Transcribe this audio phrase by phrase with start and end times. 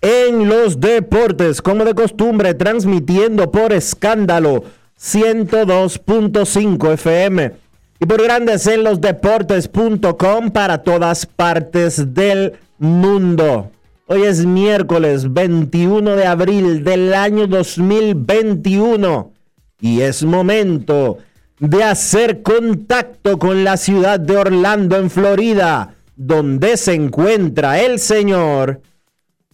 [0.00, 4.64] en los Deportes, como de costumbre, transmitiendo por escándalo
[5.00, 7.52] 102.5 FM
[7.98, 13.70] y por Grandes en los Deportes.com para todas partes del mundo.
[14.06, 19.32] Hoy es miércoles 21 de abril del año 2021
[19.80, 21.18] y es momento
[21.58, 28.80] de hacer contacto con la ciudad de Orlando, en Florida, donde se encuentra el señor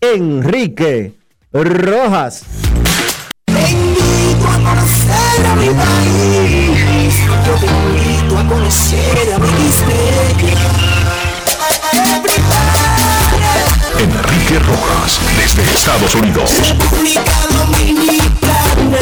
[0.05, 1.12] Enrique
[1.53, 2.42] Rojas.
[3.45, 7.18] Te invito a conocer a mi país.
[7.46, 9.46] Yo te invito a conocer a mi
[14.02, 16.51] Enrique Rojas, desde Estados Unidos.
[16.67, 18.98] República Dominicana.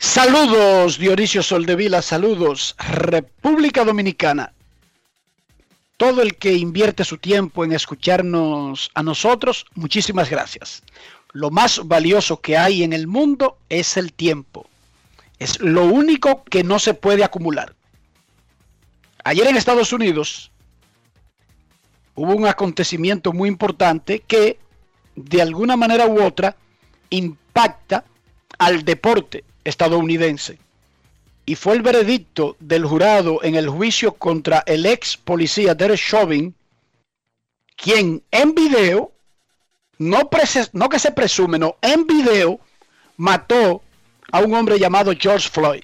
[0.00, 4.52] Saludos, Dionisio Soldevila, saludos, República Dominicana.
[6.02, 10.82] Todo el que invierte su tiempo en escucharnos a nosotros, muchísimas gracias.
[11.32, 14.66] Lo más valioso que hay en el mundo es el tiempo.
[15.38, 17.76] Es lo único que no se puede acumular.
[19.22, 20.50] Ayer en Estados Unidos
[22.16, 24.58] hubo un acontecimiento muy importante que
[25.14, 26.56] de alguna manera u otra
[27.10, 28.04] impacta
[28.58, 30.58] al deporte estadounidense.
[31.44, 36.54] Y fue el veredicto del jurado en el juicio contra el ex policía Derek Chauvin,
[37.76, 39.12] quien en video,
[39.98, 42.60] no, que se presume, no, en video
[43.16, 43.82] mató
[44.30, 45.82] a un hombre llamado George Floyd,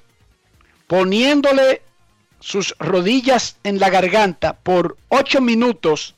[0.87, 1.83] poniéndole
[2.41, 6.15] sus rodillas en la garganta por 8 minutos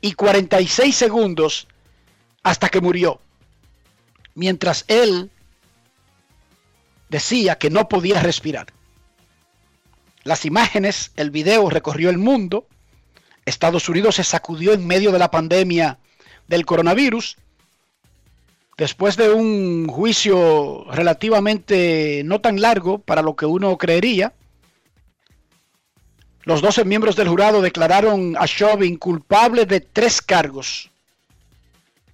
[0.00, 1.68] y 46 segundos
[2.42, 3.20] hasta que murió.
[4.34, 5.30] Mientras él
[7.08, 8.66] decía que no podía respirar.
[10.22, 12.66] Las imágenes, el video recorrió el mundo.
[13.46, 15.98] Estados Unidos se sacudió en medio de la pandemia
[16.46, 17.36] del coronavirus.
[18.76, 24.32] Después de un juicio relativamente no tan largo para lo que uno creería,
[26.44, 30.90] los 12 miembros del jurado declararon a Chauvin culpable de tres cargos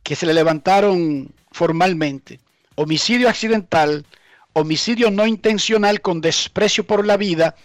[0.02, 2.40] que se le levantaron formalmente.
[2.74, 4.04] Homicidio accidental,
[4.52, 7.56] homicidio no intencional con desprecio por la vida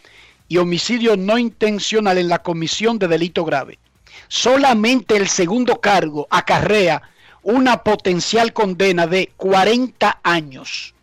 [0.52, 3.80] y homicidio no intencional en la comisión de delito grave.
[4.28, 7.04] Solamente el segundo cargo acarrea
[7.42, 10.94] una potencial condena de 40 años.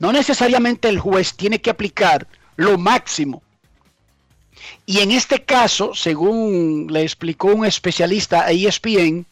[0.00, 2.26] No necesariamente el juez tiene que aplicar
[2.56, 3.44] lo máximo.
[4.86, 9.24] Y en este caso, según le explicó un especialista a ESPN,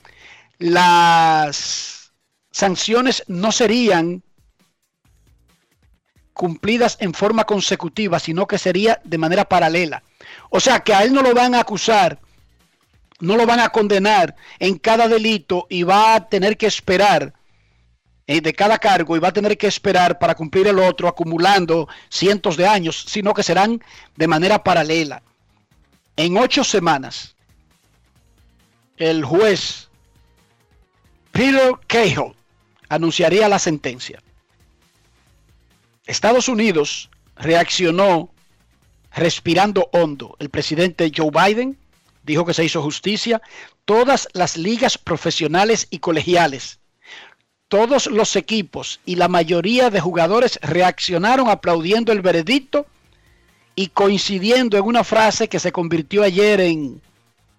[0.61, 2.12] las
[2.52, 4.23] sanciones no serían
[6.40, 10.02] cumplidas en forma consecutiva, sino que sería de manera paralela.
[10.48, 12.19] O sea, que a él no lo van a acusar,
[13.19, 17.34] no lo van a condenar en cada delito y va a tener que esperar
[18.26, 21.88] eh, de cada cargo y va a tener que esperar para cumplir el otro acumulando
[22.08, 23.84] cientos de años, sino que serán
[24.16, 25.22] de manera paralela.
[26.16, 27.37] En ocho semanas,
[28.96, 29.90] el juez
[31.32, 32.32] Peter Cahill
[32.88, 34.22] anunciaría la sentencia.
[36.11, 38.31] Estados Unidos reaccionó
[39.15, 40.37] respirando hondo.
[40.41, 41.79] El presidente Joe Biden
[42.25, 43.41] dijo que se hizo justicia.
[43.85, 46.81] Todas las ligas profesionales y colegiales,
[47.69, 52.87] todos los equipos y la mayoría de jugadores reaccionaron aplaudiendo el veredicto
[53.77, 57.01] y coincidiendo en una frase que se convirtió ayer en,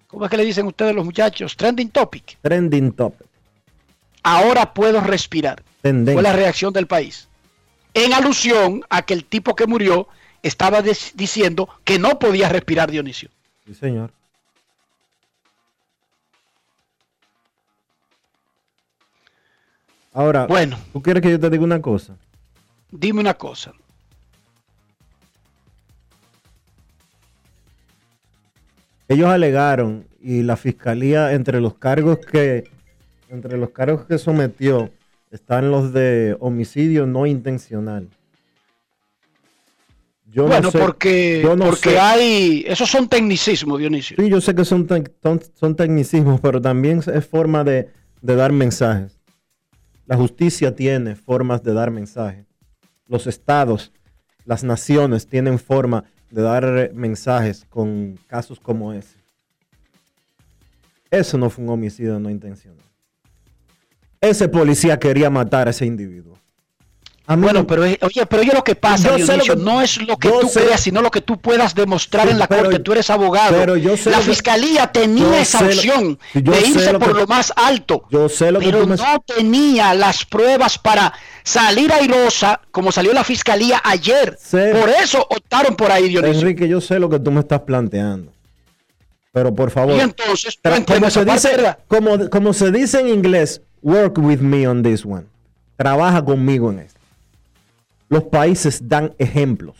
[0.07, 1.55] ¿cómo es que le dicen ustedes los muchachos?
[1.55, 2.37] Trending topic.
[2.41, 3.27] Trending topic.
[4.23, 5.63] Ahora puedo respirar.
[5.81, 6.13] Tendencia.
[6.13, 7.29] Fue la reacción del país.
[7.93, 10.07] En alusión a que el tipo que murió
[10.43, 13.29] estaba diciendo que no podía respirar Dionisio.
[13.65, 14.11] Sí, señor.
[20.13, 20.77] Ahora, Bueno.
[20.91, 22.15] ¿tú quieres que yo te diga una cosa?
[22.91, 23.73] Dime una cosa.
[29.07, 32.69] Ellos alegaron y la fiscalía entre los cargos que
[33.29, 34.89] entre los cargos que sometió
[35.31, 38.07] están los de homicidio no intencional.
[40.33, 41.99] Yo no bueno, sé- porque, yo no porque sé.
[41.99, 42.63] hay...
[42.67, 44.15] Esos son tecnicismos, Dionisio.
[44.17, 47.89] Sí, yo sé que son, tec- son, son tecnicismos, pero también es forma de,
[48.21, 49.19] de dar mensajes.
[50.05, 52.45] La justicia tiene formas de dar mensajes.
[53.07, 53.91] Los estados,
[54.45, 59.17] las naciones tienen forma de dar mensajes con casos como ese.
[61.09, 62.80] Eso no fue un homicidio no intencional.
[64.21, 66.37] Ese policía quería matar a ese individuo.
[67.27, 67.97] A Bueno, no- pero oye,
[68.27, 70.81] pero oye lo que pasa, Yo Dionisio, que- no es lo que tú sé- creas,
[70.81, 72.79] sino lo que tú puedas demostrar Sí, en la pero- corte.
[72.79, 73.55] Tú eres abogado.
[73.57, 77.19] pero yo sé la que- fiscalía tenía esa lo- opción de irse lo por que-
[77.21, 78.03] lo más alto.
[78.11, 81.13] yo sé lo que pero tú me- no tenía las pruebas para
[81.43, 84.37] salir airosa como salió la fiscalía ayer.
[84.41, 86.41] Sé- Por eso optaron por ahí, Dionisio.
[86.41, 88.31] Enrique, yo sé lo que tú me estás planteando.
[89.31, 89.95] Pero por favor.
[89.95, 91.77] Y entonces, como, se dice,
[92.29, 95.25] como se dice en inglés, work with me on this one.
[95.77, 96.99] Trabaja conmigo en esto.
[98.09, 99.75] Los países dan ejemplos.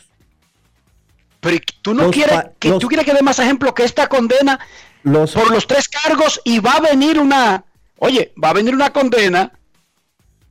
[1.39, 4.07] Pero tú no Los quieres que los- tú quieres que dé más ejemplo que esta
[4.07, 4.59] condena
[5.03, 7.63] Los, por los tres cargos y va a venir una,
[7.97, 9.51] oye, va a venir una condena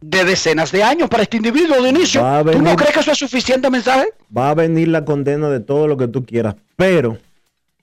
[0.00, 3.70] de decenas de años para este individuo, a ¿Tú no crees que eso es suficiente
[3.70, 4.08] mensaje?
[4.36, 6.56] va a venir la condena de todo lo que tú quieras.
[6.76, 7.18] Pero,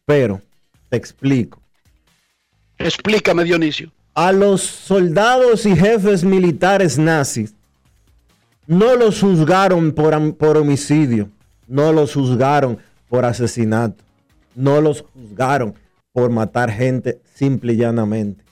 [0.05, 0.41] pero,
[0.89, 1.61] te explico.
[2.77, 3.91] Explícame, Dionisio.
[4.19, 7.53] A los soldados y jefes militares nazis
[8.65, 11.29] no los juzgaron por, por homicidio,
[11.67, 12.79] no los juzgaron
[13.09, 14.03] por asesinato,
[14.55, 15.75] no los juzgaron
[16.11, 18.43] por matar gente simple y llanamente.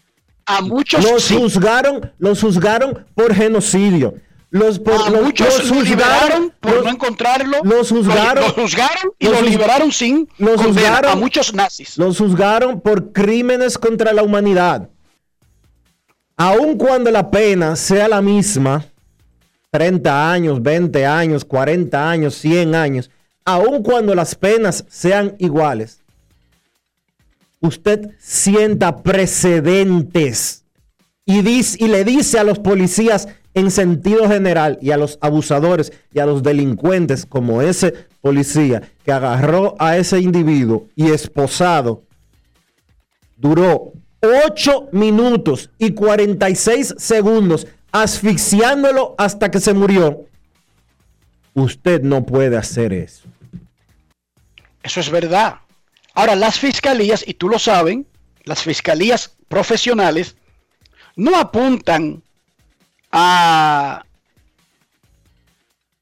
[0.45, 4.13] A muchos Los sí, juzgaron, los juzgaron por genocidio.
[4.51, 7.57] Los, por, a los- muchos los lo liberaron por los- no encontrarlo.
[7.63, 11.97] los juzgaron- Lo, juzgaron y los liberaron sin los condena juzgaron- a muchos nazis.
[11.97, 14.89] los juzgaron por crímenes contra la humanidad.
[16.38, 18.86] Aun cuando la pena sea la misma,
[19.72, 23.10] 30 años, 20 años, 40 años, 100 años,
[23.46, 26.02] aun cuando las penas sean iguales,
[27.62, 30.64] usted sienta precedentes
[31.26, 35.94] y, dice- y le dice a los policías en sentido general y a los abusadores
[36.14, 42.04] y a los delincuentes como ese policía que agarró a ese individuo y esposado,
[43.38, 50.25] duró 8 minutos y 46 segundos asfixiándolo hasta que se murió.
[51.53, 53.27] Usted no puede hacer eso.
[54.83, 55.56] Eso es verdad.
[56.13, 58.05] Ahora, las fiscalías, y tú lo saben,
[58.43, 60.36] las fiscalías profesionales
[61.15, 62.22] no apuntan
[63.12, 64.05] a...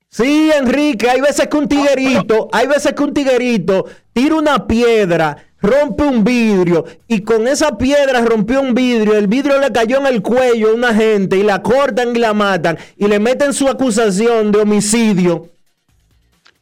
[0.10, 5.38] Sí, Enrique, hay veces que un tiguerito, hay veces que un tiguerito tira una piedra,
[5.64, 10.08] rompe un vidrio y con esa piedra rompió un vidrio, el vidrio le cayó en
[10.08, 13.70] el cuello a una gente y la cortan y la matan y le meten su
[13.70, 15.50] acusación de homicidio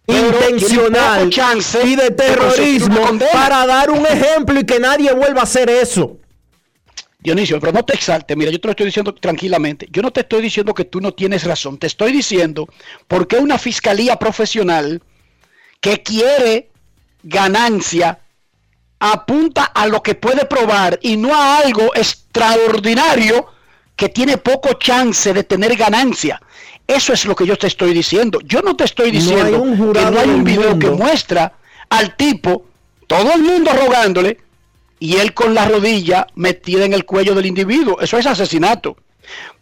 [0.05, 3.01] intencional chance y de terrorismo
[3.33, 6.17] para dar un ejemplo y que nadie vuelva a hacer eso.
[7.19, 9.87] Dionisio, pero no te exalte, mira, yo te lo estoy diciendo tranquilamente.
[9.91, 12.67] Yo no te estoy diciendo que tú no tienes razón, te estoy diciendo
[13.07, 15.01] por qué una fiscalía profesional
[15.79, 16.69] que quiere
[17.23, 18.20] ganancia
[19.01, 23.47] apunta a lo que puede probar y no a algo extraordinario
[23.95, 26.39] que tiene poco chance de tener ganancia.
[26.85, 28.39] Eso es lo que yo te estoy diciendo.
[28.43, 31.53] Yo no te estoy diciendo que no hay un video que muestra
[31.89, 32.65] al tipo,
[33.07, 34.39] todo el mundo rogándole,
[34.99, 37.99] y él con la rodilla metida en el cuello del individuo.
[38.01, 38.97] Eso es asesinato.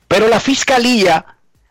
[0.10, 1.25] Pero la fiscalía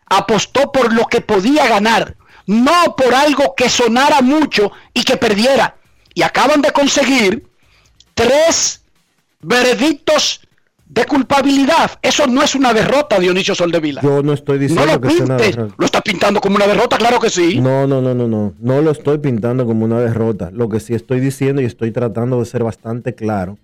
[0.07, 2.15] apostó por lo que podía ganar,
[2.47, 5.75] no por algo que sonara mucho y que perdiera.
[6.15, 7.48] Y acaban de conseguir
[8.19, 8.83] tres
[9.41, 10.41] veredictos
[10.85, 11.91] de culpabilidad.
[12.01, 14.01] Eso no es una derrota, Dionisio Soldevila.
[14.01, 15.75] Yo no estoy No diciendo lo que sea una derrota.
[15.77, 17.61] Lo está pintando como una derrota, claro que sí.
[17.61, 18.53] No, no, no, no, no.
[18.59, 20.49] No lo estoy pintando como una derrota.
[20.51, 23.57] Lo que sí estoy diciendo y estoy tratando de ser bastante claro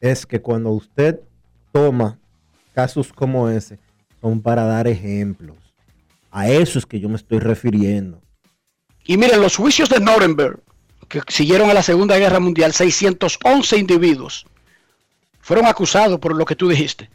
[0.00, 1.20] es que cuando usted
[1.72, 2.18] toma
[2.74, 3.78] casos como ese,
[4.20, 5.56] son para dar ejemplos.
[6.30, 8.20] A eso es que yo me estoy refiriendo.
[9.04, 10.60] Y miren, los juicios de Nuremberg,
[11.20, 14.46] que siguieron a la Segunda Guerra Mundial, 611 individuos
[15.42, 17.10] fueron acusados por lo que tú dijiste.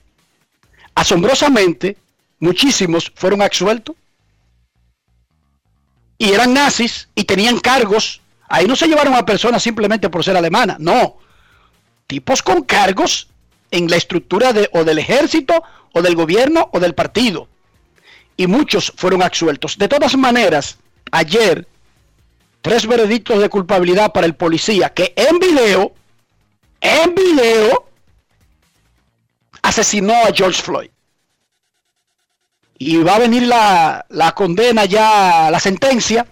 [0.93, 1.97] Asombrosamente,
[2.39, 3.95] muchísimos fueron absueltos.
[6.19, 8.21] Y eran nazis y tenían cargos.
[8.49, 11.17] Ahí no se llevaron a personas simplemente por ser alemana, no.
[12.05, 13.27] Tipos con cargos
[13.71, 15.63] en la estructura de, o del ejército,
[15.93, 17.47] o del gobierno, o del partido.
[18.35, 19.77] Y muchos fueron absueltos.
[19.77, 20.77] De todas maneras,
[21.11, 21.67] ayer,
[22.61, 25.93] tres veredictos de culpabilidad para el policía que en video,
[26.81, 27.89] en video,
[29.61, 30.89] asesinó a George Floyd.
[32.79, 36.27] Y va a venir la, la condena ya, la sentencia,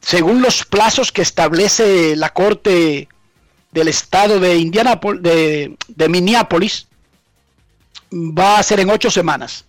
[0.00, 3.08] según los plazos que establece la Corte
[3.72, 6.88] del Estado de, de Minneapolis,
[8.12, 9.66] va a ser en ocho semanas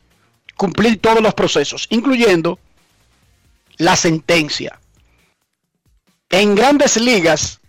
[0.55, 2.59] cumplir todos los procesos, incluyendo
[3.77, 4.78] la sentencia.
[6.29, 7.59] En grandes ligas,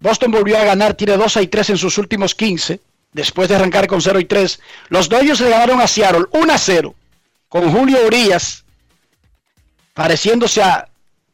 [0.00, 2.80] Boston volvió a ganar, tiene 2 y 3 en sus últimos 15,
[3.12, 4.60] después de arrancar con 0 y 3.
[4.90, 6.94] Los Dodgers le ganaron a Seattle 1 a 0,
[7.48, 8.64] con Julio Urias
[9.94, 10.86] pareciéndose a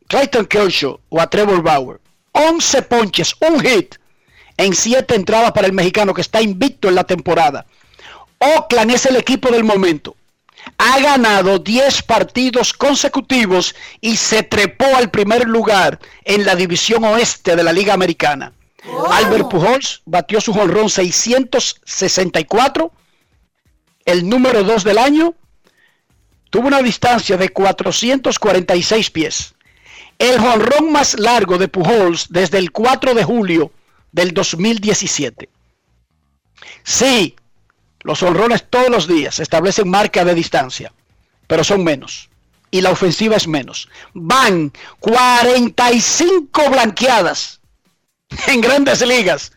[0.06, 2.00] Clayton Kershaw o a Trevor Bauer.
[2.30, 3.96] 11 ponches, un hit
[4.56, 7.66] en 7 entradas para el mexicano que está invicto en la temporada.
[8.38, 10.16] Oakland es el equipo del momento.
[10.78, 17.56] Ha ganado 10 partidos consecutivos y se trepó al primer lugar en la división oeste
[17.56, 18.52] de la Liga Americana.
[19.10, 22.92] Albert Pujols batió su jonrón 664,
[24.04, 25.34] el número 2 del año.
[26.50, 29.54] Tuvo una distancia de 446 pies.
[30.18, 33.72] El jonrón más largo de Pujols desde el 4 de julio
[34.10, 35.48] del 2017.
[36.82, 37.36] Sí,
[38.02, 40.92] los honrones todos los días establecen marca de distancia,
[41.46, 42.28] pero son menos.
[42.70, 43.88] Y la ofensiva es menos.
[44.14, 47.60] Van 45 blanqueadas
[48.46, 49.52] en grandes ligas.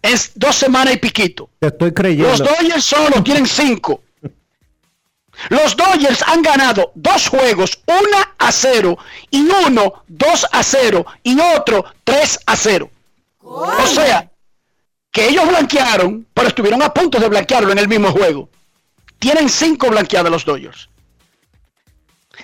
[0.00, 1.50] Es dos semanas y piquito.
[1.58, 2.28] Te estoy creyendo.
[2.28, 4.02] Los Dodgers solo tienen 5.
[5.50, 7.98] Los Dodgers han ganado dos juegos, 1
[8.38, 8.98] a 0,
[9.30, 12.90] y uno 2 a 0, y otro 3 a 0.
[13.40, 14.27] O sea,
[15.10, 18.50] que ellos blanquearon, pero estuvieron a punto de blanquearlo en el mismo juego.
[19.18, 20.88] Tienen cinco blanqueadas los Dodgers.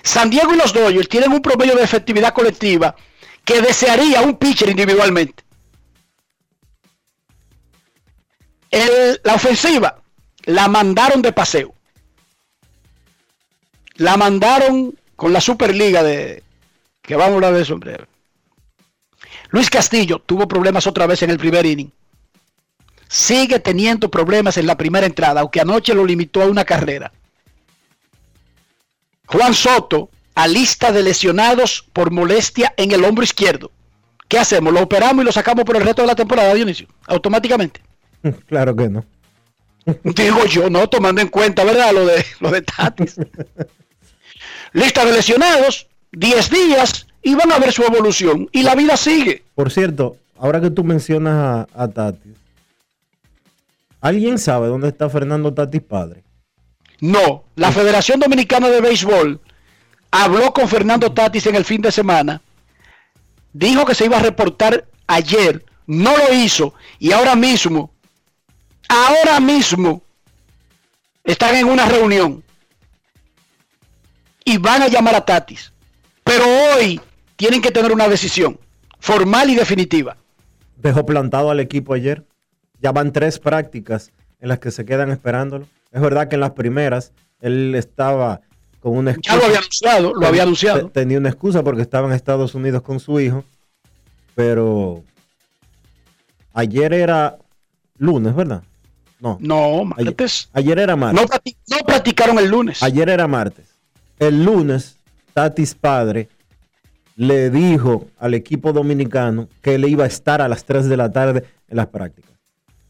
[0.03, 2.95] San Diego y los Dodgers tienen un promedio de efectividad colectiva
[3.43, 5.43] que desearía un pitcher individualmente.
[9.23, 10.01] La ofensiva
[10.43, 11.73] la mandaron de paseo.
[13.95, 16.43] La mandaron con la Superliga de...
[17.01, 18.05] Que vamos a hablar de breve.
[19.49, 21.91] Luis Castillo tuvo problemas otra vez en el primer inning
[23.15, 27.13] sigue teniendo problemas en la primera entrada, aunque anoche lo limitó a una carrera.
[29.27, 33.71] Juan Soto, a lista de lesionados por molestia en el hombro izquierdo.
[34.27, 34.73] ¿Qué hacemos?
[34.73, 36.87] ¿Lo operamos y lo sacamos por el resto de la temporada, Dionisio?
[37.07, 37.81] Automáticamente.
[38.47, 39.05] Claro que no.
[40.03, 41.93] Digo yo, no, tomando en cuenta, ¿verdad?
[41.93, 43.15] Lo de, lo de Tatis.
[44.73, 48.49] Lista de lesionados, 10 días, y van a ver su evolución.
[48.51, 49.43] Y la vida sigue.
[49.53, 52.44] Por cierto, ahora que tú mencionas a, a Tatis,
[54.05, 56.23] ¿alguien sabe dónde está Fernando Tatis padre?
[56.99, 59.41] No, la Federación Dominicana de Béisbol
[60.11, 62.39] habló con Fernando Tatis en el fin de semana,
[63.51, 67.91] dijo que se iba a reportar ayer, no lo hizo y ahora mismo,
[68.87, 70.03] ahora mismo
[71.23, 72.43] están en una reunión
[74.43, 75.73] y van a llamar a Tatis.
[76.23, 77.01] Pero hoy
[77.37, 78.59] tienen que tener una decisión
[78.99, 80.15] formal y definitiva.
[80.77, 82.23] Dejó plantado al equipo ayer.
[82.85, 85.65] Ya van tres prácticas en las que se quedan esperándolo.
[85.91, 88.41] Es verdad que en las primeras él estaba
[88.79, 90.85] con una Ya lo había anunciado, lo había anunciado.
[90.89, 93.43] Te- Tenía una excusa porque estaba en Estados Unidos con su hijo.
[94.35, 95.03] Pero
[96.53, 97.37] ayer era
[97.97, 98.61] lunes, ¿verdad?
[99.19, 99.39] No.
[99.41, 100.49] No, martes.
[100.53, 101.19] ayer era martes.
[101.27, 102.83] No, no practicaron el lunes.
[102.83, 103.65] Ayer era martes.
[104.19, 104.97] El lunes,
[105.33, 106.29] Tatis padre
[107.15, 111.11] le dijo al equipo dominicano que él iba a estar a las 3 de la
[111.11, 112.34] tarde en las prácticas.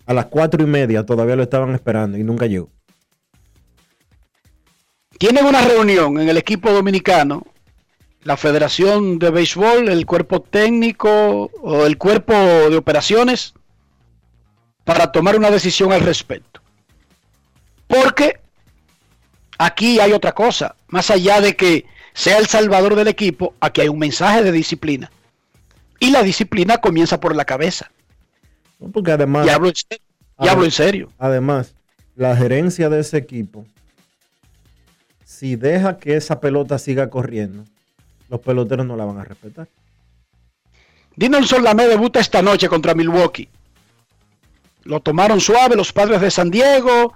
[0.06, 2.70] A las 4 y media todavía lo estaban esperando y nunca llegó.
[5.18, 7.46] Tienen una reunión en el equipo dominicano,
[8.24, 13.54] la Federación de Béisbol, el cuerpo técnico o el cuerpo de operaciones
[14.84, 16.62] para tomar una decisión al respecto.
[17.88, 18.40] Porque
[19.58, 23.90] aquí hay otra cosa, más allá de que sea el salvador del equipo, aquí hay
[23.90, 25.12] un mensaje de disciplina.
[26.00, 27.90] Y la disciplina comienza por la cabeza.
[28.92, 30.06] Porque además, y hablo en serio.
[30.40, 31.12] Y hablo en serio.
[31.18, 31.76] Además,
[32.16, 33.66] la gerencia de ese equipo,
[35.24, 37.64] si deja que esa pelota siga corriendo,
[38.30, 39.68] los peloteros no la van a respetar.
[41.16, 43.50] Dinelson Lamé debuta esta noche contra Milwaukee.
[44.84, 47.14] Lo tomaron suave los padres de San Diego,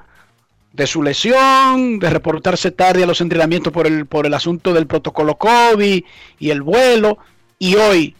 [0.73, 4.87] de su lesión, de reportarse tarde a los entrenamientos por el, por el asunto del
[4.87, 6.03] protocolo COVID
[6.39, 7.17] y el vuelo.
[7.57, 8.15] Y hoy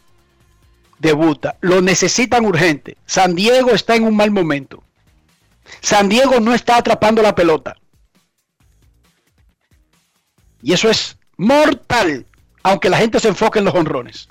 [1.00, 1.58] debuta.
[1.62, 2.98] Lo necesitan urgente.
[3.06, 4.84] San Diego está en un mal momento.
[5.82, 7.76] San Diego no está atrapando la pelota.
[10.62, 12.26] Y eso es mortal,
[12.64, 14.28] aunque la gente se enfoque en los honrones.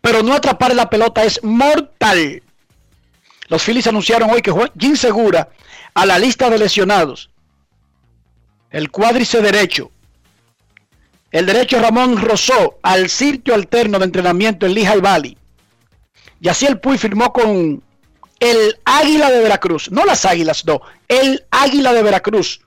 [0.00, 2.42] Pero no atrapar la pelota es mortal.
[3.48, 5.48] Los Phillies anunciaron hoy que Jim Segura
[5.94, 7.30] a la lista de lesionados.
[8.70, 9.90] El cuádrice derecho.
[11.32, 15.36] El derecho Ramón Rosó al sitio alterno de entrenamiento en Lehigh Valley.
[16.40, 17.82] Y así el Puy firmó con
[18.40, 19.90] el Águila de Veracruz.
[19.90, 20.80] No las Águilas, no.
[21.06, 22.60] El Águila de Veracruz.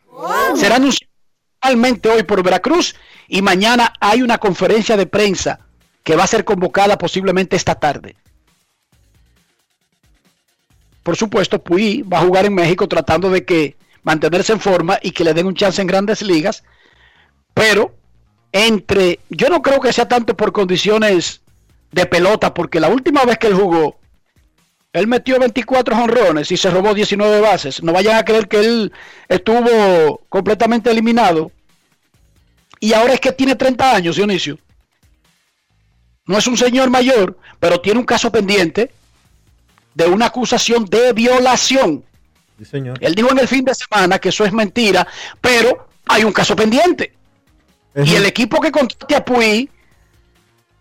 [0.55, 1.09] Será anunciado
[2.13, 2.95] hoy por Veracruz
[3.27, 5.59] y mañana hay una conferencia de prensa
[6.03, 8.15] que va a ser convocada posiblemente esta tarde.
[11.01, 15.11] Por supuesto, Puy va a jugar en México tratando de que mantenerse en forma y
[15.11, 16.63] que le den un chance en grandes ligas,
[17.53, 17.95] pero
[18.51, 21.42] entre, yo no creo que sea tanto por condiciones
[21.93, 23.99] de pelota, porque la última vez que él jugó,
[24.91, 27.81] él metió 24 honrones y se robó 19 bases.
[27.81, 28.91] No vayan a creer que él
[29.29, 31.51] estuvo completamente eliminado.
[32.79, 34.57] Y ahora es que tiene 30 años, Dionisio.
[36.25, 38.91] No es un señor mayor, pero tiene un caso pendiente
[39.93, 42.03] de una acusación de violación.
[42.63, 42.97] señor.
[43.01, 45.07] Él dijo en el fin de semana que eso es mentira,
[45.41, 47.13] pero hay un caso pendiente.
[47.95, 49.69] Y el equipo que contrate a Puy,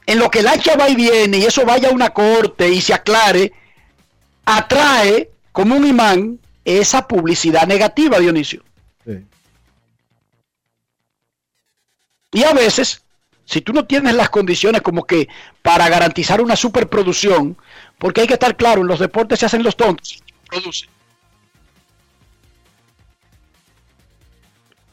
[0.06, 2.80] en lo que el hacha va y viene y eso vaya a una corte y
[2.80, 3.52] se aclare,
[4.44, 8.62] atrae como un imán esa publicidad negativa, Dionisio.
[12.35, 13.03] Y a veces
[13.44, 15.29] si tú no tienes las condiciones como que
[15.61, 17.57] para garantizar una superproducción,
[17.98, 20.88] porque hay que estar claro, en los deportes se hacen los tontos, producen.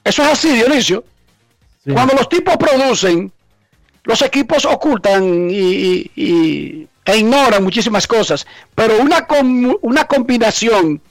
[0.03, 1.05] Eso es así, Dionisio.
[1.85, 3.31] Cuando los tipos producen,
[4.03, 9.27] los equipos ocultan y, e ignoran muchísimas cosas, pero una,
[9.81, 11.01] una combinación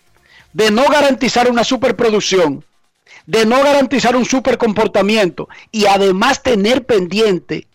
[0.52, 2.64] de no garantizar una superproducción
[3.28, 7.66] de no garantizar un super comportamiento y además tener pendiente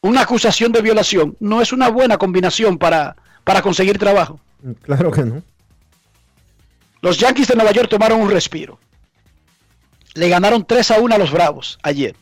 [0.00, 4.38] una acusación de violación, no es una buena combinación para, para conseguir trabajo.
[4.82, 5.42] Claro que no.
[7.00, 8.78] Los Yankees de Nueva York tomaron un respiro.
[10.14, 12.14] Le ganaron 3 a 1 a los Bravos ayer.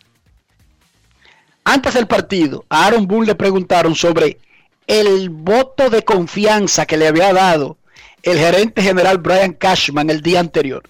[1.64, 4.38] Antes del partido, a Aaron Boone le preguntaron sobre
[4.86, 7.78] el voto de confianza que le había dado
[8.22, 10.82] el gerente general Brian Cashman el día anterior.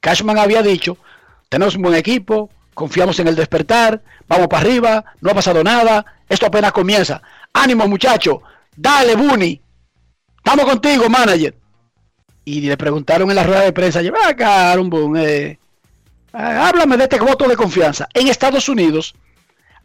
[0.00, 0.98] Cashman había dicho,
[1.48, 6.04] tenemos un buen equipo, confiamos en el despertar, vamos para arriba, no ha pasado nada,
[6.28, 7.22] esto apenas comienza.
[7.54, 8.42] Ánimo muchacho,
[8.76, 9.60] dale Bunny,
[10.36, 11.56] estamos contigo manager.
[12.44, 15.58] Y le preguntaron en la rueda de prensa, lleva acá, Aaron eh,
[16.32, 18.08] háblame de este voto de confianza.
[18.12, 19.14] En Estados Unidos,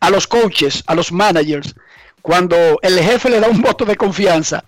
[0.02, 1.74] a los coaches, a los managers,
[2.22, 4.66] cuando el jefe le da un voto de confianza,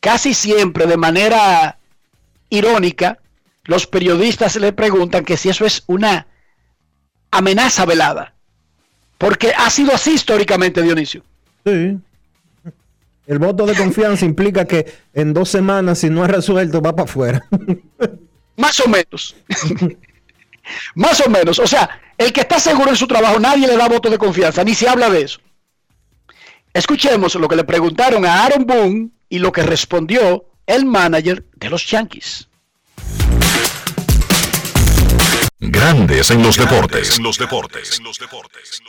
[0.00, 1.78] casi siempre de manera
[2.50, 3.18] irónica,
[3.64, 6.26] los periodistas le preguntan que si eso es una
[7.30, 8.34] amenaza velada.
[9.18, 11.22] Porque ha sido así históricamente, Dionisio.
[11.64, 11.98] Sí.
[13.26, 17.04] El voto de confianza implica que en dos semanas, si no es resuelto, va para
[17.04, 17.46] afuera.
[18.56, 19.36] Más o menos.
[20.94, 21.58] Más o menos.
[21.58, 24.64] O sea, el que está seguro en su trabajo, nadie le da voto de confianza,
[24.64, 25.40] ni se habla de eso.
[26.72, 31.70] Escuchemos lo que le preguntaron a Aaron Boone y lo que respondió el manager de
[31.70, 32.48] los Yankees.
[35.60, 37.16] Grandes en los deportes.
[37.16, 37.98] En los deportes.
[37.98, 38.82] En los deportes.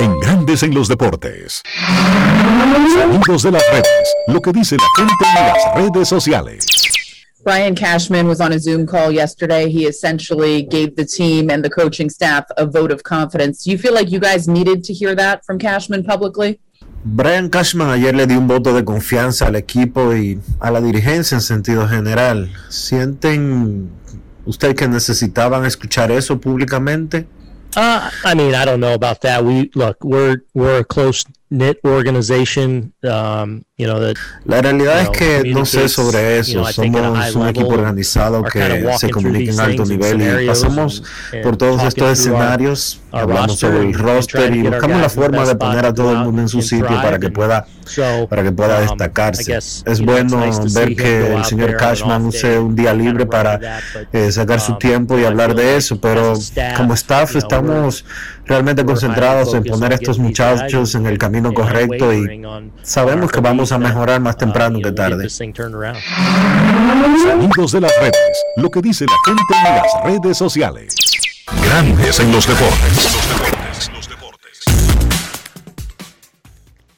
[0.00, 1.62] En Grandes en los deportes.
[2.92, 4.14] Sonidos de las redes.
[4.26, 6.79] Lo que dice la gente en las redes sociales.
[7.42, 9.70] Brian Cashman was on a Zoom call yesterday.
[9.70, 13.64] He essentially gave the team and the coaching staff a vote of confidence.
[13.64, 16.60] Do you feel like you guys needed to hear that from Cashman publicly?
[17.02, 21.34] Brian Cashman ayer le dio un voto de confianza al equipo y a la dirigencia
[21.36, 22.50] en sentido general.
[22.68, 23.90] ¿Sienten
[24.44, 27.26] usted que necesitaban escuchar eso públicamente?
[27.74, 29.42] Uh, I mean, I don't know about that.
[29.42, 32.92] We look, we're we're a close knit organization.
[33.02, 34.16] Um, you know that.
[34.44, 36.52] La realidad you know, es que no sé sobre you eso.
[36.62, 41.56] know, Somos un equipo organizado que se comunica en alto nivel y pasamos and- por
[41.56, 45.94] todos estos escenarios, hablamos sobre el roster y buscamos la forma de poner a to
[45.94, 49.56] todo el mundo en su sitio para que pueda so, para que pueda um, destacarse.
[49.56, 53.26] Es bueno nice to see ver que el señor Cashman use un día and libre
[53.26, 53.80] para
[54.12, 56.34] eh, sacar su um, tiempo y hablar de eso, as pero
[56.76, 58.04] como staff estamos
[58.46, 62.42] realmente concentrados en focused poner a on estos muchachos en el camino and correcto y
[62.82, 65.22] sabemos que vamos a mejorar más uh, temprano que tarde.
[65.22, 65.98] this thing turned around.
[67.22, 68.44] Sonidos de las redes.
[68.56, 70.94] Lo que dice la gente en las redes sociales.
[71.64, 73.10] Grandes en los deportes.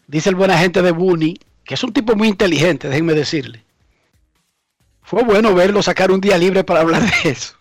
[0.06, 3.64] Dice el buen agente de Booney, que es un tipo muy inteligente, déjenme decirle.
[5.02, 7.54] Fue bueno verlo sacar un día libre para hablar de eso.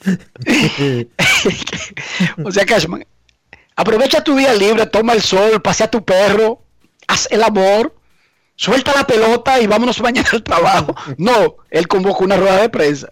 [2.44, 3.04] o sea, Cashman,
[3.76, 6.62] aprovecha tu día libre, toma el sol, pasea a tu perro,
[7.06, 7.94] haz el amor,
[8.56, 10.94] suelta la pelota y vámonos mañana al trabajo.
[11.18, 13.08] No, él convocó una rueda de prensa.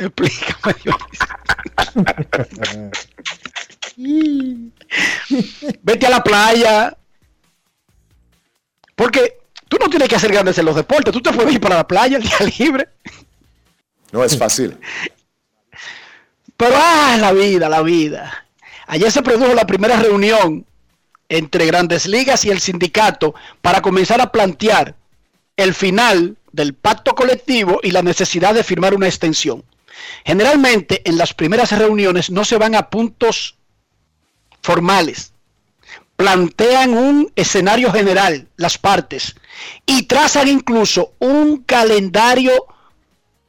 [0.00, 0.74] Explícame.
[5.82, 6.96] Vete a la playa.
[8.94, 11.12] Porque tú no tienes que hacer grandes en los deportes.
[11.12, 12.88] Tú te puedes ir para la playa el día libre.
[14.12, 14.76] No es fácil.
[16.56, 18.46] Pero, ah, la vida, la vida.
[18.86, 20.66] Ayer se produjo la primera reunión
[21.28, 24.96] entre Grandes Ligas y el sindicato para comenzar a plantear
[25.56, 29.62] el final del pacto colectivo y la necesidad de firmar una extensión.
[30.24, 33.56] Generalmente en las primeras reuniones no se van a puntos
[34.62, 35.32] formales.
[36.16, 39.34] Plantean un escenario general, las partes,
[39.86, 42.52] y trazan incluso un calendario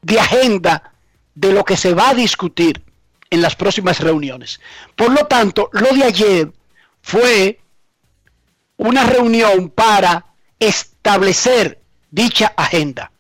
[0.02, 0.94] de agenda
[1.36, 2.84] de lo que se va a discutir
[3.30, 4.60] en las próximas reuniones.
[4.96, 6.52] Por lo tanto, lo de ayer
[7.02, 7.60] fue
[8.78, 10.26] una reunión para
[10.60, 13.12] establecer dicha agenda.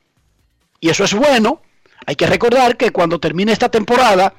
[0.79, 1.61] Y eso es bueno.
[2.05, 4.33] Hay que recordar que cuando termine esta temporada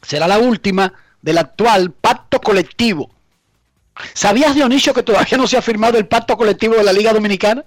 [0.00, 3.10] será la última del actual pacto colectivo.
[4.14, 7.64] ¿Sabías, Dionisio, que todavía no se ha firmado el pacto colectivo de la Liga Dominicana?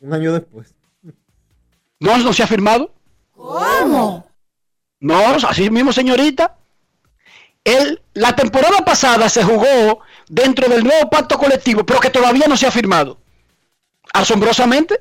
[0.00, 0.74] Un año después.
[2.00, 2.92] ¿No, no se ha firmado?
[3.30, 4.26] ¿Cómo?
[4.98, 6.56] No, así mismo, señorita.
[7.64, 12.56] El, la temporada pasada se jugó dentro del nuevo pacto colectivo, pero que todavía no
[12.56, 13.18] se ha firmado.
[14.12, 15.00] Asombrosamente.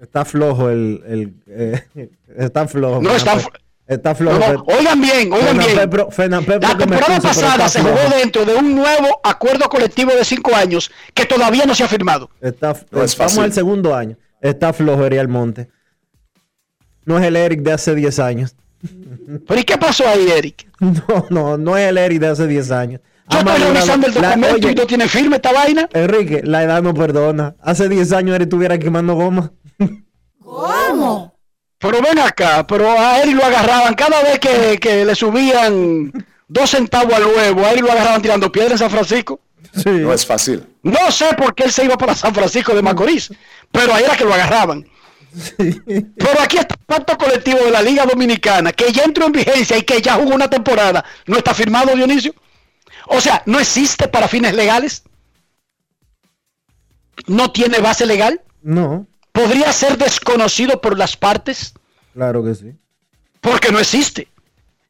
[0.00, 1.02] Está flojo el.
[1.06, 3.00] el eh, está flojo.
[3.02, 3.38] No, está,
[3.86, 4.38] está flojo.
[4.38, 5.76] no, no, oigan bien, oigan bien.
[5.78, 10.24] Pepro- Fernán Pepro La temporada pasada se jugó dentro de un nuevo acuerdo colectivo de
[10.24, 12.30] cinco años que todavía no se ha firmado.
[12.40, 13.42] Está, No es estamos fácil.
[13.42, 14.16] al segundo año.
[14.40, 15.68] Está flojo Ariel Monte.
[17.04, 18.54] No es el Eric de hace 10 años.
[19.46, 20.66] ¿Pero y qué pasó ahí, Eric?
[20.80, 23.00] No, no, no es el Eric de hace 10 años.
[23.30, 25.88] Yo estoy revisando el la- documento oye, y no tiene firme esta vaina.
[25.92, 27.54] Enrique, la edad no perdona.
[27.62, 29.52] Hace 10 años Eric estuviera quemando goma.
[30.42, 31.34] ¿Cómo?
[31.78, 36.12] Pero ven acá, pero a Eric lo agarraban cada vez que, que le subían
[36.46, 39.40] dos centavos al huevo, a Eric lo agarraban tirando piedra en San Francisco.
[39.74, 39.88] Sí.
[39.90, 40.66] No es fácil.
[40.82, 43.32] No sé por qué él se iba para San Francisco de Macorís,
[43.70, 44.84] pero ahí era que lo agarraban.
[45.56, 49.78] Pero aquí está el pacto colectivo de la Liga Dominicana, que ya entró en vigencia
[49.78, 51.04] y que ya jugó una temporada.
[51.26, 52.34] ¿No está firmado, Dionisio?
[53.06, 55.02] O sea, ¿no existe para fines legales?
[57.26, 58.40] ¿No tiene base legal?
[58.62, 61.74] No, ¿Podría ser desconocido por las partes?
[62.12, 62.74] claro que sí.
[63.40, 64.28] Porque no existe.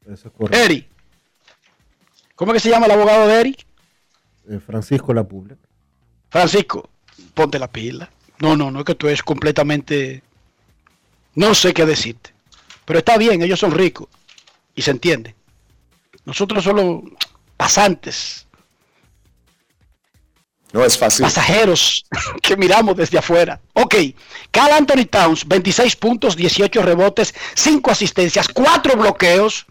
[0.05, 0.57] Eso es correcto.
[0.57, 0.87] Eric.
[2.35, 3.65] ¿Cómo que se llama el abogado de Eric?
[4.49, 5.55] Eh, Francisco La Publi.
[6.29, 6.89] Francisco,
[7.33, 8.09] ponte la pila.
[8.39, 10.23] No, no, no, es que tú eres completamente...
[11.35, 12.31] No sé qué decirte.
[12.83, 14.09] Pero está bien, ellos son ricos.
[14.75, 15.35] Y se entiende.
[16.25, 17.03] Nosotros solo
[17.61, 18.47] pasantes,
[20.73, 21.21] No es fácil.
[21.25, 22.05] pasajeros
[22.41, 23.61] que miramos desde afuera.
[23.73, 23.93] Ok,
[24.49, 29.67] Cal Anthony Towns, 26 puntos, 18 rebotes, 5 asistencias, 4 bloqueos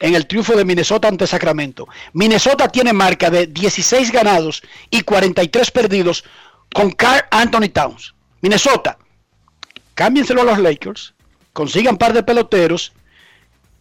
[0.00, 1.86] en el triunfo de Minnesota ante Sacramento.
[2.14, 6.24] Minnesota tiene marca de 16 ganados y 43 perdidos
[6.72, 8.14] con Carl Anthony Towns.
[8.40, 8.96] Minnesota,
[9.94, 11.12] cámbienselo a los Lakers,
[11.52, 12.92] consigan par de peloteros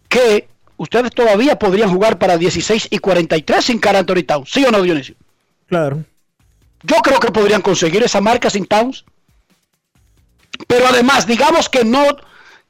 [0.09, 4.51] que ustedes todavía podrían jugar para 16 y 43 sin Carl Anthony Towns.
[4.51, 5.15] ¿Sí o no, Dionisio?
[5.67, 6.03] Claro.
[6.83, 9.03] Yo creo que podrían conseguir esa marca sin Towns.
[10.67, 12.05] Pero además, digamos que no,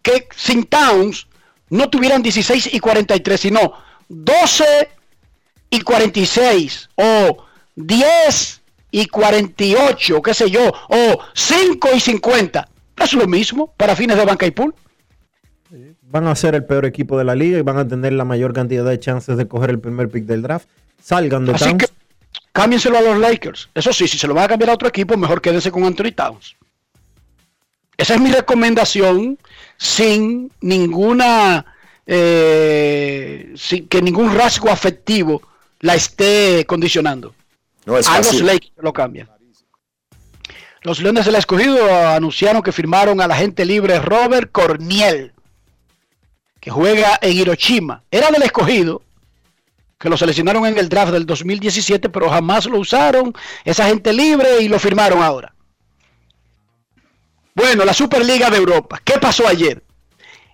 [0.02, 1.28] que sin Towns
[1.70, 3.74] no tuvieran 16 y 43, sino
[4.10, 4.90] 12
[5.70, 12.70] y 46, o 10 y 48, qué sé yo, o 5 y 50.
[12.98, 14.74] Es lo mismo para fines de banca y pool.
[16.10, 18.54] Van a ser el peor equipo de la liga y van a tener la mayor
[18.54, 20.68] cantidad de chances de coger el primer pick del draft.
[21.02, 21.86] Salgan de Así Towns.
[21.86, 21.90] que
[22.54, 23.70] cámbienselo a los Lakers.
[23.76, 26.12] Eso sí, si se lo van a cambiar a otro equipo, mejor quédense con Anthony
[26.16, 26.56] Towns.
[27.98, 29.38] Esa es mi recomendación
[29.78, 31.66] sin ninguna,
[32.06, 35.42] eh, sin que ningún rasgo afectivo
[35.82, 37.34] la esté condicionando.
[37.86, 38.42] No es a los.
[38.42, 39.30] Lakers lo cambian.
[40.84, 45.34] Los Leones del Escogido anunciaron que firmaron al agente libre Robert Corniel,
[46.60, 48.04] que juega en Hiroshima.
[48.12, 49.02] Era del Escogido,
[49.98, 53.34] que lo seleccionaron en el draft del 2017, pero jamás lo usaron.
[53.66, 55.54] Es agente libre y lo firmaron ahora.
[57.56, 59.02] Bueno, la Superliga de Europa.
[59.04, 59.84] ¿Qué pasó ayer?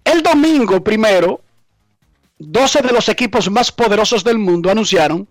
[0.04, 1.42] El domingo primero,
[2.40, 5.28] 12 de los equipos más poderosos del mundo anunciaron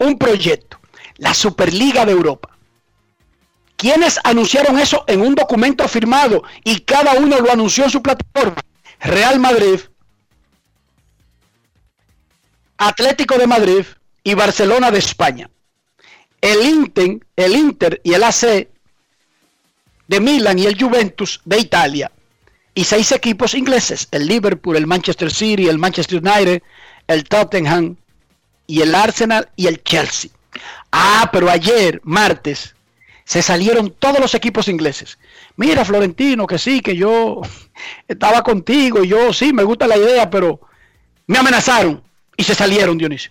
[0.00, 0.78] un proyecto,
[1.16, 2.56] la Superliga de Europa.
[3.76, 8.60] ¿Quiénes anunciaron eso en un documento firmado y cada uno lo anunció en su plataforma?
[9.00, 9.80] Real Madrid,
[12.80, 13.84] Atlético de Madrid
[14.24, 15.50] y Barcelona de España.
[16.40, 18.68] El Inter, el Inter y el AC
[20.08, 22.10] de Milan y el Juventus de Italia.
[22.74, 26.62] Y seis equipos ingleses, el Liverpool, el Manchester City, el Manchester United,
[27.06, 27.96] el Tottenham
[28.66, 30.30] y el Arsenal y el Chelsea.
[30.90, 32.74] Ah, pero ayer, martes,
[33.24, 35.18] se salieron todos los equipos ingleses.
[35.56, 37.42] Mira, Florentino, que sí, que yo
[38.08, 40.62] estaba contigo, yo sí, me gusta la idea, pero
[41.26, 42.02] me amenazaron
[42.40, 43.30] y se salieron, Dionisio.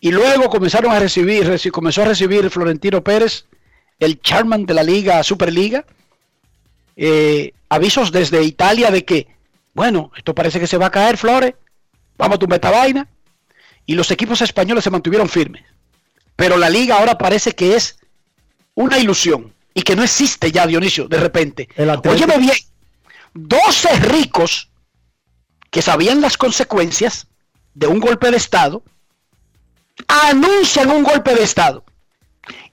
[0.00, 3.46] Y luego comenzaron a recibir, reci- comenzó a recibir Florentino Pérez,
[3.98, 5.84] el chairman de la Liga, Superliga,
[6.96, 9.28] eh, avisos desde Italia de que,
[9.74, 11.54] bueno, esto parece que se va a caer, Flores,
[12.18, 13.08] vamos a tumbar esta vaina.
[13.86, 15.64] Y los equipos españoles se mantuvieron firmes.
[16.36, 17.98] Pero la liga ahora parece que es
[18.74, 21.68] una ilusión y que no existe ya, Dionisio, de repente.
[21.90, 22.56] Atlético- Óyeme bien,
[23.34, 24.68] 12 ricos
[25.72, 27.26] que sabían las consecuencias
[27.72, 28.84] de un golpe de Estado,
[30.06, 31.82] anuncian un golpe de Estado.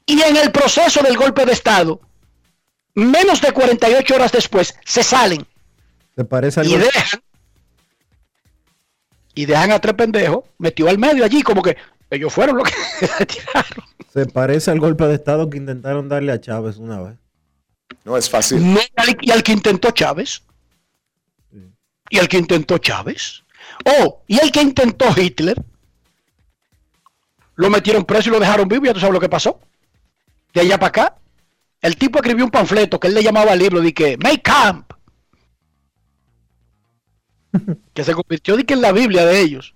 [0.06, 2.02] Y en el proceso del golpe de Estado,
[2.96, 5.48] menos de 48 horas después, se salen
[6.14, 6.86] ¿Te parece y algo?
[6.86, 7.22] dejan
[9.34, 11.78] y dejan a tres pendejos metido al medio allí como que
[12.10, 16.42] ellos fueron los que tiraron Se parece al golpe de estado que intentaron darle a
[16.42, 17.18] Chávez una vez.
[18.04, 18.74] No es fácil.
[18.74, 20.44] No, y y al que intentó Chávez
[22.10, 23.44] y al que intentó Chávez
[23.86, 25.62] oh y el que intentó Hitler
[27.56, 29.60] lo metieron preso y lo dejaron vivo ya tú sabes lo que pasó
[30.54, 31.16] de allá para acá
[31.82, 34.90] el tipo escribió un panfleto que él le llamaba al libro de que make camp
[37.94, 39.76] que se convirtió de que en la Biblia de ellos.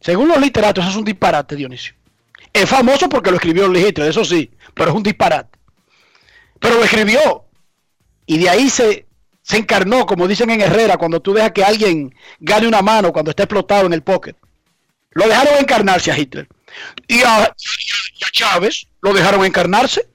[0.00, 1.94] Según los literatos, eso es un disparate, Dionisio.
[2.52, 5.58] Es famoso porque lo escribió Hitler, eso sí, pero es un disparate.
[6.58, 7.44] Pero lo escribió.
[8.26, 9.06] Y de ahí se,
[9.42, 13.30] se encarnó, como dicen en Herrera, cuando tú dejas que alguien gane una mano cuando
[13.30, 14.36] está explotado en el pocket.
[15.10, 16.48] Lo dejaron encarnarse a Hitler.
[17.08, 17.52] Y a,
[18.32, 20.08] Chávez lo dejaron encarnarse.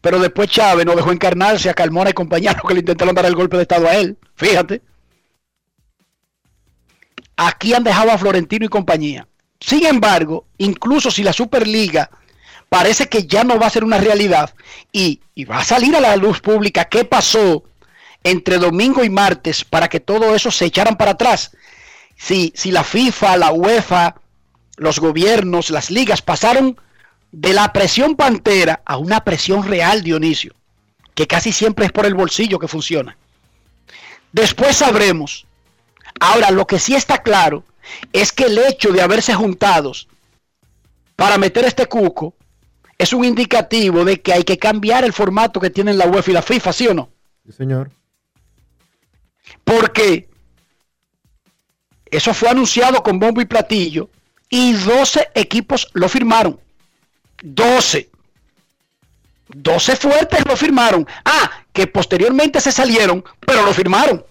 [0.00, 3.34] Pero después Chávez no dejó encarnarse a Carmona y compañeros que le intentaron dar el
[3.34, 4.16] golpe de estado a él.
[4.36, 4.82] Fíjate.
[7.36, 9.26] Aquí han dejado a Florentino y compañía.
[9.60, 12.10] Sin embargo, incluso si la Superliga
[12.68, 14.54] parece que ya no va a ser una realidad
[14.92, 17.64] y, y va a salir a la luz pública qué pasó
[18.24, 21.52] entre domingo y martes para que todo eso se echaran para atrás.
[22.16, 24.16] Si, si la FIFA, la UEFA,
[24.76, 26.78] los gobiernos, las ligas pasaron
[27.32, 30.54] de la presión pantera a una presión real, Dionisio,
[31.14, 33.16] que casi siempre es por el bolsillo que funciona.
[34.32, 35.46] Después sabremos.
[36.20, 37.64] Ahora, lo que sí está claro
[38.12, 40.08] es que el hecho de haberse juntados
[41.16, 42.34] para meter este cuco
[42.98, 46.34] es un indicativo de que hay que cambiar el formato que tienen la UEFA y
[46.34, 47.10] la FIFA, ¿sí o no?
[47.46, 47.90] Sí, señor.
[49.64, 50.28] Porque
[52.06, 54.10] eso fue anunciado con bombo y platillo
[54.48, 56.58] y 12 equipos lo firmaron.
[57.42, 58.10] 12.
[59.48, 61.06] 12 fuertes lo firmaron.
[61.24, 64.24] Ah, que posteriormente se salieron, pero lo firmaron.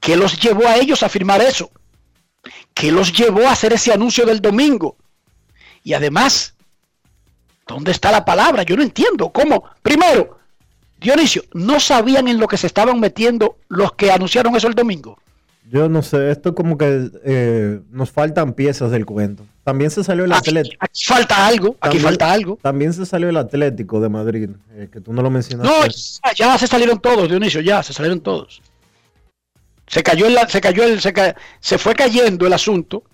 [0.00, 1.70] ¿Qué los llevó a ellos a firmar eso?
[2.74, 4.96] ¿Qué los llevó a hacer ese anuncio del domingo?
[5.82, 6.54] Y además,
[7.66, 8.62] ¿dónde está la palabra?
[8.62, 9.30] Yo no entiendo.
[9.30, 9.64] ¿Cómo?
[9.82, 10.38] Primero,
[11.00, 15.18] Dionisio, ¿no sabían en lo que se estaban metiendo los que anunciaron eso el domingo?
[15.70, 19.44] Yo no sé, esto como que eh, nos faltan piezas del cuento.
[19.64, 20.76] También se salió el Aquí, Atlético.
[20.80, 22.58] aquí falta algo, aquí También- falta algo.
[22.62, 25.68] También se salió el Atlético de Madrid, eh, que tú no lo mencionaste.
[25.70, 28.62] No, ya, ya se salieron todos, Dionisio, ya se salieron todos.
[29.86, 33.04] Se cayó el, se cayó el, se, ca- se fue cayendo el asunto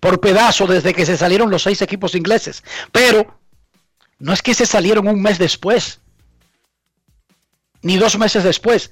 [0.00, 2.62] por pedazos desde que se salieron los seis equipos ingleses.
[2.92, 3.38] Pero
[4.18, 6.00] no es que se salieron un mes después,
[7.82, 8.90] ni dos meses después.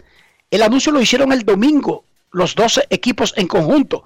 [0.51, 4.05] El anuncio lo hicieron el domingo, los 12 equipos en conjunto.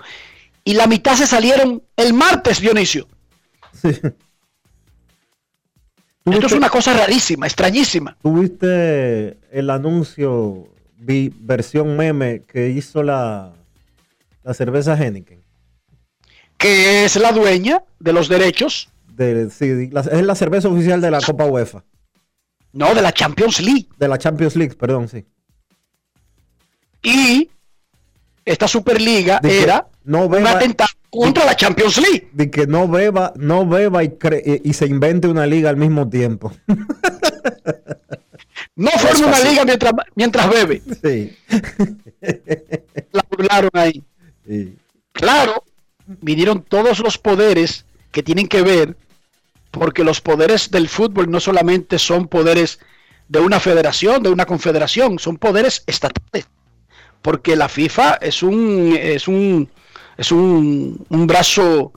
[0.64, 3.06] Y la mitad se salieron el martes, Dionisio.
[3.72, 3.90] Sí.
[6.24, 8.16] Esto es una cosa rarísima, extrañísima.
[8.20, 13.54] ¿Tuviste el anuncio vi- versión meme que hizo la,
[14.42, 15.42] la cerveza Heineken?
[16.58, 21.10] Que es la dueña de los derechos, De, sí, la- es la cerveza oficial de
[21.10, 21.82] la Copa UEFA.
[22.78, 23.88] No de la Champions League.
[23.98, 25.24] De la Champions League, perdón, sí.
[27.02, 27.50] Y
[28.44, 32.28] esta Superliga De era no un beba- atentado contra la Champions League.
[32.32, 35.76] De que no beba, no beba y, cre- y- y se invente una liga al
[35.76, 36.52] mismo tiempo.
[38.74, 40.82] No forma una liga mientras, mientras bebe.
[41.02, 41.36] Sí.
[43.12, 44.02] La burlaron ahí.
[44.46, 44.76] sí.
[45.12, 45.64] Claro,
[46.06, 48.96] vinieron todos los poderes que tienen que ver,
[49.78, 52.80] porque los poderes del fútbol no solamente son poderes
[53.28, 56.48] de una federación, de una confederación, son poderes estatales.
[57.22, 59.70] Porque la FIFA es un es un
[60.16, 61.92] es un, brazo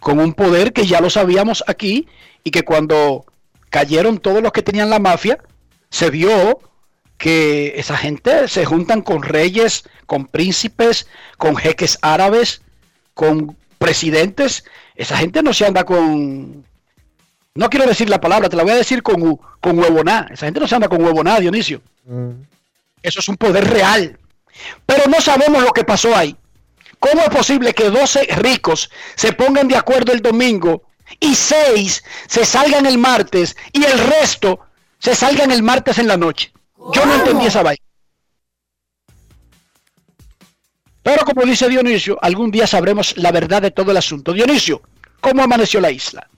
[0.00, 2.06] con un poder que ya lo sabíamos aquí
[2.44, 3.24] y que cuando
[3.70, 5.38] cayeron todos los que tenían la mafia,
[5.90, 6.60] se vio
[7.16, 12.60] que esa gente se juntan con reyes, con príncipes, con jeques árabes,
[13.14, 14.64] con presidentes.
[14.94, 16.66] Esa gente no se anda con...
[17.56, 20.28] No quiero decir la palabra, te la voy a decir con, con huevoná.
[20.30, 21.80] Esa gente no se anda con huevoná, Dionisio.
[22.04, 22.30] Mm.
[23.02, 24.18] Eso es un poder real.
[24.84, 26.36] Pero no sabemos lo que pasó ahí.
[26.98, 30.84] ¿Cómo es posible que 12 ricos se pongan de acuerdo el domingo
[31.20, 34.60] y 6 se salgan el martes y el resto
[34.98, 36.52] se salgan el martes en la noche?
[36.92, 37.82] Yo no entendí esa vaina.
[41.02, 44.32] Pero como dice Dionisio, algún día sabremos la verdad de todo el asunto.
[44.32, 44.82] Dionisio,
[45.20, 46.28] ¿cómo amaneció la isla?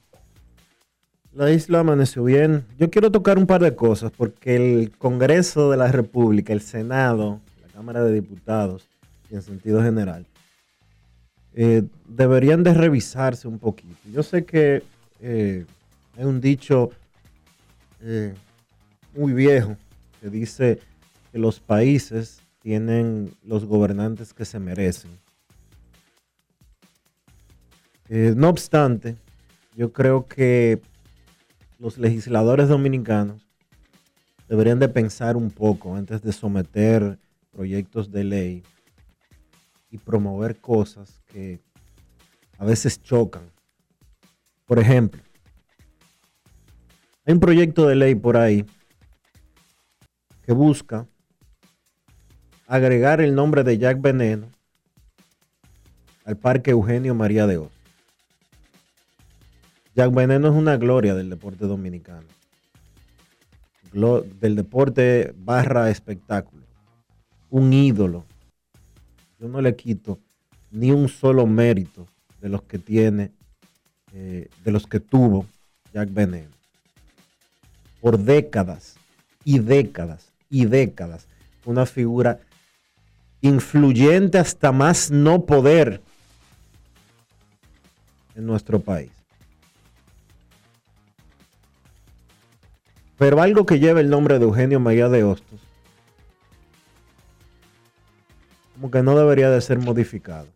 [1.38, 2.64] La isla amaneció bien.
[2.80, 7.40] Yo quiero tocar un par de cosas porque el Congreso de la República, el Senado,
[7.62, 8.88] la Cámara de Diputados,
[9.30, 10.26] y en sentido general,
[11.54, 14.00] eh, deberían de revisarse un poquito.
[14.12, 14.82] Yo sé que
[15.20, 15.64] eh,
[16.16, 16.90] hay un dicho
[18.00, 18.34] eh,
[19.14, 19.76] muy viejo
[20.20, 20.80] que dice
[21.30, 25.12] que los países tienen los gobernantes que se merecen.
[28.08, 29.14] Eh, no obstante,
[29.76, 30.80] yo creo que
[31.78, 33.48] los legisladores dominicanos
[34.48, 37.18] deberían de pensar un poco antes de someter
[37.52, 38.62] proyectos de ley
[39.90, 41.60] y promover cosas que
[42.58, 43.50] a veces chocan.
[44.66, 45.22] Por ejemplo,
[47.24, 48.66] hay un proyecto de ley por ahí
[50.42, 51.06] que busca
[52.66, 54.50] agregar el nombre de Jack Veneno
[56.24, 57.77] al Parque Eugenio María de Oz.
[59.98, 62.28] Jack Veneno es una gloria del deporte dominicano.
[63.92, 66.62] Del deporte barra espectáculo.
[67.50, 68.24] Un ídolo.
[69.40, 70.20] Yo no le quito
[70.70, 72.06] ni un solo mérito
[72.40, 73.32] de los que tiene,
[74.12, 75.46] eh, de los que tuvo
[75.92, 76.54] Jack Veneno.
[78.00, 78.94] Por décadas
[79.42, 81.26] y décadas y décadas.
[81.64, 82.38] Una figura
[83.40, 86.00] influyente hasta más no poder
[88.36, 89.17] en nuestro país.
[93.18, 95.58] Pero algo que lleva el nombre de Eugenio María de Hostos,
[98.74, 100.46] como que no debería de ser modificado.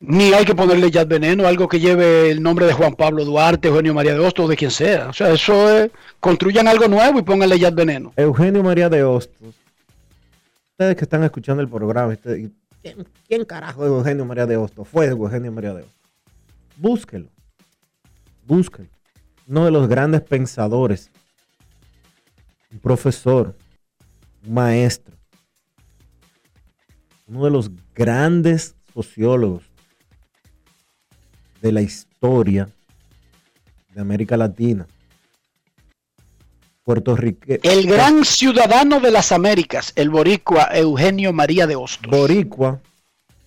[0.00, 3.68] Ni hay que ponerle ya veneno, algo que lleve el nombre de Juan Pablo Duarte,
[3.68, 5.08] Eugenio María de Hostos, de quien sea.
[5.08, 8.12] O sea, eso es, construyan algo nuevo y pónganle ya veneno.
[8.16, 9.54] Eugenio María de Hostos,
[10.70, 12.50] ustedes que están escuchando el programa, ustedes-
[12.80, 14.86] ¿quién, quién carajo es Eugenio María de Hostos?
[14.88, 15.96] Fue Eugenio María de Hostos.
[16.76, 17.26] Búsquelo,
[18.46, 18.88] búsquelo.
[19.48, 21.10] Uno de los grandes pensadores,
[22.70, 23.56] un profesor,
[24.46, 25.14] un maestro,
[27.26, 29.64] uno de los grandes sociólogos
[31.60, 32.68] de la historia
[33.94, 34.86] de América Latina.
[36.84, 37.60] Puertorriqueño.
[37.62, 42.10] El gran ciudadano de las Américas, el boricua Eugenio María de Hostos.
[42.10, 42.80] boricua,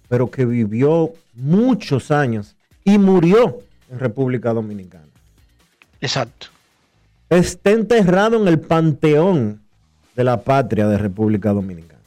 [0.08, 5.08] pero que vivió muchos años y murió en República Dominicana.
[6.02, 6.48] Exacto.
[7.32, 9.62] Está enterrado en el panteón
[10.16, 12.02] de la patria de República Dominicana.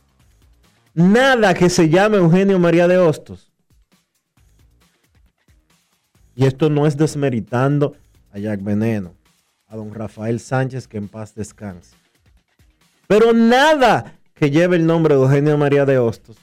[0.95, 3.51] Nada que se llame Eugenio María de Hostos.
[6.37, 7.97] Y esto no es desmeritando
[8.33, 9.15] a Jack Veneno,
[9.67, 11.97] a don Rafael Sánchez, que en paz descanse.
[13.07, 16.37] Pero nada que lleve el nombre de Eugenio María de Hostos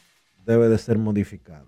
[0.46, 1.68] debe de ser modificado.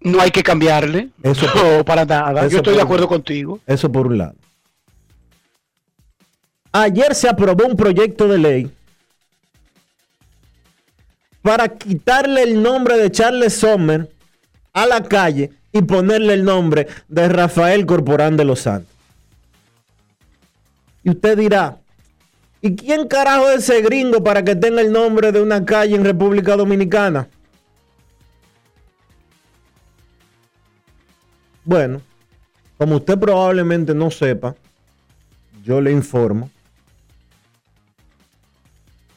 [0.00, 1.08] No hay que cambiarle.
[1.22, 1.46] Eso-
[1.78, 2.40] no, para nada.
[2.42, 3.58] eso Yo estoy de por- acuerdo contigo.
[3.66, 4.34] Eso por un lado.
[6.78, 8.70] Ayer se aprobó un proyecto de ley
[11.40, 14.12] para quitarle el nombre de Charles Sommer
[14.74, 18.94] a la calle y ponerle el nombre de Rafael Corporán de los Santos.
[21.02, 21.78] Y usted dirá,
[22.60, 26.04] ¿y quién carajo es ese gringo para que tenga el nombre de una calle en
[26.04, 27.26] República Dominicana?
[31.64, 32.02] Bueno,
[32.76, 34.54] como usted probablemente no sepa,
[35.64, 36.50] yo le informo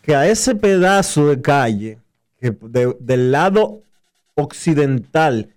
[0.09, 1.99] que a ese pedazo de calle
[2.41, 3.83] del lado
[4.33, 5.53] occidental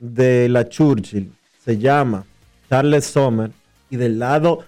[0.00, 1.30] de la Churchill
[1.62, 2.24] se llama
[2.70, 3.50] Charles Sommer
[3.90, 4.60] y del lado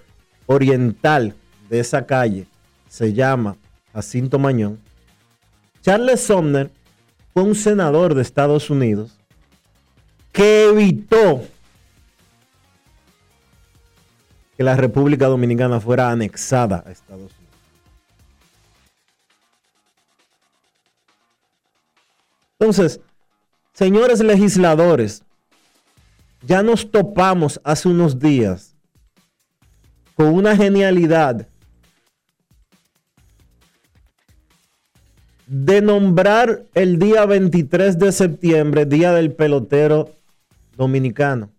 [0.45, 1.33] oriental
[1.71, 2.45] de esa calle
[2.87, 3.57] se llama
[3.93, 4.79] Jacinto Mañón.
[5.81, 6.69] Charles Sumner
[7.33, 9.17] fue un senador de Estados Unidos
[10.33, 11.41] que evitó
[14.55, 17.34] que la República Dominicana fuera anexada a Estados Unidos.
[22.59, 22.99] Entonces,
[23.73, 25.23] señores legisladores,
[26.41, 28.75] ya nos topamos hace unos días
[30.15, 31.47] con una genialidad
[35.47, 40.11] de nombrar el día 23 de septiembre Día del Pelotero
[40.75, 41.51] Dominicano.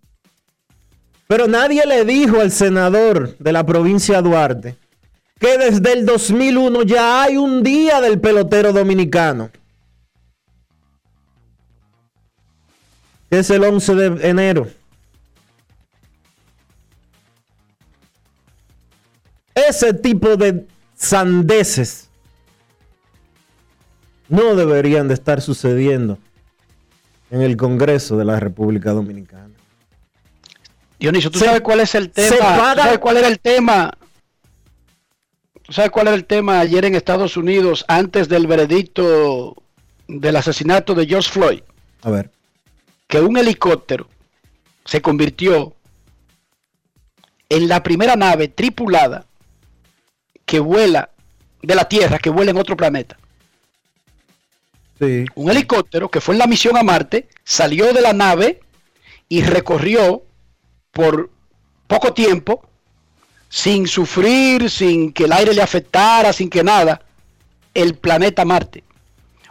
[1.28, 4.76] Pero nadie le dijo al senador de la provincia de Duarte
[5.38, 9.50] que desde el 2001 ya hay un Día del Pelotero Dominicano.
[13.40, 14.68] Es el 11 de enero.
[19.54, 22.08] Ese tipo de sandeces
[24.28, 26.18] no deberían de estar sucediendo
[27.30, 29.50] en el Congreso de la República Dominicana.
[30.98, 32.28] Dionisio, ¿tú Se- sabes cuál es el tema?
[32.74, 33.92] ¿Tú sabes cuál era el tema?
[35.62, 39.56] ¿Tú sabes cuál era el tema ayer en Estados Unidos antes del veredicto
[40.06, 41.60] del asesinato de George Floyd?
[42.02, 42.30] A ver,
[43.06, 44.08] Que un helicóptero
[44.84, 45.74] se convirtió
[47.48, 49.26] en la primera nave tripulada
[50.44, 51.10] que vuela
[51.62, 53.18] de la Tierra, que vuela en otro planeta.
[54.98, 58.60] sí, Un helicóptero que fue en la misión a Marte, salió de la nave
[59.28, 60.22] y recorrió
[60.92, 61.30] por
[61.86, 62.62] poco tiempo,
[63.48, 67.02] sin sufrir, sin que el aire le afectara, sin que nada,
[67.74, 68.84] el planeta Marte.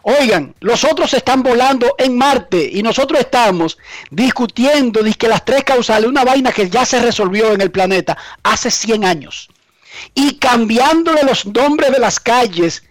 [0.07, 3.79] Oigan, los otros están volando en Marte y nosotros estamos
[4.11, 8.69] discutiendo que las tres causales, una vaina que ya se resolvió en el planeta hace
[8.69, 9.49] 100 años.
[10.13, 12.83] Y cambiándole los nombres de las calles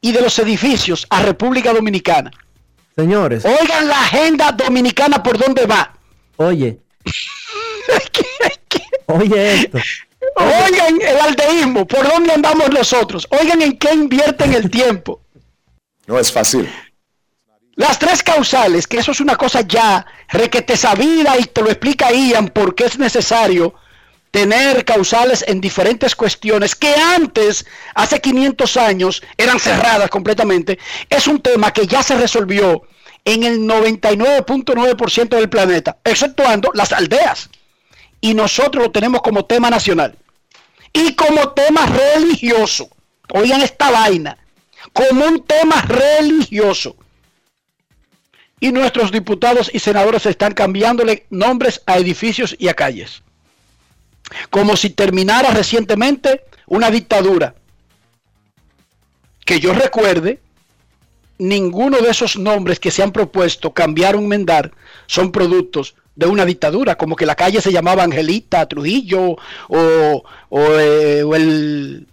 [0.00, 2.32] y de los edificios a República Dominicana.
[2.96, 5.94] señores, Oigan la agenda dominicana por dónde va.
[6.38, 6.80] oye,
[9.06, 9.78] oye esto.
[10.34, 13.28] Oigan el aldeísmo, por dónde andamos nosotros.
[13.30, 15.20] Oigan en qué invierten el tiempo.
[16.08, 16.68] No es fácil.
[17.76, 22.10] Las tres causales, que eso es una cosa ya requete sabida y te lo explica
[22.10, 23.74] Ian por qué es necesario
[24.30, 30.78] tener causales en diferentes cuestiones que antes, hace 500 años, eran cerradas completamente.
[31.10, 32.82] Es un tema que ya se resolvió
[33.24, 37.50] en el 99.9% del planeta, exceptuando las aldeas.
[38.22, 40.16] Y nosotros lo tenemos como tema nacional.
[40.90, 42.88] Y como tema religioso.
[43.30, 44.38] Oigan esta vaina.
[44.92, 46.96] Como un tema religioso
[48.60, 53.22] y nuestros diputados y senadores están cambiándole nombres a edificios y a calles.
[54.50, 57.54] Como si terminara recientemente una dictadura.
[59.44, 60.40] Que yo recuerde,
[61.38, 64.72] ninguno de esos nombres que se han propuesto cambiar o enmendar
[65.06, 69.36] son productos de una dictadura, como que la calle se llamaba Angelita, Trujillo,
[69.68, 72.08] o, o, eh, o el,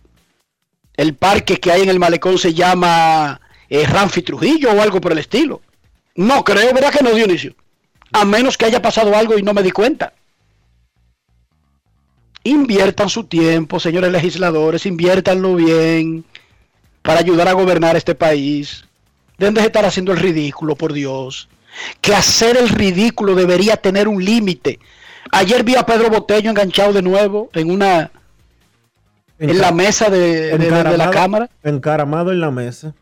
[0.97, 5.11] el parque que hay en el malecón se llama eh, Ramfi Trujillo o algo por
[5.11, 5.61] el estilo.
[6.15, 7.55] No creo, ¿verdad que no, Dionisio?
[8.13, 10.13] A menos que haya pasado algo y no me di cuenta.
[12.43, 16.23] Inviertan su tiempo, señores legisladores, inviértanlo bien
[17.01, 18.85] para ayudar a gobernar este país.
[19.37, 21.49] Deben de estar haciendo el ridículo, por Dios.
[22.01, 24.79] Que hacer el ridículo debería tener un límite.
[25.31, 28.11] Ayer vi a Pedro Botello enganchado de nuevo en una
[29.39, 32.93] en la mesa de, de- la cámara, Encaramado en la mesa.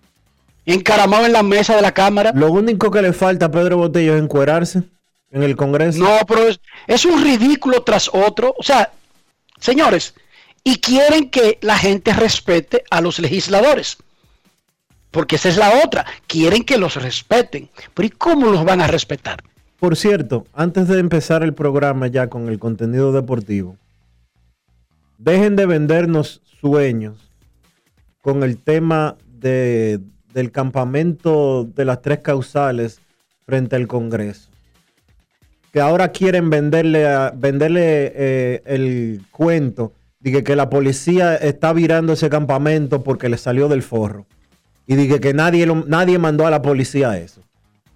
[0.66, 2.32] encaramado en la mesa de la cámara.
[2.34, 4.84] Lo único que le falta a Pedro Botello es encuerarse
[5.32, 6.00] en el Congreso.
[6.00, 8.56] No, pero es, es un ridículo tras otro.
[8.58, 8.92] O sea,
[9.60, 10.14] señores,
[10.64, 13.98] y quieren que la gente respete a los legisladores.
[15.12, 16.06] Porque esa es la otra.
[16.28, 17.70] Quieren que los respeten.
[17.94, 19.44] Pero ¿y cómo los van a respetar?
[19.80, 23.76] Por cierto, antes de empezar el programa ya con el contenido deportivo,
[25.24, 27.32] dejen de vendernos sueños
[28.22, 30.00] con el tema de,
[30.34, 33.00] del campamento de las tres causales
[33.46, 34.50] frente al Congreso.
[35.72, 37.06] Que ahora quieren venderle,
[37.36, 43.68] venderle eh, el cuento de que, la policía está virando ese campamento porque le salió
[43.68, 44.26] del forro.
[44.86, 47.42] Y dije que nadie, nadie mandó a la policía eso.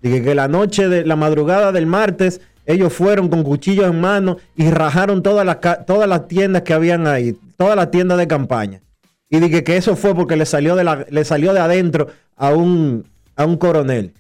[0.01, 4.38] Dije que la noche de la madrugada del martes, ellos fueron con cuchillos en mano
[4.55, 5.57] y rajaron todas las,
[5.88, 8.82] todas las tiendas que habían ahí, todas las tiendas de campaña.
[9.30, 12.51] Y dije que eso fue porque le salió de, la, le salió de adentro a
[12.53, 13.05] un,
[13.36, 14.13] a un coronel.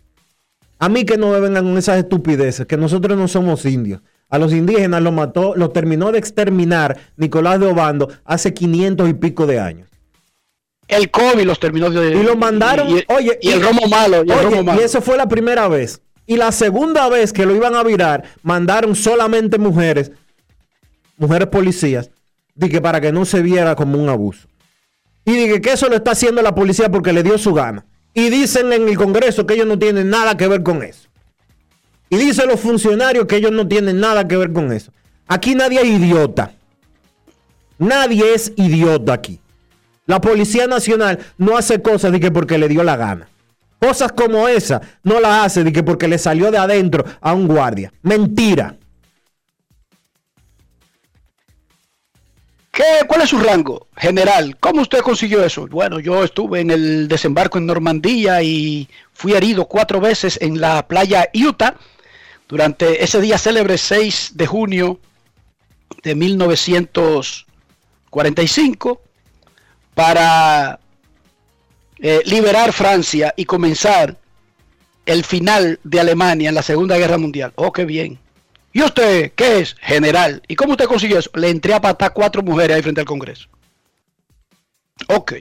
[0.79, 4.01] A mí que no me vengan con esas estupideces, que nosotros no somos indios.
[4.29, 9.13] A los indígenas los mató, los terminó de exterminar Nicolás de Obando hace 500 y
[9.13, 9.87] pico de años.
[10.87, 12.11] El COVID los terminó de.
[12.15, 14.23] Y lo mandaron, Y, y- oye, y el romo malo.
[14.25, 14.81] Y el Oye, romo malo.
[14.81, 16.01] y eso fue la primera vez.
[16.27, 20.11] Y la segunda vez que lo iban a virar, mandaron solamente mujeres,
[21.17, 22.11] mujeres policías,
[22.53, 24.47] dije para que no se viera como un abuso.
[25.23, 27.85] Y dije que eso lo está haciendo la policía porque le dio su gana.
[28.13, 31.07] Y dicen en el Congreso que ellos no tienen nada que ver con eso.
[32.09, 34.91] Y dicen los funcionarios que ellos no tienen nada que ver con eso.
[35.27, 36.53] Aquí nadie es idiota.
[37.77, 39.39] Nadie es idiota aquí.
[40.05, 43.27] La Policía Nacional no hace cosas de que porque le dio la gana.
[43.79, 47.47] Cosas como esa no las hace de que porque le salió de adentro a un
[47.47, 47.93] guardia.
[48.01, 48.75] Mentira.
[52.71, 54.57] ¿Qué, ¿Cuál es su rango general?
[54.59, 55.67] ¿Cómo usted consiguió eso?
[55.67, 60.87] Bueno, yo estuve en el desembarco en Normandía y fui herido cuatro veces en la
[60.87, 61.75] playa Utah
[62.47, 64.99] durante ese día célebre 6 de junio
[66.03, 69.01] de 1945
[69.95, 70.79] para
[71.99, 74.17] eh, liberar Francia y comenzar
[75.05, 77.53] el final de Alemania en la Segunda Guerra Mundial.
[77.55, 78.19] Oh, qué bien.
[78.73, 79.75] ¿Y usted qué es?
[79.79, 80.41] General.
[80.47, 81.31] ¿Y cómo usted consiguió eso?
[81.33, 83.47] Le entré a patar cuatro mujeres ahí frente al Congreso.
[85.07, 85.33] Ok.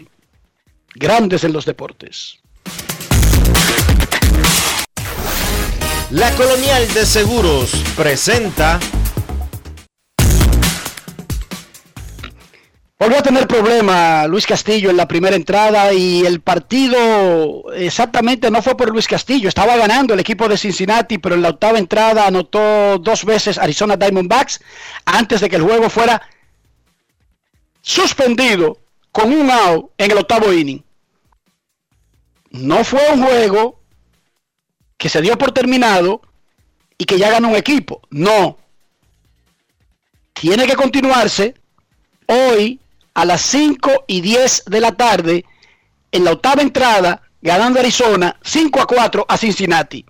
[0.94, 2.38] Grandes en los deportes.
[6.10, 8.78] La Colonial de Seguros presenta
[12.98, 18.62] Volvió a tener problema Luis Castillo en la primera entrada y el partido exactamente no
[18.62, 22.26] fue por Luis Castillo, estaba ganando el equipo de Cincinnati, pero en la octava entrada
[22.26, 24.60] anotó dos veces Arizona Diamondbacks
[25.04, 26.22] antes de que el juego fuera
[27.82, 28.78] suspendido
[29.12, 30.82] con un out en el octavo inning.
[32.50, 33.78] No fue un juego
[34.96, 36.22] que se dio por terminado
[36.96, 38.56] y que ya ganó un equipo, no.
[40.32, 41.54] Tiene que continuarse
[42.26, 42.80] hoy
[43.16, 45.44] a las 5 y 10 de la tarde
[46.12, 50.04] en la octava entrada, ganando Arizona 5 a 4 a Cincinnati.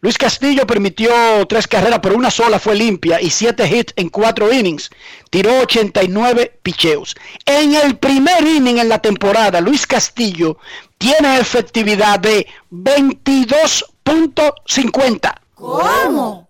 [0.00, 1.12] Luis Castillo permitió
[1.48, 4.90] tres carreras, pero una sola fue limpia y siete hits en cuatro innings.
[5.30, 7.14] Tiró 89 picheos.
[7.46, 10.58] En el primer inning en la temporada, Luis Castillo
[10.98, 15.34] tiene efectividad de 22.50.
[15.54, 16.48] ¿Cómo?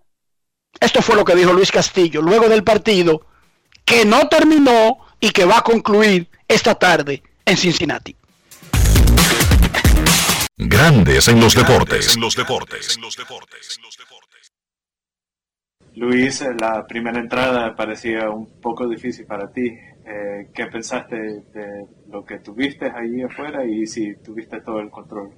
[0.79, 3.21] Esto fue lo que dijo Luis Castillo luego del partido
[3.85, 8.15] que no terminó y que va a concluir esta tarde en Cincinnati.
[10.57, 12.15] Grandes en los deportes.
[12.15, 12.97] En los deportes.
[15.95, 19.67] Luis, eh, la primera entrada parecía un poco difícil para ti.
[19.67, 25.31] Eh, ¿Qué pensaste de lo que tuviste allí afuera y si tuviste todo el control?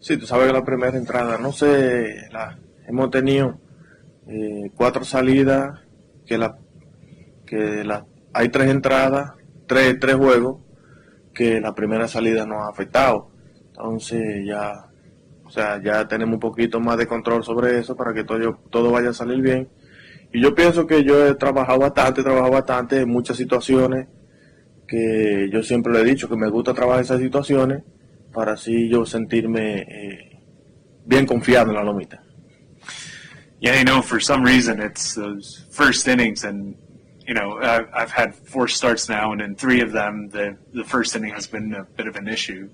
[0.00, 3.60] Sí, tú sabes que la primera entrada, no sé, la, hemos tenido
[4.26, 5.80] eh, cuatro salidas,
[6.26, 6.58] que la,
[7.46, 9.32] que la, hay tres entradas,
[9.66, 10.58] tres, tres juegos,
[11.34, 13.30] que la primera salida nos ha afectado.
[13.68, 14.88] Entonces ya,
[15.44, 18.90] o sea, ya tenemos un poquito más de control sobre eso para que todo, todo
[18.90, 19.68] vaya a salir bien.
[20.32, 24.06] Y yo pienso que yo he trabajado bastante, he trabajado bastante en muchas situaciones,
[24.86, 27.82] que yo siempre le he dicho que me gusta trabajar esas situaciones
[28.32, 30.40] para así yo sentirme eh,
[31.04, 32.22] bien confiado en la lomita.
[33.60, 36.76] Yeah, you know, for some reason it's those first innings, and
[37.30, 41.14] you know, I've, had four starts now, and in three of them, the the first
[41.14, 42.68] inning has been a bit of an issue.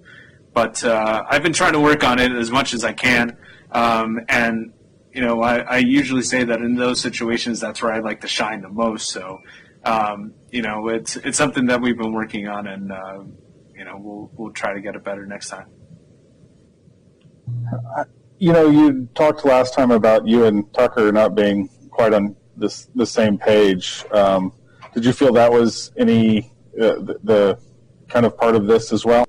[0.55, 3.37] But uh, I've been trying to work on it as much as I can,
[3.71, 4.73] um, and
[5.13, 8.29] you know, I, I usually say that in those situations, that's where I like to
[8.29, 9.11] shine the most.
[9.11, 9.41] So,
[9.85, 13.25] um, you know, it's it's something that we've been working on, and uh,
[13.75, 15.67] you know, we'll we'll try to get it better next time.
[18.39, 22.89] you know, you talked last time about you and Tucker not being quite on this
[22.97, 24.05] the same page.
[24.13, 24.53] Um,
[24.95, 26.51] did you feel that was any
[26.81, 27.59] uh, the, the
[28.09, 29.25] kind of part of this as well?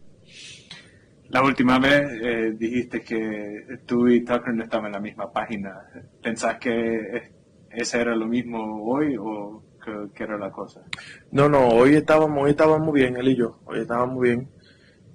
[1.30, 5.82] La última vez eh, dijiste que tú y Tucker no estaban en la misma página.
[6.22, 7.32] ¿Pensás que es-
[7.70, 10.82] ese era lo mismo hoy o ¿Qué, qué era la cosa?
[11.32, 13.60] No, no, hoy estábamos, hoy estábamos bien, él y yo.
[13.66, 14.50] Hoy estábamos bien.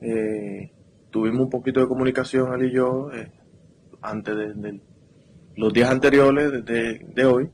[0.00, 0.70] Eh,
[1.10, 3.30] tuvimos un poquito de comunicación, él y yo, eh,
[4.00, 4.80] antes de, de
[5.56, 7.50] los días anteriores de, de- de hoy.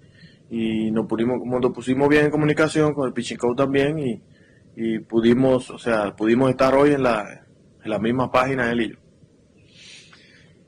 [0.51, 3.99] Y nos, pudimos, nos pusimos bien en comunicación con el pitching coach también.
[3.99, 4.23] Y,
[4.77, 7.47] y pudimos, o sea, pudimos estar hoy en la,
[7.85, 8.97] en la misma página, él y yo.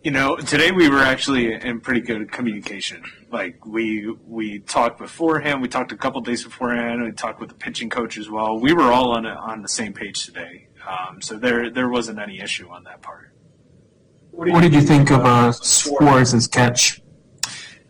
[0.03, 3.03] You know, today we were actually in pretty good communication.
[3.31, 7.55] Like we we talked beforehand, we talked a couple days beforehand, we talked with the
[7.55, 8.59] pitching coach as well.
[8.59, 12.18] We were all on a, on the same page today, um, so there there wasn't
[12.18, 13.31] any issue on that part.
[14.31, 17.03] What did you think of uh, Suarez's catch?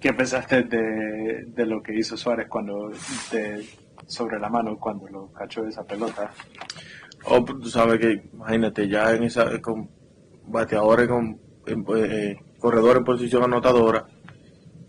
[0.01, 2.91] ¿Qué pensaste de, de lo que hizo Suárez cuando
[3.31, 3.67] de,
[4.07, 6.31] sobre la mano cuando lo cachó esa pelota?
[7.27, 9.91] Oh, pues, tú sabes que, imagínate, ya en esa, con
[10.47, 14.07] bateadores, con en- eh, corredor en posición anotadora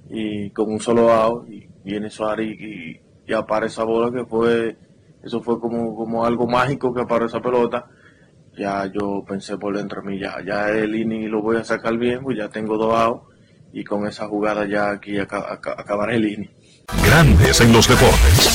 [0.09, 4.77] y con un solo out, y viene Suárez y, y, apara esa bola que fue,
[5.23, 7.89] eso fue como, como algo mágico que aparó esa pelota.
[8.57, 11.97] Ya yo pensé por dentro de mí, ya, ya el inning lo voy a sacar
[11.97, 13.30] bien, pues ya tengo dos outs
[13.73, 16.49] y con esa jugada ya aquí aca- aca- acabaré el inning.
[17.05, 18.51] Grandes en los deportes.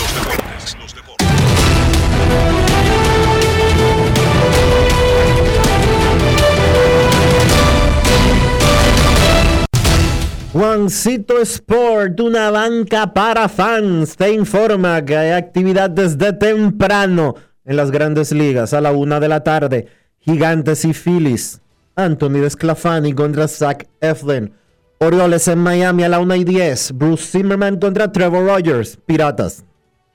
[10.53, 17.91] Juancito Sport, una banca para fans, te informa que hay actividad desde temprano en las
[17.91, 19.89] grandes ligas a la una de la tarde.
[20.21, 21.61] Gigantes y Phillies.
[21.95, 24.53] Anthony Desclafani contra Zach Eflin.
[24.99, 26.93] Orioles en Miami a la una y 10.
[26.93, 28.97] Bruce Zimmerman contra Trevor Rogers.
[29.05, 29.63] Piratas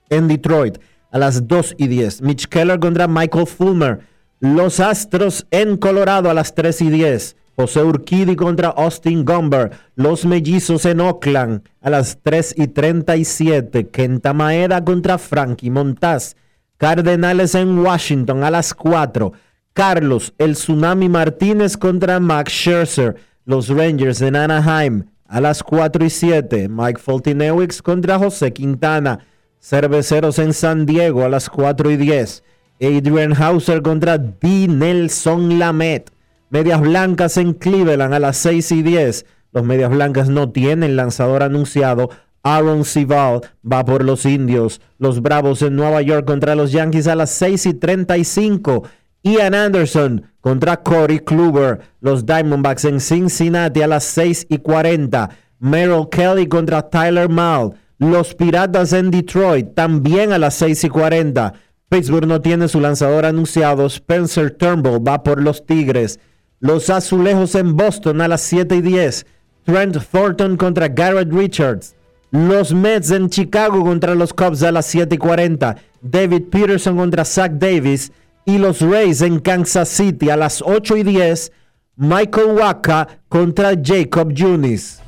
[0.09, 0.79] en Detroit
[1.11, 2.21] a las 2 y 10.
[2.23, 3.99] Mitch Keller contra Michael Fulmer.
[4.39, 7.35] Los Astros en Colorado a las 3 y 10.
[7.55, 9.71] José Urquidi contra Austin Gumber.
[9.95, 13.89] Los Mellizos en Oakland a las 3 y 37.
[13.89, 16.35] Kenta Maeda contra Frankie Montaz.
[16.77, 19.31] Cardenales en Washington a las 4.
[19.73, 23.15] Carlos El Tsunami Martínez contra Max Scherzer.
[23.45, 26.69] Los Rangers en Anaheim a las 4 y 7.
[26.69, 29.19] Mike Foltynewicz contra José Quintana.
[29.59, 32.43] Cerveceros en San Diego a las 4 y 10.
[32.81, 34.67] Adrian Hauser contra D.
[34.67, 36.11] Nelson Lamet.
[36.51, 39.25] Medias Blancas en Cleveland a las 6 y 10.
[39.53, 42.09] Los Medias Blancas no tienen lanzador anunciado.
[42.43, 44.81] Aaron Sival va por los indios.
[44.97, 48.83] Los Bravos en Nueva York contra los Yankees a las 6 y 35.
[49.23, 51.79] Ian Anderson contra Corey Kluber.
[51.99, 55.29] Los Diamondbacks en Cincinnati a las 6 y 40.
[55.59, 57.73] Merrill Kelly contra Tyler Mal.
[57.99, 61.53] Los Piratas en Detroit también a las 6 y 40.
[61.87, 63.85] Pittsburgh no tiene su lanzador anunciado.
[63.85, 66.19] Spencer Turnbull va por los Tigres.
[66.59, 69.25] Los Azulejos en Boston a las 7 y 10.
[69.65, 71.95] Trent Thornton contra Garrett Richards.
[72.31, 75.75] Los Mets en Chicago contra los Cubs a las 7 y 40.
[76.01, 78.11] David Peterson contra Zach Davis.
[78.45, 81.51] Y los Rays en Kansas City a las 8 y 10.
[81.97, 84.99] Michael Waka contra Jacob Junis.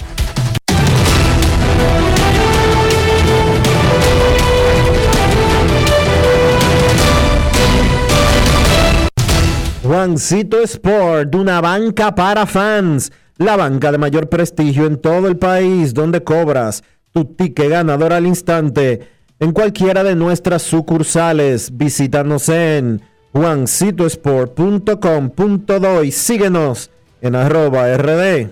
[9.84, 15.94] Juancito Sport, una banca para fans, la banca de mayor prestigio en todo el país,
[15.94, 19.08] donde cobras tu ticket ganador al instante
[19.40, 21.76] en cualquiera de nuestras sucursales.
[21.76, 23.02] Visítanos en
[23.34, 28.52] juancitosport.com.do y síguenos en arroba rd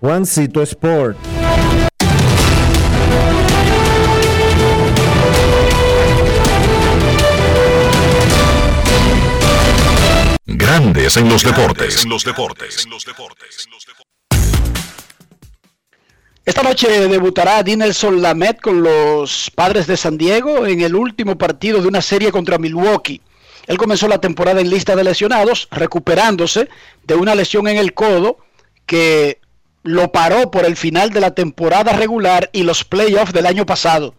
[0.00, 1.16] Juancito Sport.
[10.46, 12.02] Grandes en los deportes.
[12.02, 12.88] En los deportes.
[16.44, 21.80] Esta noche debutará Dinelson Lamet con los Padres de San Diego en el último partido
[21.80, 23.20] de una serie contra Milwaukee.
[23.68, 26.70] Él comenzó la temporada en lista de lesionados, recuperándose
[27.04, 28.38] de una lesión en el codo
[28.86, 29.40] que
[29.82, 34.14] lo paró por el final de la temporada regular y los playoffs del año pasado.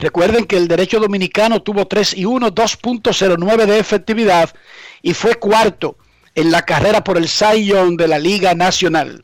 [0.00, 4.50] Recuerden que el derecho dominicano tuvo 3 y 1, 2.09 de efectividad
[5.02, 5.96] y fue cuarto
[6.34, 9.22] en la carrera por el Young de la Liga Nacional.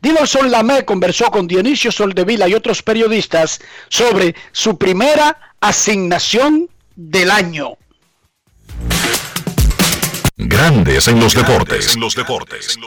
[0.00, 7.76] Dinelson Lamé conversó con Dionisio Soldevila y otros periodistas sobre su primera asignación del año.
[10.36, 11.94] Grandes en los deportes.
[11.94, 12.78] En los deportes.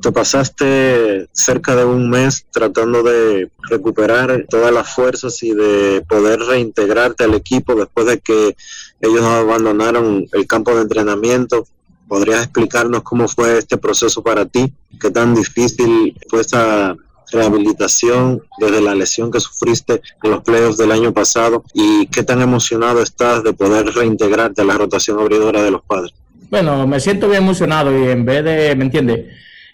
[0.00, 6.40] Te pasaste cerca de un mes tratando de recuperar todas las fuerzas y de poder
[6.40, 8.56] reintegrarte al equipo después de que
[9.00, 11.66] ellos abandonaron el campo de entrenamiento.
[12.08, 14.72] ¿Podrías explicarnos cómo fue este proceso para ti?
[15.00, 16.96] ¿Qué tan difícil fue esa
[17.34, 22.40] rehabilitación desde la lesión que sufriste en los playoffs del año pasado y qué tan
[22.40, 26.14] emocionado estás de poder reintegrarte a la rotación abridora de los padres.
[26.50, 29.26] Bueno, me siento bien emocionado y en vez de, ¿me entiendes?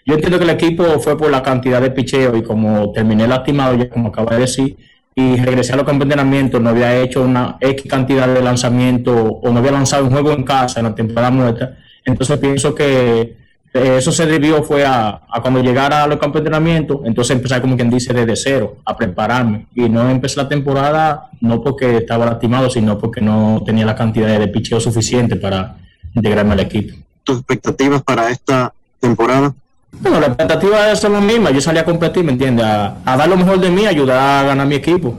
[0.05, 3.75] Yo entiendo que el equipo fue por la cantidad de picheo y como terminé lastimado,
[3.75, 4.77] ya como acabo de decir,
[5.13, 9.13] y regresé a los campos de entrenamiento, no había hecho una X cantidad de lanzamiento
[9.13, 11.77] o no había lanzado un juego en casa en la temporada muerta.
[12.05, 13.40] Entonces pienso que
[13.73, 17.75] eso se debió fue a, cuando llegara a los campos de entrenamiento, entonces empezar como
[17.75, 19.67] quien dice desde cero, a prepararme.
[19.73, 24.37] Y no empecé la temporada no porque estaba lastimado, sino porque no tenía la cantidad
[24.37, 25.77] de picheo suficiente para
[26.13, 26.95] integrarme al equipo.
[27.23, 29.53] ¿Tus expectativas para esta temporada?
[29.99, 31.51] Bueno, la expectativa es la misma.
[31.51, 32.65] Yo salí a competir, ¿me entiendes?
[32.65, 35.17] A, a, dar lo mejor de mí, ayudar a ganar mi equipo.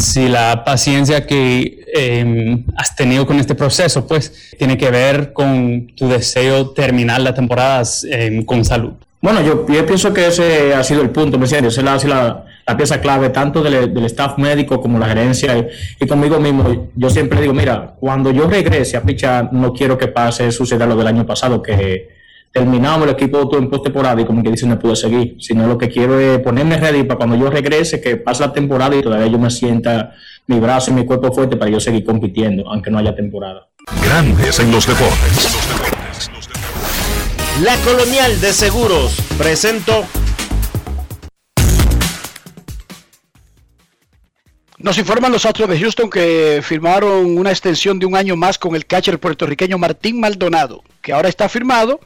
[0.00, 5.88] Si la paciencia que eh, has tenido con este proceso, pues, tiene que ver con
[5.94, 8.92] tu deseo terminar la temporada eh, con salud.
[9.20, 11.76] Bueno, yo, yo, pienso que ese ha sido el punto, ¿me entiendes?
[11.76, 15.66] Esa sido la, la pieza clave tanto del, del, staff médico como la gerencia y,
[16.02, 16.88] y, conmigo mismo.
[16.96, 20.96] Yo siempre digo, mira, cuando yo regrese a pichar, no quiero que pase, suceda lo
[20.96, 22.19] del año pasado, que
[22.52, 25.78] terminamos el equipo todo en postemporada y como que dice no pude seguir, sino lo
[25.78, 29.28] que quiero es ponerme ready para cuando yo regrese, que pase la temporada y todavía
[29.28, 30.14] yo me sienta
[30.46, 33.68] mi brazo y mi cuerpo fuerte para yo seguir compitiendo, aunque no haya temporada.
[34.04, 35.50] Grandes en los deportes.
[37.62, 40.04] La Colonial de Seguros presentó.
[44.78, 48.74] Nos informan los Astros de Houston que firmaron una extensión de un año más con
[48.74, 52.00] el catcher puertorriqueño Martín Maldonado, que ahora está firmado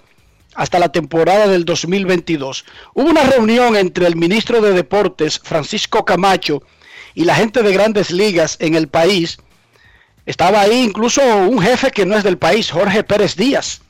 [0.55, 2.65] hasta la temporada del 2022.
[2.95, 6.63] Hubo una reunión entre el ministro de Deportes, Francisco Camacho,
[7.15, 9.39] y la gente de grandes ligas en el país.
[10.27, 13.83] Estaba ahí incluso un jefe que no es del país, Jorge Pérez Díaz,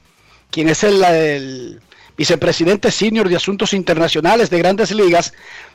[0.51, 1.81] quien es el,
[2.17, 5.33] vicepresidente senior de Asuntos Internacionales de grandes ligas.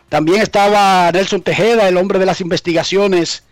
[0.08, 3.44] También estaba Nelson Tejeda, el hombre de las investigaciones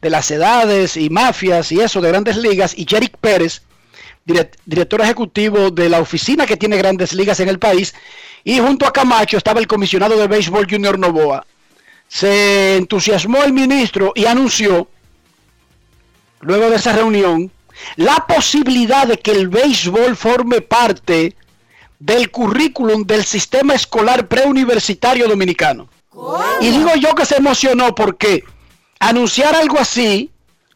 [0.00, 3.62] de las edades y mafias y eso de grandes ligas, y Jerick Pérez,
[4.26, 7.94] director ejecutivo de la oficina que tiene grandes ligas en el país,
[8.44, 11.46] y junto a Camacho estaba el comisionado de béisbol Junior Novoa.
[12.08, 14.88] Se entusiasmó el ministro y anunció,
[16.40, 17.50] luego de esa reunión,
[17.96, 21.34] la posibilidad de que el béisbol forme parte
[21.98, 25.88] del currículum del sistema escolar preuniversitario dominicano.
[26.60, 28.44] Y digo yo que se emocionó porque
[28.98, 30.30] anunciar algo así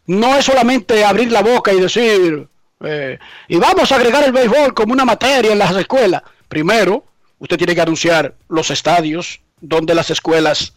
[0.07, 2.49] no es solamente abrir la boca y decir,
[2.83, 3.19] eh,
[3.49, 6.23] y vamos a agregar el béisbol como una materia en las escuelas.
[6.49, 7.05] Primero,
[7.39, 10.73] usted tiene que anunciar los estadios donde las escuelas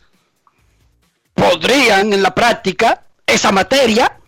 [1.34, 4.20] podrían en la práctica esa materia.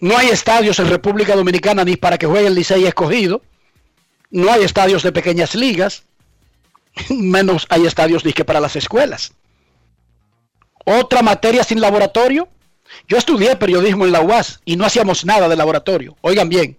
[0.00, 3.42] No hay estadios en República Dominicana ni para que juegue el Licey escogido.
[4.30, 6.04] No hay estadios de pequeñas ligas.
[7.10, 9.32] Menos hay estadios que para las escuelas.
[10.84, 12.48] Otra materia sin laboratorio.
[13.06, 16.16] Yo estudié periodismo en la UAS y no hacíamos nada de laboratorio.
[16.22, 16.78] Oigan bien.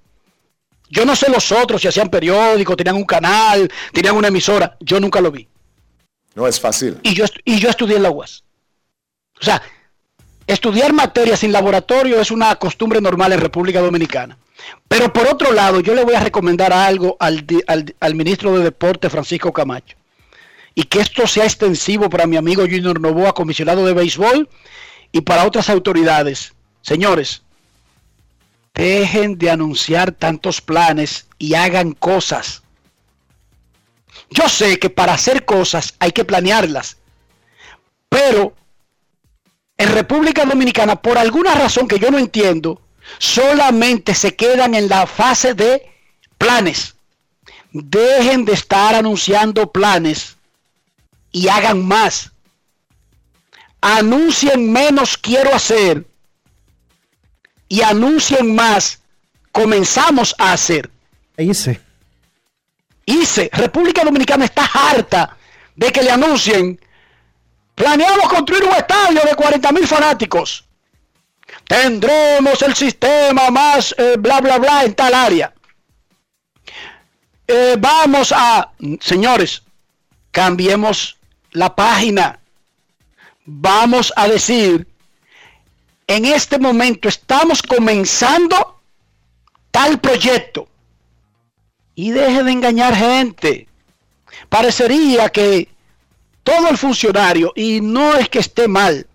[0.90, 4.76] Yo no sé los otros si hacían periódico, tenían un canal, tenían una emisora.
[4.80, 5.48] Yo nunca lo vi.
[6.36, 6.98] No es fácil.
[7.04, 8.44] Y yo, y yo estudié en la UAS.
[9.40, 9.62] O sea,
[10.48, 14.38] estudiar materias sin laboratorio es una costumbre normal en República Dominicana.
[14.88, 18.64] Pero por otro lado, yo le voy a recomendar algo al, al, al ministro de
[18.64, 19.96] Deporte, Francisco Camacho.
[20.76, 24.50] Y que esto sea extensivo para mi amigo Junior Novoa, comisionado de béisbol,
[25.12, 26.54] y para otras autoridades.
[26.82, 27.44] Señores,
[28.74, 32.64] Dejen de anunciar tantos planes y hagan cosas.
[34.30, 36.98] Yo sé que para hacer cosas hay que planearlas.
[38.10, 38.54] Pero
[39.78, 42.82] en República Dominicana, por alguna razón que yo no entiendo,
[43.18, 45.90] solamente se quedan en la fase de
[46.38, 46.96] planes.
[47.72, 50.38] Dejen de estar anunciando planes
[51.32, 52.32] y hagan más.
[53.82, 56.06] Anuncien menos quiero hacer
[57.70, 59.00] y anuncien más,
[59.52, 60.90] comenzamos a hacer.
[61.38, 61.80] Hice.
[63.06, 63.50] Hice.
[63.54, 65.38] República Dominicana está harta
[65.76, 66.80] de que le anuncien.
[67.76, 70.66] Planeamos construir un estadio de 40 mil fanáticos.
[71.66, 75.54] Tendremos el sistema más eh, bla bla bla en tal área.
[77.48, 79.64] Eh, vamos a, señores,
[80.32, 81.18] cambiemos
[81.52, 82.40] la página.
[83.46, 84.88] Vamos a decir
[86.10, 88.82] en este momento estamos comenzando
[89.70, 90.68] tal proyecto.
[91.94, 93.68] Y deje de engañar gente.
[94.50, 95.70] Parecería que
[96.44, 99.06] todo el funcionario, y no es que esté mal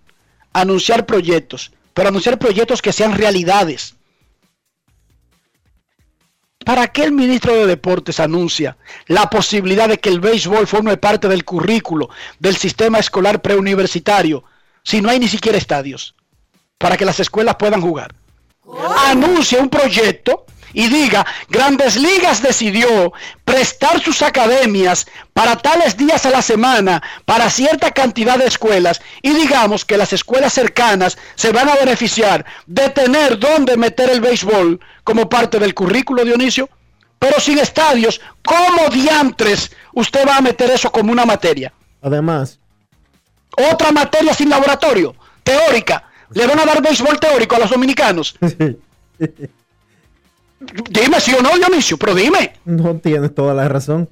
[0.53, 3.97] anunciar proyectos, pero anunciar proyectos que sean realidades.
[6.65, 8.77] ¿Para qué el ministro de Deportes anuncia
[9.09, 14.45] la posibilidad de que el béisbol forme parte del currículo del sistema escolar preuniversitario
[14.85, 16.15] si no hay ni siquiera estadios
[16.79, 18.15] para que las escuelas puedan jugar?
[19.07, 23.13] Anuncia un proyecto y diga, Grandes Ligas decidió
[23.45, 29.33] prestar sus academias para tales días a la semana, para cierta cantidad de escuelas, y
[29.33, 34.81] digamos que las escuelas cercanas se van a beneficiar de tener donde meter el béisbol
[35.05, 36.69] como parte del currículo, Dionisio,
[37.21, 41.73] pero sin estadios, ¿cómo diantres usted va a meter eso como una materia?
[42.03, 42.59] Además.
[43.73, 45.15] Otra materia sin laboratorio,
[45.45, 46.11] teórica.
[46.31, 48.37] ¿Le van a dar béisbol teórico a los dominicanos?
[50.91, 52.55] Dime si o no, Dionisio, pero dime.
[52.65, 54.09] No tienes toda la razón.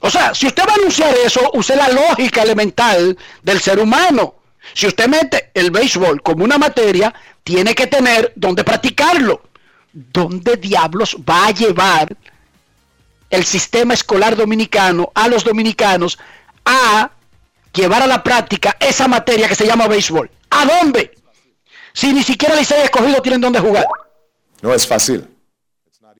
[0.00, 4.34] O sea, si usted va a anunciar eso, use la lógica elemental del ser humano.
[4.74, 7.14] Si usted mete el béisbol como una materia,
[7.44, 9.42] tiene que tener donde practicarlo.
[9.92, 12.14] ¿Dónde diablos va a llevar
[13.30, 16.18] el sistema escolar dominicano a los dominicanos
[16.64, 17.10] a
[17.76, 20.30] llevar a la práctica esa materia que se llama béisbol?
[20.50, 21.12] ¿A dónde?
[21.92, 23.86] Si ni siquiera el Licey escogido tienen donde jugar.
[24.62, 25.28] No es fácil.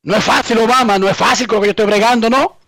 [0.03, 2.59] No es fácil, Obama, no es fácil con lo que yo estoy bregando, ¿no?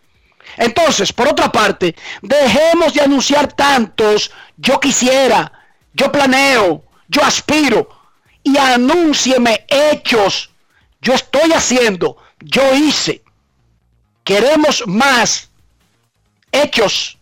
[0.56, 5.52] Entonces, por otra parte, dejemos de anunciar tantos, yo quisiera,
[5.92, 7.88] yo planeo, yo aspiro,
[8.42, 10.50] y anúncieme hechos.
[11.00, 13.22] Yo estoy haciendo, yo hice.
[14.24, 15.50] Queremos más
[16.50, 17.17] hechos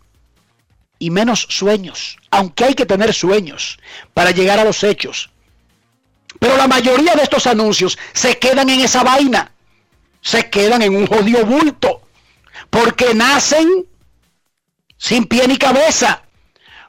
[0.98, 3.78] y menos sueños, aunque hay que tener sueños
[4.14, 5.30] para llegar a los hechos.
[6.38, 9.52] Pero la mayoría de estos anuncios se quedan en esa vaina.
[10.20, 12.02] Se quedan en un jodido bulto.
[12.70, 13.86] Porque nacen
[14.96, 16.22] sin pie ni cabeza.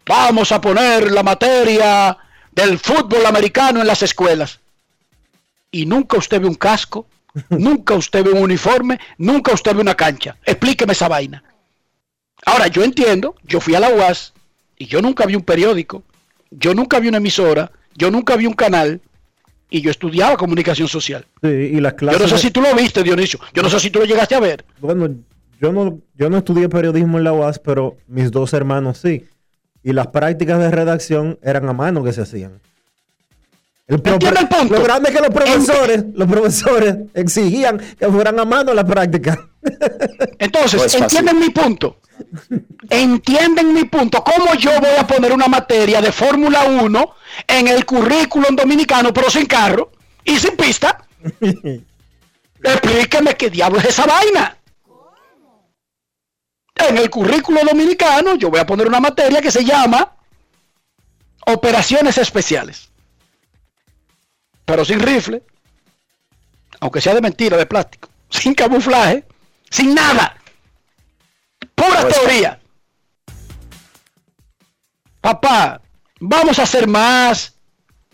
[0.06, 2.18] Vamos a poner la materia
[2.52, 4.60] del fútbol americano en las escuelas.
[5.72, 7.08] Y nunca usted ve un casco,
[7.50, 10.38] nunca usted ve un uniforme, nunca usted ve una cancha.
[10.44, 11.44] Explíqueme esa vaina.
[12.46, 14.34] Ahora, yo entiendo, yo fui a la UAS
[14.78, 16.04] y yo nunca vi un periódico,
[16.52, 19.02] yo nunca vi una emisora, yo nunca vi un canal,
[19.70, 21.26] y yo estudiaba comunicación social.
[21.42, 22.20] Sí, y las clases.
[22.20, 23.40] Yo no sé si tú lo viste, Dionisio.
[23.54, 24.64] Yo no sé si tú lo llegaste a ver.
[24.80, 25.10] Bueno,
[25.60, 29.26] yo no, yo no estudié periodismo en la UAS, pero mis dos hermanos sí.
[29.84, 32.60] Y las prácticas de redacción eran a mano que se hacían.
[33.88, 34.76] El, ¿Entiende el punto?
[34.76, 39.38] Lo grande es que los profesores, los profesores exigían que fueran a mano las prácticas.
[40.40, 42.00] Entonces, no ¿entienden mi punto?
[42.90, 44.24] ¿Entienden mi punto?
[44.24, 47.16] ¿Cómo yo voy a poner una materia de Fórmula 1
[47.48, 49.92] en el currículum dominicano, pero sin carro
[50.24, 51.06] y sin pista?
[52.64, 54.58] Explíqueme qué diablo es esa vaina.
[56.76, 60.16] En el currículo dominicano yo voy a poner una materia que se llama
[61.48, 62.90] operaciones especiales.
[64.66, 65.44] Pero sin rifle,
[66.80, 69.26] aunque sea de mentira, de plástico, sin camuflaje,
[69.70, 70.38] sin nada.
[71.76, 72.60] Pura teoría.
[75.22, 75.82] Papá,
[76.20, 77.54] vamos a hacer más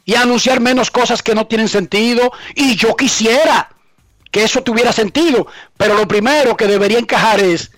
[0.05, 2.31] y anunciar menos cosas que no tienen sentido.
[2.55, 3.69] Y yo quisiera
[4.31, 5.47] que eso tuviera sentido.
[5.77, 7.71] Pero lo primero que debería encajar es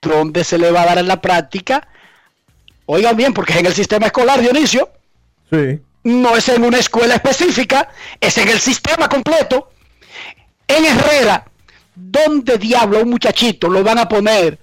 [0.00, 1.88] dónde se le va a dar en la práctica.
[2.86, 4.90] Oigan bien, porque es en el sistema escolar, Dionisio.
[5.50, 5.80] Sí.
[6.04, 7.88] No es en una escuela específica,
[8.20, 9.70] es en el sistema completo.
[10.66, 11.46] En Herrera,
[11.94, 14.58] ¿dónde diablo un muchachito lo van a poner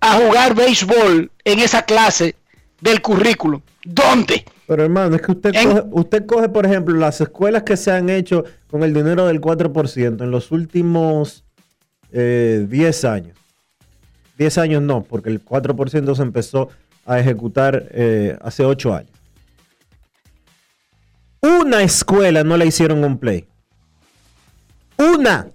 [0.00, 2.36] a jugar béisbol en esa clase
[2.80, 3.60] del currículum?
[3.84, 4.44] ¿Dónde?
[4.66, 8.10] Pero hermano, es que usted, coge, usted coge, por ejemplo, las escuelas que se han
[8.10, 11.44] hecho con el dinero del 4% en los últimos
[12.12, 13.38] eh, 10 años.
[14.36, 16.68] 10 años no, porque el 4% se empezó
[17.06, 19.12] a ejecutar eh, hace 8 años.
[21.40, 23.46] Una escuela no le hicieron un play.
[24.96, 25.48] Una.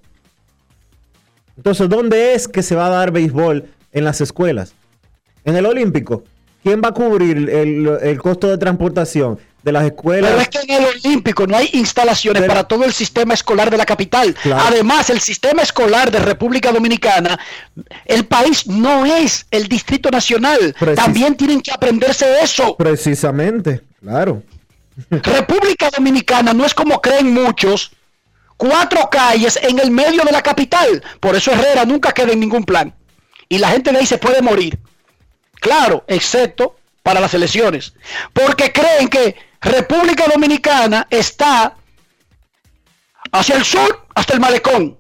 [1.58, 4.74] Entonces, ¿dónde es que se va a dar béisbol en las escuelas?
[5.46, 6.24] En el Olímpico.
[6.64, 10.32] ¿Quién va a cubrir el, el costo de transportación de las escuelas?
[10.32, 13.70] Pero es que en el Olímpico no hay instalaciones Pero- para todo el sistema escolar
[13.70, 14.34] de la capital.
[14.42, 14.64] Claro.
[14.68, 17.38] Además, el sistema escolar de República Dominicana,
[18.06, 20.74] el país no es el Distrito Nacional.
[20.80, 22.78] Precis- También tienen que aprenderse eso.
[22.78, 24.42] Precisamente, claro.
[25.10, 27.92] República Dominicana no es como creen muchos,
[28.58, 31.04] cuatro calles en el medio de la capital.
[31.20, 32.96] Por eso Herrera nunca queda en ningún plan.
[33.50, 34.80] Y la gente de ahí se puede morir.
[35.56, 37.94] Claro, excepto para las elecciones.
[38.34, 41.76] Porque creen que República Dominicana está
[43.32, 44.98] hacia el sur hasta el malecón.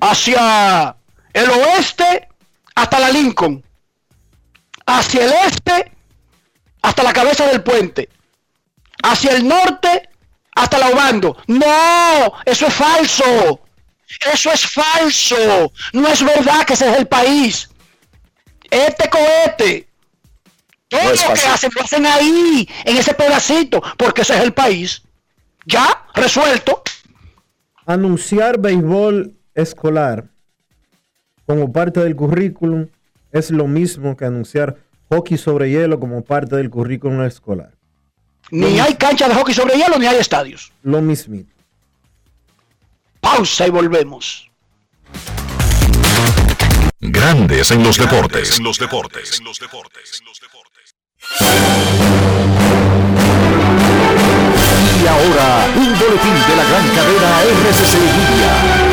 [0.00, 0.96] Hacia
[1.32, 2.28] el oeste
[2.74, 3.64] hasta la Lincoln.
[4.86, 5.92] Hacia el este
[6.82, 8.08] hasta la cabeza del puente
[9.02, 10.08] hacia el norte
[10.56, 11.36] hasta la Obando.
[11.46, 13.60] No, eso es falso.
[14.32, 15.72] Eso es falso.
[15.92, 17.70] No es verdad que ese es el país.
[18.70, 19.88] Este cohete.
[20.88, 24.44] Todo No es lo que hacen lo hacen ahí, en ese pedacito, porque ese es
[24.44, 25.02] el país.
[25.66, 26.82] Ya, resuelto.
[27.84, 30.24] Anunciar béisbol escolar
[31.44, 32.88] como parte del currículum
[33.32, 34.76] es lo mismo que anunciar
[35.10, 37.75] hockey sobre hielo como parte del currículum escolar.
[38.50, 40.72] Ni hay cancha de hockey sobre hielo, ni hay estadios.
[40.82, 41.52] Lo mismito.
[43.20, 44.48] Pausa y volvemos.
[47.00, 48.58] Grandes en los deportes.
[48.58, 49.42] En los deportes.
[55.02, 58.85] Y ahora, un boletín de la gran cadena RCC Media.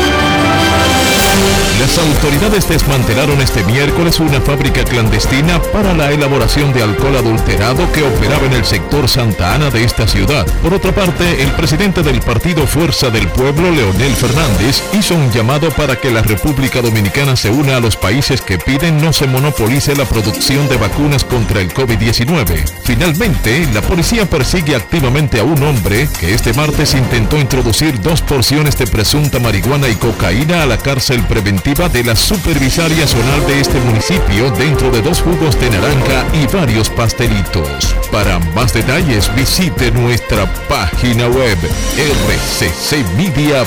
[1.80, 8.04] Las autoridades desmantelaron este miércoles una fábrica clandestina para la elaboración de alcohol adulterado que
[8.04, 10.46] operaba en el sector Santa Ana de esta ciudad.
[10.62, 15.68] Por otra parte, el presidente del partido Fuerza del Pueblo, Leonel Fernández, hizo un llamado
[15.72, 19.96] para que la República Dominicana se una a los países que piden no se monopolice
[19.96, 22.72] la producción de vacunas contra el COVID-19.
[22.84, 28.78] Finalmente, la policía persigue activamente a un hombre que este martes intentó introducir dos porciones
[28.78, 33.80] de presunta marihuana y cocaína a la cárcel preventiva de la Supervisaria Zonal de este
[33.80, 37.96] municipio dentro de dos jugos de naranja y varios pastelitos.
[38.12, 41.56] Para más detalles visite nuestra página web
[41.96, 43.64] rccmedia.com.do.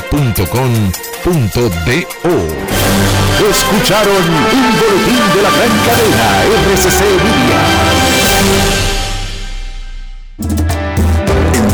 [3.49, 6.43] Escucharon un boletín de la gran cadena
[6.75, 7.01] RCC
[10.45, 10.76] Media.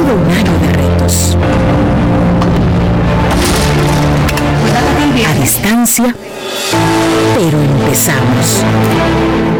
[0.00, 1.36] Un año de retos.
[5.26, 6.14] A distancia,
[7.36, 8.62] pero empezamos.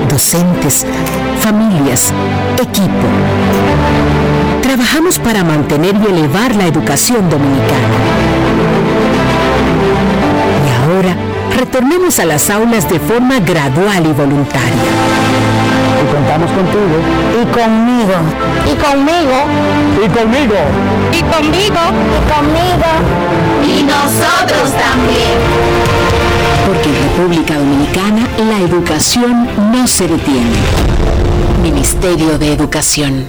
[0.09, 0.87] Docentes,
[1.41, 2.13] familias,
[2.57, 3.07] equipo.
[4.63, 7.89] Trabajamos para mantener y elevar la educación dominicana.
[10.67, 11.17] Y ahora
[11.57, 15.78] retornamos a las aulas de forma gradual y voluntaria.
[16.01, 16.97] Y contamos contigo.
[17.41, 18.17] Y conmigo.
[18.67, 19.39] Y conmigo.
[20.05, 20.55] Y conmigo.
[21.13, 21.83] Y conmigo.
[22.09, 22.91] Y conmigo.
[23.67, 25.39] Y nosotros también.
[26.67, 30.57] Porque en República Dominicana la educación no se detiene.
[31.63, 33.27] Ministerio de Educación.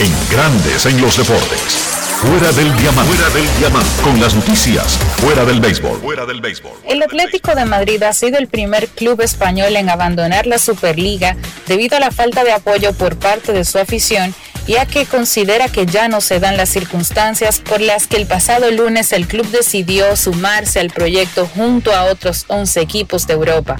[0.00, 1.91] En Grandes en los deportes.
[2.22, 3.16] Fuera del diamante.
[3.16, 3.90] Fuera del diamante.
[4.04, 4.96] Con las noticias.
[5.16, 5.98] Fuera del béisbol.
[5.98, 6.70] Fuera del béisbol.
[6.86, 11.96] El Atlético de Madrid ha sido el primer club español en abandonar la Superliga debido
[11.96, 14.32] a la falta de apoyo por parte de su afición
[14.68, 18.26] y a que considera que ya no se dan las circunstancias por las que el
[18.26, 23.78] pasado lunes el club decidió sumarse al proyecto junto a otros 11 equipos de Europa.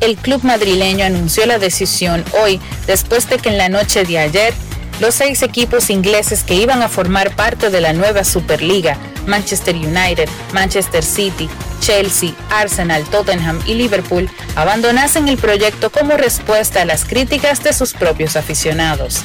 [0.00, 4.52] El club madrileño anunció la decisión hoy después de que en la noche de ayer
[5.00, 10.28] los seis equipos ingleses que iban a formar parte de la nueva Superliga, Manchester United,
[10.52, 11.48] Manchester City,
[11.80, 17.92] Chelsea, Arsenal, Tottenham y Liverpool, abandonasen el proyecto como respuesta a las críticas de sus
[17.92, 19.22] propios aficionados.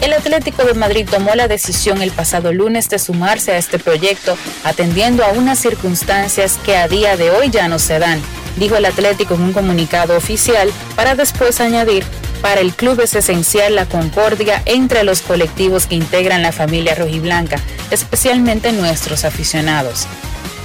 [0.00, 4.36] El Atlético de Madrid tomó la decisión el pasado lunes de sumarse a este proyecto,
[4.62, 8.20] atendiendo a unas circunstancias que a día de hoy ya no se dan,
[8.56, 12.04] dijo el Atlético en un comunicado oficial, para después añadir,
[12.42, 17.60] para el club es esencial la concordia entre los colectivos que integran la familia rojiblanca,
[17.90, 20.06] especialmente nuestros aficionados.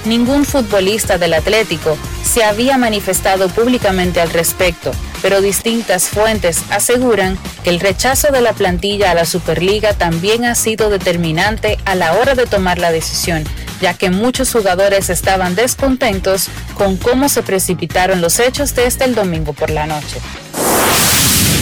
[0.04, 4.90] Ningún futbolista del Atlético se había manifestado públicamente al respecto,
[5.22, 10.54] pero distintas fuentes aseguran que el rechazo de la plantilla a la Superliga también ha
[10.54, 13.44] sido determinante a la hora de tomar la decisión,
[13.80, 19.54] ya que muchos jugadores estaban descontentos con cómo se precipitaron los hechos desde el domingo
[19.54, 20.20] por la noche.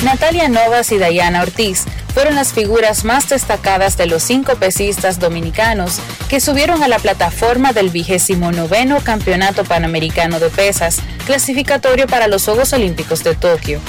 [0.02, 6.00] Natalia Novas y Dayana Ortiz fueron las figuras más destacadas de los cinco pesistas dominicanos
[6.28, 12.44] que subieron a la plataforma del vigésimo noveno Campeonato Panamericano de Pesas, clasificatorio para los
[12.44, 13.80] Juegos Olímpicos de Tokio.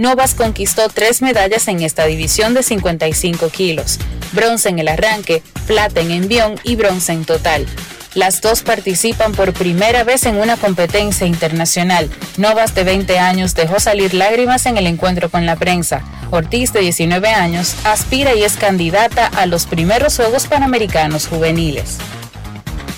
[0.00, 3.98] Novas conquistó tres medallas en esta división de 55 kilos,
[4.32, 7.66] bronce en el arranque, plata en envión y bronce en total.
[8.14, 12.08] Las dos participan por primera vez en una competencia internacional.
[12.38, 16.00] Novas, de 20 años, dejó salir lágrimas en el encuentro con la prensa.
[16.30, 21.98] Ortiz, de 19 años, aspira y es candidata a los primeros Juegos Panamericanos Juveniles.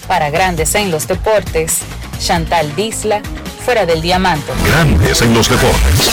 [0.07, 1.79] Para Grandes en los Deportes,
[2.21, 3.23] Chantal Disla,
[3.63, 4.53] fuera del diamante.
[4.67, 6.13] Grandes en los deportes.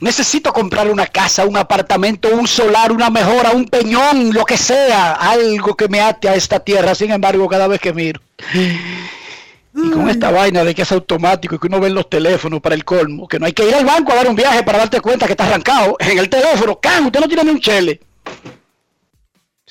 [0.00, 5.12] Necesito comprar una casa, un apartamento, un solar, una mejora, un peñón, lo que sea,
[5.12, 6.94] algo que me ate a esta tierra.
[6.94, 8.20] Sin embargo, cada vez que miro,
[8.54, 12.60] y con esta vaina de que es automático y que uno ve en los teléfonos
[12.60, 14.78] para el colmo, que no hay que ir al banco a dar un viaje para
[14.78, 17.06] darte cuenta que está arrancado en el teléfono, ¡can!
[17.06, 18.00] Usted no tiene ni un chele.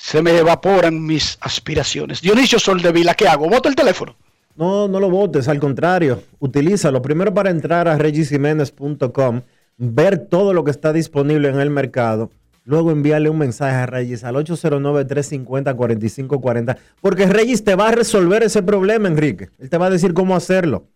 [0.02, 2.22] Se me evaporan mis aspiraciones.
[2.22, 3.50] Dionisio Soldevila, ¿qué hago?
[3.50, 4.16] ¿Voto el teléfono?
[4.56, 7.02] No, no lo votes, al contrario, utilízalo.
[7.02, 9.42] Primero para entrar a regisiménez.com
[9.76, 12.30] ver todo lo que está disponible en el mercado,
[12.64, 18.62] luego enviarle un mensaje a Regis al 809-350-4540, porque Regis te va a resolver ese
[18.62, 19.50] problema, Enrique.
[19.58, 20.86] Él te va a decir cómo hacerlo.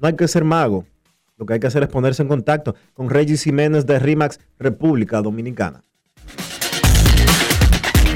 [0.00, 0.86] No hay que ser mago.
[1.36, 5.20] Lo que hay que hacer es ponerse en contacto con Regis Jiménez de RIMAX, República
[5.20, 5.84] Dominicana.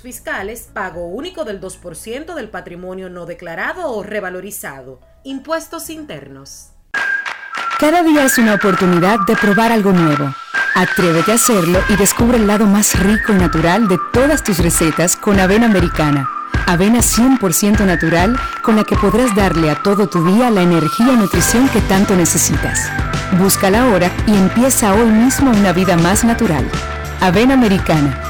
[0.00, 5.00] fiscales, pago único del 2% del patrimonio no declarado o revalorizado.
[5.24, 6.70] Impuestos internos.
[7.78, 10.34] Cada día es una oportunidad de probar algo nuevo.
[10.74, 15.16] Atrévete a hacerlo y descubre el lado más rico y natural de todas tus recetas
[15.16, 16.28] con avena americana.
[16.66, 21.16] Avena 100% natural con la que podrás darle a todo tu día la energía y
[21.16, 22.88] nutrición que tanto necesitas.
[23.38, 26.70] Búscala ahora y empieza hoy mismo una vida más natural.
[27.20, 28.29] Avena americana,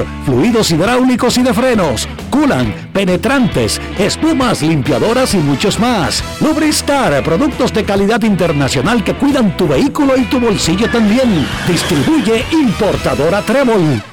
[0.25, 6.23] fluidos hidráulicos y de frenos, culan, penetrantes, espumas, limpiadoras y muchos más.
[6.39, 11.47] Lubristar, productos de calidad internacional que cuidan tu vehículo y tu bolsillo también.
[11.67, 14.03] Distribuye importadora Trébol.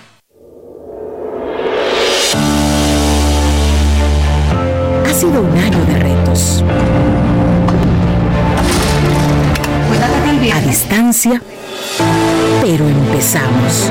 [5.06, 6.64] Ha sido un año de retos.
[10.50, 11.42] A distancia,
[12.62, 13.90] pero empezamos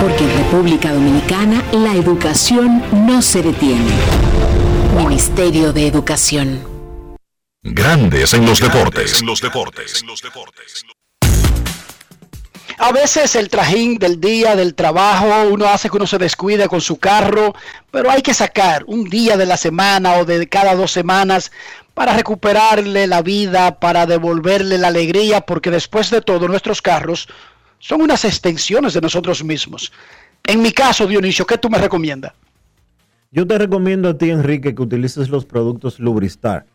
[0.00, 3.92] Porque en República Dominicana la educación no se detiene.
[4.96, 6.60] Ministerio de Educación.
[7.62, 9.20] Grandes en los deportes.
[9.20, 10.04] En los deportes.
[12.78, 16.82] A veces el trajín del día, del trabajo, uno hace que uno se descuide con
[16.82, 17.54] su carro,
[17.90, 21.50] pero hay que sacar un día de la semana o de cada dos semanas
[21.94, 27.28] para recuperarle la vida, para devolverle la alegría, porque después de todo nuestros carros
[27.86, 29.92] son unas extensiones de nosotros mismos.
[30.44, 32.32] En mi caso, Dionisio, ¿qué tú me recomiendas?
[33.30, 36.66] Yo te recomiendo a ti, Enrique, que utilices los productos Lubristar.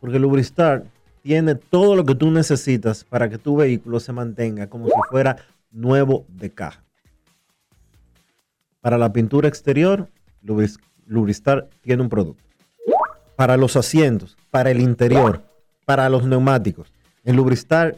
[0.00, 0.82] Porque Lubristar
[1.22, 5.36] tiene todo lo que tú necesitas para que tu vehículo se mantenga como si fuera
[5.70, 6.82] nuevo de caja.
[8.80, 10.08] Para la pintura exterior,
[11.06, 12.42] Lubristar tiene un producto.
[13.36, 15.44] Para los asientos, para el interior,
[15.84, 16.92] para los neumáticos.
[17.24, 17.94] En Lubristar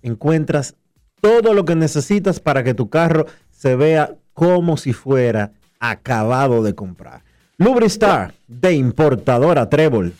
[0.00, 0.74] encuentras
[1.20, 6.74] todo lo que necesitas para que tu carro se vea como si fuera acabado de
[6.74, 7.22] comprar.
[7.58, 10.14] Lubristar de importadora Trébol.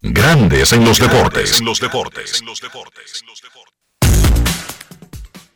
[0.00, 1.60] Grandes en los deportes.
[1.60, 2.40] En los deportes.
[2.40, 3.22] En los deportes.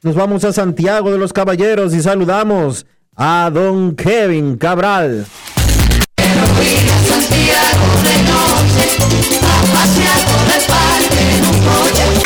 [0.02, 2.86] Nos vamos a Santiago de los Caballeros y saludamos
[3.16, 5.26] a don Kevin Cabral.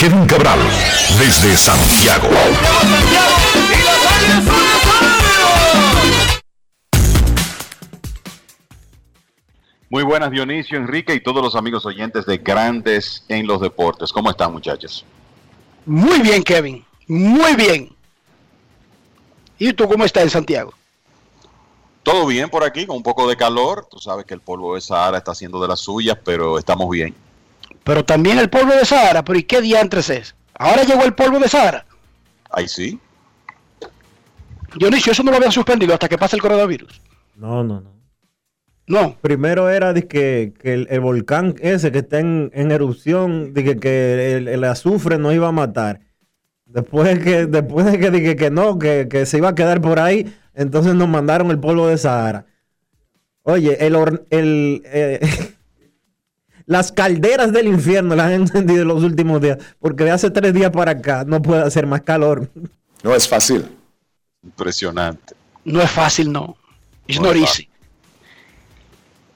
[0.01, 0.59] Kevin Cabral,
[1.18, 2.27] desde Santiago.
[9.90, 14.10] Muy buenas Dionisio, Enrique y todos los amigos oyentes de Grandes en los Deportes.
[14.10, 15.05] ¿Cómo están muchachos?
[15.85, 17.94] Muy bien Kevin, muy bien.
[19.59, 20.72] ¿Y tú cómo estás en Santiago?
[22.02, 23.86] Todo bien por aquí, con un poco de calor.
[23.90, 27.14] Tú sabes que el polvo de Sahara está haciendo de las suyas, pero estamos bien.
[27.91, 30.37] Pero también el polvo de Sahara, pero ¿y qué diantres es?
[30.55, 31.85] Ahora llegó el polvo de Sahara.
[32.49, 33.01] Ahí sí.
[34.79, 37.03] Dionisio, eso no lo habían suspendido hasta que pase el coronavirus.
[37.35, 37.93] No, no, no.
[38.87, 39.17] No.
[39.21, 45.19] Primero era de que, el, volcán ese que está en, erupción, de que, el, azufre
[45.19, 45.99] no iba a matar.
[46.67, 49.99] Después que, después de que dije que no, que, que se iba a quedar por
[49.99, 52.47] ahí, entonces nos mandaron el polvo de Sahara.
[53.43, 53.97] Oye, el,
[54.31, 55.19] el eh,
[56.71, 60.55] las calderas del infierno las han encendido en los últimos días, porque de hace tres
[60.55, 62.49] días para acá no puede hacer más calor.
[63.03, 63.67] No es fácil.
[64.45, 65.35] Impresionante.
[65.65, 66.57] No es fácil, no.
[67.09, 67.69] It's no not easy.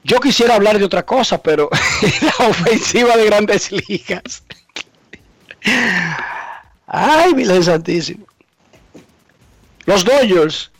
[0.05, 1.69] Yo quisiera hablar de otra cosa, pero
[2.21, 4.41] la ofensiva de grandes ligas.
[6.87, 8.25] Ay, Virgen Santísimo.
[9.85, 10.71] Los Dodgers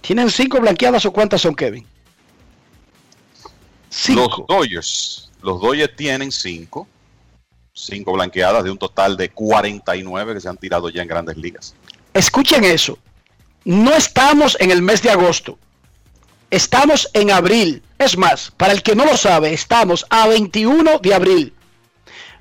[0.00, 1.86] ¿Tienen cinco blanqueadas o cuántas son, Kevin?
[3.90, 4.46] Cinco.
[4.48, 5.29] Los Dodgers.
[5.42, 6.86] Los Dodgers tienen cinco.
[7.72, 11.74] Cinco blanqueadas de un total de 49 que se han tirado ya en grandes ligas.
[12.12, 12.98] Escuchen eso.
[13.64, 15.58] No estamos en el mes de agosto.
[16.50, 17.82] Estamos en abril.
[17.98, 21.54] Es más, para el que no lo sabe, estamos a 21 de abril.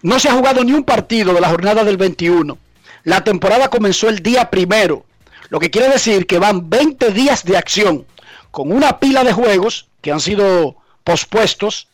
[0.02, 2.58] No se ha jugado ni un partido de la jornada del 21.
[3.04, 5.06] La temporada comenzó el día primero.
[5.50, 8.06] Lo que quiere decir que van 20 días de acción
[8.52, 11.88] con una pila de juegos que han sido pospuestos,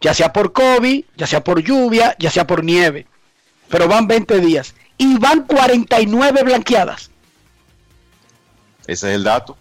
[0.00, 3.06] ya sea por COVID, ya sea por lluvia, ya sea por nieve.
[3.68, 7.10] Pero van 20 días y van 49 blanqueadas.
[8.86, 9.56] Ese es el dato.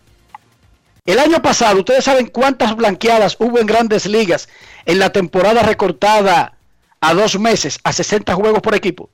[1.05, 4.49] El año pasado, ¿ustedes saben cuántas blanqueadas hubo en grandes ligas
[4.85, 6.57] en la temporada recortada
[6.99, 9.09] a dos meses, a 60 juegos por equipo?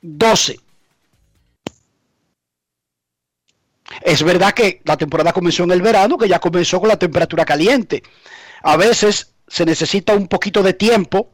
[0.00, 0.58] 12.
[4.02, 7.44] Es verdad que la temporada comenzó en el verano, que ya comenzó con la temperatura
[7.44, 8.02] caliente.
[8.62, 11.30] A veces se necesita un poquito de tiempo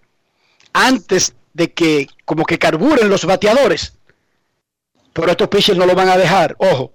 [0.72, 3.94] antes de que como que carburen los bateadores.
[5.12, 6.92] Pero estos pitchers no lo van a dejar, ojo.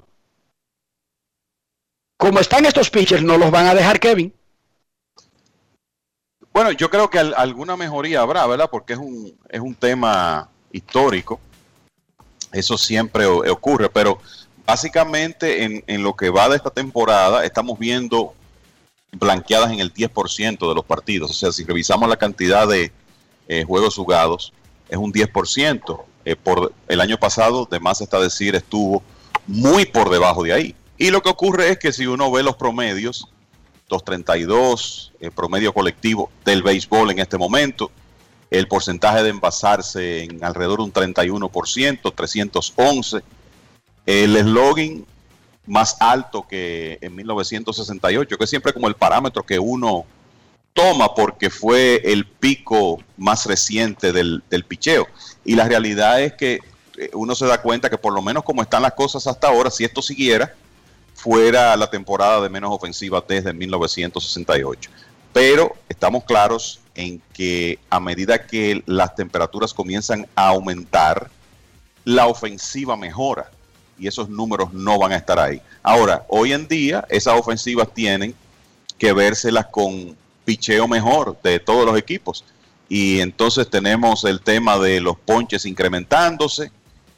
[2.18, 4.34] Como están estos pitchers, no los van a dejar, Kevin.
[6.52, 8.70] Bueno, yo creo que alguna mejoría habrá, ¿verdad?
[8.70, 11.40] Porque es un, es un tema histórico.
[12.52, 14.20] Eso siempre ocurre, pero
[14.66, 18.34] básicamente en, lo que va de esta temporada estamos viendo
[19.12, 21.32] blanqueadas en el 10% de los partidos.
[21.32, 22.92] O sea, si revisamos la cantidad de
[23.48, 24.54] eh, juegos jugados,
[24.88, 26.04] es un 10%.
[26.26, 29.02] Eh, por el año pasado, de más está decir, estuvo
[29.48, 30.76] muy por debajo de ahí.
[30.98, 33.28] Y lo que ocurre es que si uno ve los promedios,
[33.88, 37.90] 232, el promedio colectivo del béisbol en este momento,
[38.52, 43.22] el porcentaje de envasarse en alrededor de un 31%, 311
[44.10, 45.06] el eslogan
[45.70, 50.06] más alto que en 1968, que es siempre como el parámetro que uno
[50.74, 55.08] toma porque fue el pico más reciente del, del picheo.
[55.46, 56.60] Y la realidad es que
[56.98, 59.70] eh, uno se da cuenta que por lo menos como están las cosas hasta ahora,
[59.70, 60.54] si esto siguiera,
[61.14, 64.90] fuera la temporada de menos ofensiva desde 1968.
[65.32, 71.30] Pero estamos claros en que a medida que las temperaturas comienzan a aumentar,
[72.06, 73.52] la ofensiva mejora
[74.00, 75.62] y esos números no van a estar ahí.
[75.84, 78.34] Ahora, hoy en día esas ofensivas tienen
[78.98, 80.16] que vérselas con
[80.46, 82.44] picheo mejor de todos los equipos.
[82.88, 86.72] Y entonces tenemos el tema de los ponches incrementándose,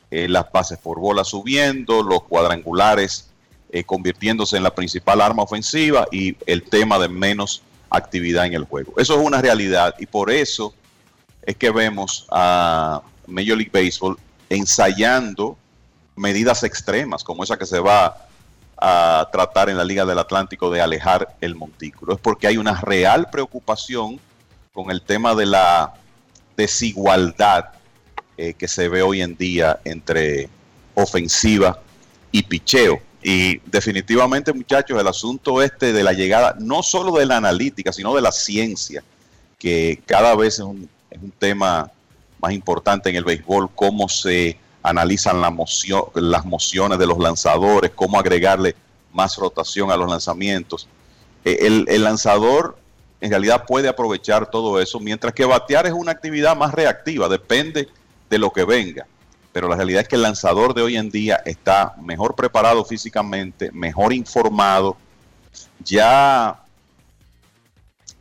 [0.09, 3.29] eh, las bases por bola subiendo, los cuadrangulares
[3.71, 8.65] eh, convirtiéndose en la principal arma ofensiva y el tema de menos actividad en el
[8.65, 8.93] juego.
[8.97, 10.73] Eso es una realidad y por eso
[11.41, 14.17] es que vemos a Major League Baseball
[14.49, 15.57] ensayando
[16.21, 18.27] medidas extremas como esa que se va
[18.77, 22.13] a tratar en la Liga del Atlántico de alejar el montículo.
[22.13, 24.19] Es porque hay una real preocupación
[24.71, 25.93] con el tema de la
[26.55, 27.65] desigualdad
[28.37, 30.47] eh, que se ve hoy en día entre
[30.93, 31.79] ofensiva
[32.31, 33.01] y picheo.
[33.23, 38.15] Y definitivamente, muchachos, el asunto este de la llegada, no solo de la analítica, sino
[38.15, 39.03] de la ciencia,
[39.59, 41.91] que cada vez es un, es un tema
[42.39, 47.91] más importante en el béisbol, cómo se analizan la moción, las mociones de los lanzadores,
[47.95, 48.75] cómo agregarle
[49.13, 50.87] más rotación a los lanzamientos.
[51.45, 52.77] Eh, el, el, lanzador
[53.19, 57.87] en realidad puede aprovechar todo eso, mientras que batear es una actividad más reactiva, depende
[58.29, 59.05] de lo que venga.
[59.51, 63.69] Pero la realidad es que el lanzador de hoy en día está mejor preparado físicamente,
[63.71, 64.95] mejor informado.
[65.83, 66.63] Ya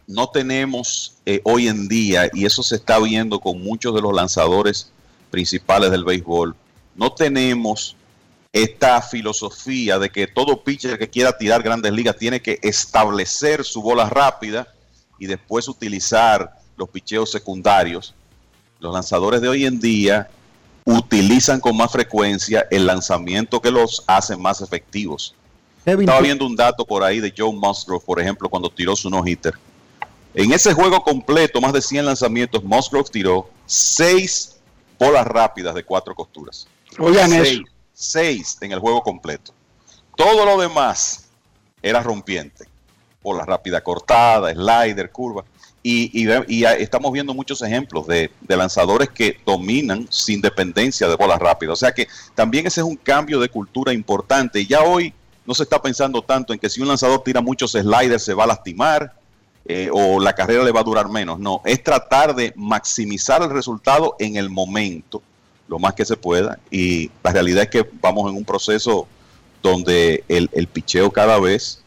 [0.08, 4.12] no tenemos eh, hoy en día, y eso se está viendo con muchos de los
[4.12, 4.92] lanzadores
[5.30, 6.54] principales del béisbol,
[6.94, 7.96] no tenemos
[8.52, 13.80] esta filosofía de que todo pitcher que quiera tirar grandes ligas tiene que establecer su
[13.80, 14.66] bola rápida
[15.18, 18.14] y después utilizar los picheos secundarios.
[18.80, 20.28] Los lanzadores de hoy en día
[20.84, 25.34] utilizan con más frecuencia el lanzamiento que los hace más efectivos.
[25.84, 29.54] Estaba viendo un dato por ahí de Joe Musgrove, por ejemplo, cuando tiró su no-hitter.
[30.34, 34.59] En ese juego completo, más de 100 lanzamientos, Musgrove tiró 6
[35.00, 36.68] bolas rápidas de cuatro costuras.
[36.98, 37.62] Oigan eso.
[37.94, 39.52] 6 en el juego completo.
[40.14, 41.28] Todo lo demás
[41.82, 42.66] era rompiente.
[43.22, 45.44] Bola rápida cortada, slider, curva.
[45.82, 51.38] Y, y, estamos viendo muchos ejemplos de, de, lanzadores que dominan sin dependencia de bolas
[51.38, 51.72] rápidas.
[51.72, 54.66] O sea que también ese es un cambio de cultura importante.
[54.66, 55.14] Ya hoy
[55.46, 58.44] no se está pensando tanto en que si un lanzador tira muchos sliders se va
[58.44, 59.14] a lastimar
[59.66, 61.38] eh, o la carrera le va a durar menos.
[61.38, 65.22] No, es tratar de maximizar el resultado en el momento,
[65.68, 66.58] lo más que se pueda.
[66.70, 69.06] Y la realidad es que vamos en un proceso
[69.62, 71.82] donde el, el picheo cada vez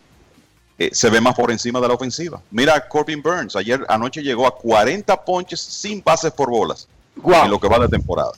[0.78, 2.42] eh, se ve más por encima de la ofensiva.
[2.52, 7.60] Mira Corbin Burns, ayer anoche llegó a 40 ponches sin bases por bolas en lo
[7.60, 8.32] que va de temporada.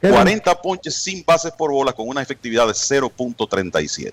[0.00, 4.12] 40 ponches sin bases por bolas con una efectividad de 0.37.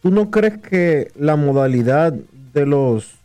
[0.00, 3.17] ¿Tú no crees que la modalidad de los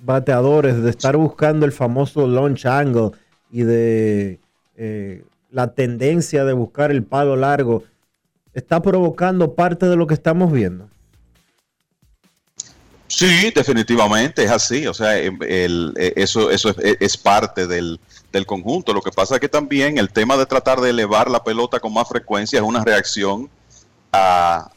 [0.00, 3.10] bateadores de estar buscando el famoso launch angle
[3.50, 4.40] y de
[4.76, 7.84] eh, la tendencia de buscar el palo largo
[8.52, 10.88] está provocando parte de lo que estamos viendo?
[13.08, 14.86] Sí, definitivamente es así.
[14.86, 18.00] O sea, em, eh, eso, eso es, parte del,
[18.32, 18.92] del, conjunto.
[18.92, 21.94] Lo que pasa es que también el tema de tratar de elevar la pelota con
[21.94, 23.48] más frecuencia es una reacción
[24.12, 24.70] a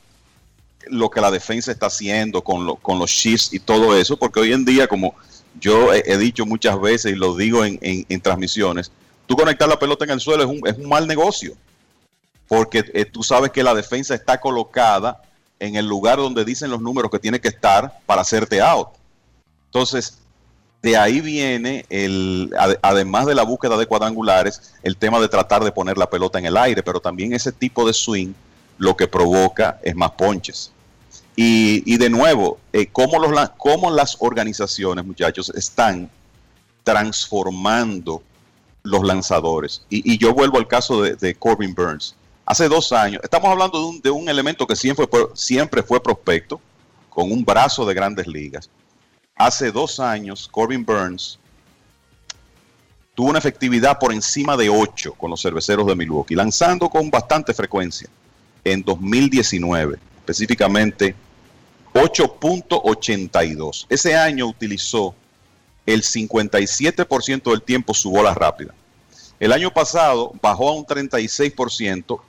[0.88, 4.40] lo que la defensa está haciendo con, lo, con los shifts y todo eso, porque
[4.40, 5.16] hoy en día, como
[5.60, 8.92] yo he, dicho muchas veces y lo digo en, transmisiones,
[9.28, 11.54] tú conectar la pelota en el suelo es un, es un mal negocio,
[12.48, 15.22] porque eh, tú sabes que la defensa está colocada
[15.60, 18.90] en el lugar donde dicen los números que tiene que estar para hacerte out.
[19.66, 20.18] Entonces,
[20.82, 25.72] de ahí viene, el, además de la búsqueda de cuadrangulares, el tema de tratar de
[25.72, 28.34] poner la pelota en el aire, pero también ese tipo de swing
[28.80, 30.72] lo que provoca es más ponches.
[31.36, 36.10] Y, de nuevo, eh, ¿cómo, los, ¿cómo, las organizaciones, muchachos, están
[36.84, 38.22] transformando
[38.84, 39.84] los lanzadores?
[39.90, 42.16] Y, yo vuelvo al caso de, de Corbin Burns
[42.46, 46.02] hace dos años, estamos hablando de un, de un elemento que siempre fue, siempre fue
[46.02, 46.60] prospecto,
[47.10, 48.70] con un brazo de grandes ligas.
[49.36, 51.40] Hace dos años, Corbin Burns
[53.16, 57.54] tuvo una efectividad por encima de 8 con los cerveceros de Milwaukee, lanzando con bastante
[57.54, 58.10] frecuencia
[58.64, 61.16] en 2019, específicamente
[61.94, 63.86] 8.82.
[63.90, 65.16] Ese año utilizó
[65.86, 68.74] el 57% del tiempo su bola rápida.
[69.40, 72.22] El año pasado bajó a un 36%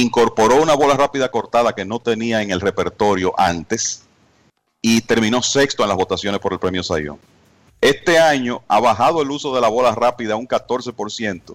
[0.00, 4.02] incorporó una bola rápida cortada que no tenía en el repertorio antes
[4.82, 7.18] y terminó sexto en las votaciones por el premio Sayón.
[7.80, 11.54] Este año ha bajado el uso de la bola rápida a un 14%,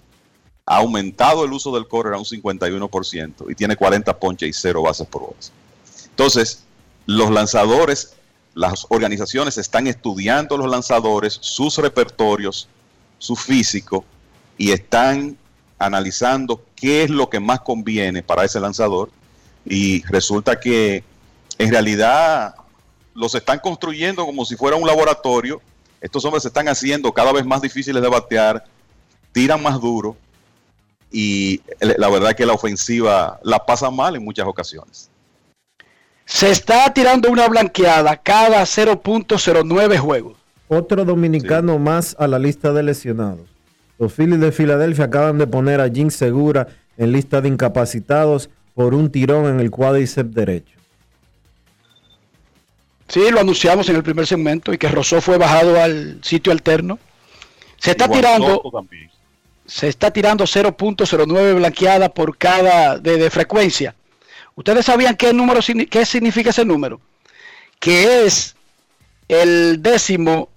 [0.70, 4.84] ha aumentado el uso del correr a un 51% y tiene 40 ponches y 0
[4.84, 5.52] bases por bolas.
[6.12, 6.64] Entonces,
[7.08, 8.14] los lanzadores,
[8.54, 12.68] las organizaciones están estudiando los lanzadores, sus repertorios,
[13.18, 14.06] su físico
[14.60, 15.36] y están
[15.80, 19.10] analizando qué es lo que más conviene para ese lanzador
[19.66, 21.04] y resulta que
[21.58, 22.54] en realidad
[23.16, 25.64] los están construyendo como si fuera un laboratorio.
[26.00, 28.64] Estos hombres se están haciendo cada vez más difíciles de batear,
[29.32, 30.16] tiran más duro
[31.12, 35.10] y la verdad que la ofensiva la pasa mal en muchas ocasiones.
[36.26, 40.38] Se está tirando una blanqueada cada 0.09 juegos.
[40.68, 43.48] Otro dominicano más a la lista de lesionados.
[43.98, 46.68] Los Phillies de Filadelfia acaban de poner a Jim Segura
[46.98, 50.78] en lista de incapacitados por un tirón en el cuádriceps derecho.
[53.08, 57.00] Sí, lo anunciamos en el primer segmento y que Rosó fue bajado al sitio alterno.
[57.78, 59.10] Se está Igual tirando, Soto también.
[59.70, 63.96] Se está tirando 0.09 blanqueada por cada de, de frecuencia.
[64.56, 67.00] ¿Ustedes sabían qué número qué significa ese número?
[67.80, 68.56] Que es
[69.28, 70.50] el décimo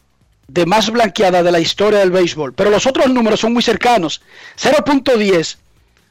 [0.49, 2.55] de más blanqueada de la historia del béisbol.
[2.55, 4.23] Pero los otros números son muy cercanos.
[4.61, 5.57] 0.10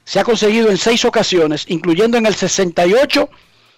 [0.06, 3.30] se ha conseguido en seis ocasiones, incluyendo en el 68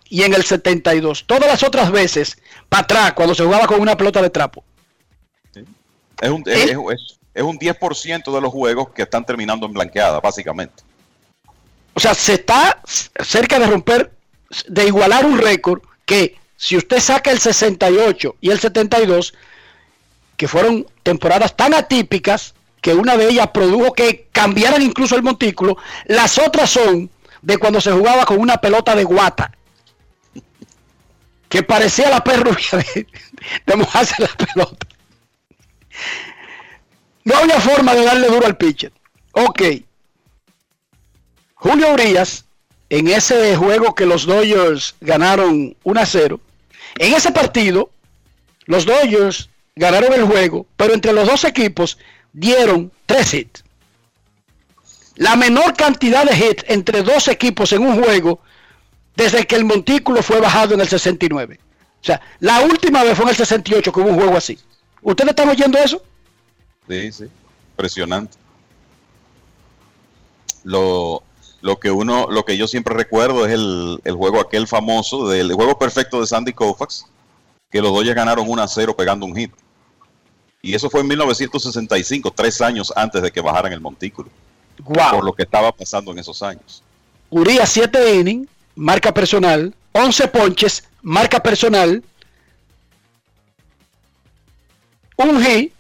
[0.10, 1.26] y en el 72.
[1.26, 2.38] Todas las otras veces,
[2.70, 4.64] para atrás, cuando se jugaba con una pelota de trapo.
[6.22, 10.20] Es un, es, es- es un 10% de los juegos que están terminando en blanqueada,
[10.20, 10.84] básicamente.
[11.94, 14.12] O sea, se está cerca de romper,
[14.68, 19.34] de igualar un récord que si usted saca el 68 y el 72,
[20.38, 25.78] que fueron temporadas tan atípicas que una de ellas produjo que cambiaran incluso el montículo,
[26.06, 27.10] las otras son
[27.42, 29.52] de cuando se jugaba con una pelota de guata,
[31.50, 33.08] que parecía la perrubia de,
[33.66, 34.88] de mojarse la pelota.
[37.24, 38.92] No había forma de darle duro al pitcher.
[39.32, 39.62] Ok.
[41.56, 42.46] Julio Urias,
[42.90, 46.40] en ese juego que los Dodgers ganaron 1 a 0,
[47.00, 47.90] en ese partido,
[48.66, 51.98] los Dodgers ganaron el juego, pero entre los dos equipos
[52.34, 53.64] dieron tres hits.
[55.16, 58.42] La menor cantidad de hits entre dos equipos en un juego
[59.16, 61.60] desde que el montículo fue bajado en el 69.
[62.02, 64.60] O sea, la última vez fue en el 68 que hubo un juego así.
[65.02, 66.04] ¿Ustedes están oyendo eso?
[66.88, 67.26] Sí, sí.
[67.72, 68.38] Impresionante.
[70.64, 71.24] Lo,
[71.62, 75.52] lo que uno, lo que yo siempre recuerdo es el, el juego aquel famoso del
[75.52, 77.06] el juego perfecto de Sandy Koufax,
[77.70, 79.52] que los Dodgers ganaron 1 a 0 pegando un hit.
[80.62, 84.30] Y eso fue en 1965, tres años antes de que bajaran el montículo.
[84.84, 86.82] Por lo que estaba pasando en esos años.
[87.30, 92.04] Urias 7 innings, marca personal, 11 ponches, marca personal,
[95.18, 95.73] un hit,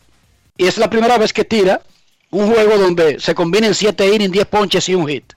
[0.57, 1.81] y es la primera vez que tira
[2.31, 5.34] un juego donde se combinen 7 innings, 10 ponches y un hit.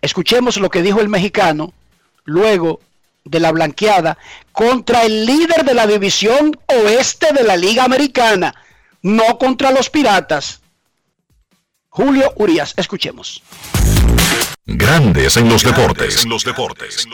[0.00, 1.72] Escuchemos lo que dijo el mexicano
[2.24, 2.80] luego
[3.24, 4.18] de la blanqueada
[4.52, 8.54] contra el líder de la división oeste de la Liga Americana,
[9.02, 10.60] no contra los Piratas.
[11.88, 13.42] Julio Urias, escuchemos.
[14.66, 16.24] Grandes en los deportes.
[16.24, 17.06] En los deportes.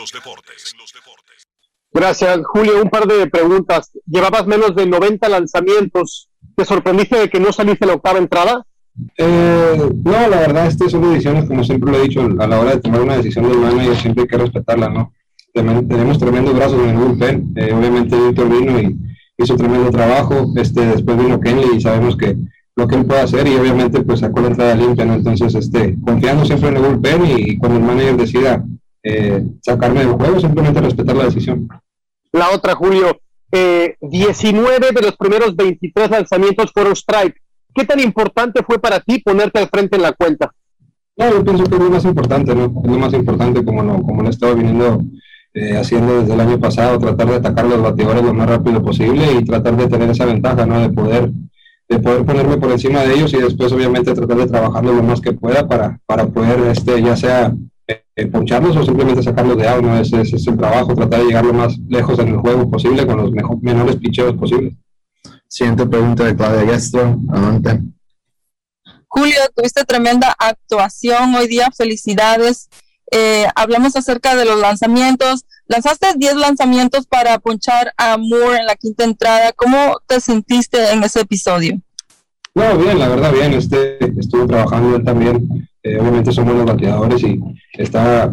[1.93, 2.81] Gracias, Julio.
[2.81, 3.91] Un par de preguntas.
[4.07, 6.29] Llevabas menos de 90 lanzamientos.
[6.55, 8.65] ¿Te sorprendiste de que no saliste la octava entrada?
[9.17, 12.71] Eh, no, la verdad, estas son decisiones, como siempre lo he dicho, a la hora
[12.71, 15.13] de tomar una decisión del manager siempre hay que respetarla, ¿no?
[15.53, 18.97] Tenemos tremendos brazos en el bullpen, eh, obviamente Víctor vino y
[19.37, 22.37] hizo tremendo trabajo, este, después vino Kenley y sabemos que
[22.75, 25.15] lo que él puede hacer y obviamente pues sacó la entrada limpia, ¿no?
[25.15, 28.63] Entonces, este, confiando siempre en el bullpen y, y cuando el manager decida
[29.03, 31.67] eh, sacarme del juego, simplemente respetar la decisión.
[32.31, 33.19] La otra, Julio.
[33.51, 37.35] Eh, 19 de los primeros 23 lanzamientos fueron strike.
[37.73, 40.53] ¿Qué tan importante fue para ti ponerte al frente en la cuenta?
[41.17, 42.65] No, yo pienso que es lo más importante, ¿no?
[42.83, 45.03] Es lo más importante como lo, como lo he estado viniendo
[45.53, 49.33] eh, haciendo desde el año pasado, tratar de atacar los bateadores lo más rápido posible
[49.33, 50.79] y tratar de tener esa ventaja, ¿no?
[50.79, 51.29] De poder,
[51.89, 55.19] de poder ponerme por encima de ellos y después obviamente tratar de trabajarlo lo más
[55.19, 57.53] que pueda para, para poder, este, ya sea
[58.15, 59.97] eh, poncharlos o simplemente sacarlos de out, ¿no?
[59.99, 63.05] Ese, ese es el trabajo, tratar de llegar lo más lejos en el juego posible
[63.05, 64.73] con los mejo- menores picheos posibles.
[65.47, 67.17] Siguiente pregunta de Claudia Guestro.
[67.29, 67.79] Adelante.
[69.07, 72.69] Julio, tuviste tremenda actuación hoy día, felicidades.
[73.11, 75.45] Eh, hablamos acerca de los lanzamientos.
[75.67, 79.51] Lanzaste 10 lanzamientos para ponchar a Moore en la quinta entrada.
[79.53, 81.81] ¿Cómo te sentiste en ese episodio?
[82.53, 83.53] No, bien, la verdad, bien.
[83.53, 85.67] Este, estuve trabajando también.
[85.83, 87.39] Eh, obviamente son buenos bateadores y
[87.73, 88.31] está,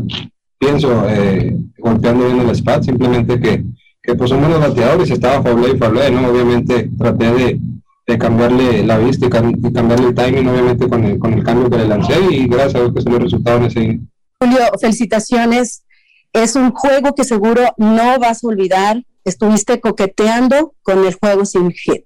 [0.59, 2.83] pienso, eh, golpeando bien el spot.
[2.83, 3.65] Simplemente que,
[4.03, 6.29] que pues son buenos bateadores estaba fablé y fablé, ¿no?
[6.29, 7.61] Obviamente traté de,
[8.07, 11.45] de cambiarle la vista y, cam- y cambiarle el timing, obviamente, con el, con el
[11.45, 14.01] cambio que le lancé y gracias a Dios que se le resultado en ese.
[14.41, 15.85] Julio, felicitaciones.
[16.33, 19.03] Es un juego que seguro no vas a olvidar.
[19.25, 22.05] Estuviste coqueteando con el juego sin hit.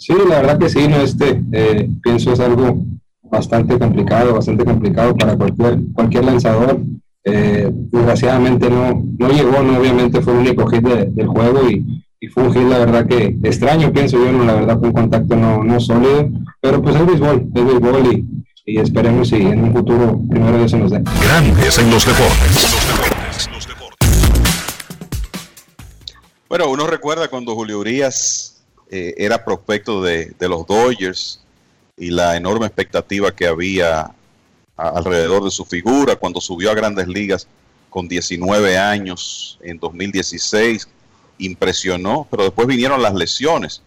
[0.00, 2.82] Sí, la verdad que sí, no, este, eh, pienso es algo
[3.24, 6.80] bastante complicado, bastante complicado para cualquier, cualquier lanzador.
[7.22, 12.02] Eh, desgraciadamente no, no llegó, no, obviamente fue el único hit de- del juego y,
[12.18, 14.94] y fue un hit, la verdad que extraño, pienso yo, no, la verdad fue un
[14.94, 16.30] contacto no, no sólido,
[16.62, 18.24] pero pues es béisbol, es béisbol y,
[18.72, 21.02] y esperemos si en un futuro primero Dios se nos dé.
[21.22, 22.70] Grandes en los deportes.
[26.48, 28.49] Bueno, uno recuerda cuando Julio Urias
[28.92, 31.40] eh, era prospecto de, de, los Dodgers
[31.96, 34.10] y la enorme expectativa que había
[34.76, 37.46] alrededor de su figura cuando subió a grandes ligas
[37.88, 40.88] con 19 años en 2016.
[41.38, 43.80] Impresionó, pero después vinieron las lesiones.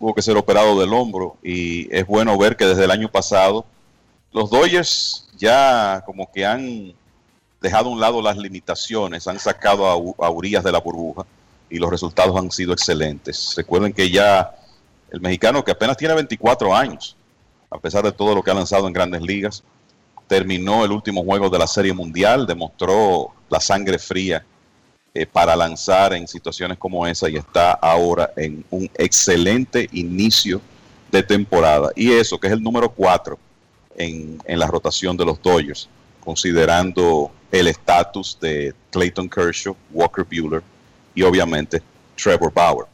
[0.00, 3.66] Tuvo que ser operado del hombro y es bueno ver que desde el año pasado
[4.32, 6.92] los Dodgers ya como que han
[7.60, 11.24] dejado a un lado las limitaciones, han sacado a, a Urias de la burbuja
[11.70, 13.54] y los resultados han sido excelentes.
[13.56, 14.54] Recuerden que ya
[15.10, 17.16] el mexicano que apenas tiene 24 años,
[17.70, 19.62] a pesar de todo lo que ha lanzado en grandes ligas,
[20.26, 24.44] terminó el último juego de la Serie Mundial, demostró la sangre fría
[25.14, 30.60] eh, para lanzar en situaciones como esa y está ahora en un excelente inicio
[31.10, 31.90] de temporada.
[31.96, 33.38] Y eso, que es el número 4
[33.96, 35.88] en, en la rotación de los Dodgers,
[36.20, 40.62] considerando el estatus de Clayton Kershaw, Walker Bueller
[41.14, 41.82] y obviamente
[42.16, 42.86] Trevor Bauer.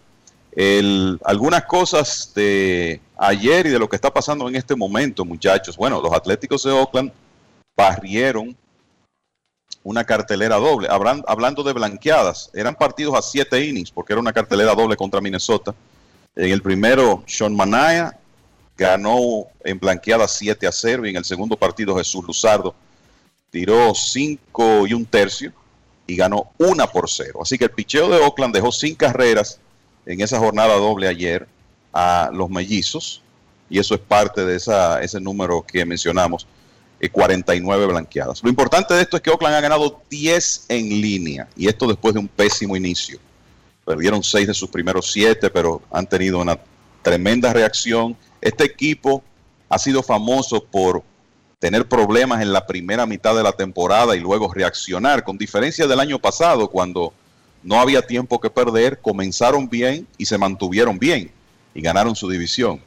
[1.24, 5.76] Algunas cosas de ayer y de lo que está pasando en este momento, muchachos.
[5.76, 7.12] Bueno, los Atléticos de Oakland
[7.76, 8.56] barrieron
[9.82, 10.88] una cartelera doble.
[10.88, 15.74] hablando de blanqueadas, eran partidos a siete innings porque era una cartelera doble contra Minnesota.
[16.36, 18.18] En el primero, Sean Manaya
[18.76, 22.74] ganó en blanqueada 7 a 0 y en el segundo partido Jesús Luzardo
[23.50, 25.52] tiró 5 y un tercio
[26.06, 27.40] y ganó una por cero.
[27.42, 29.60] Así que el picheo de Oakland dejó sin carreras
[30.06, 31.46] en esa jornada doble ayer
[31.92, 33.22] a los mellizos
[33.70, 36.46] y eso es parte de esa, ese número que mencionamos,
[37.10, 38.42] 49 eh, blanqueadas.
[38.42, 42.14] Lo importante de esto es que Oakland ha ganado 10 en línea y esto después
[42.14, 43.18] de un pésimo inicio.
[43.84, 46.58] Perdieron 6 de sus primeros 7, pero han tenido una
[47.02, 48.16] tremenda reacción.
[48.40, 49.22] Este equipo
[49.68, 51.02] ha sido famoso por
[51.64, 55.98] tener problemas en la primera mitad de la temporada y luego reaccionar, con diferencia del
[55.98, 57.14] año pasado, cuando
[57.62, 61.30] no había tiempo que perder, comenzaron bien y se mantuvieron bien
[61.74, 62.82] y ganaron su división.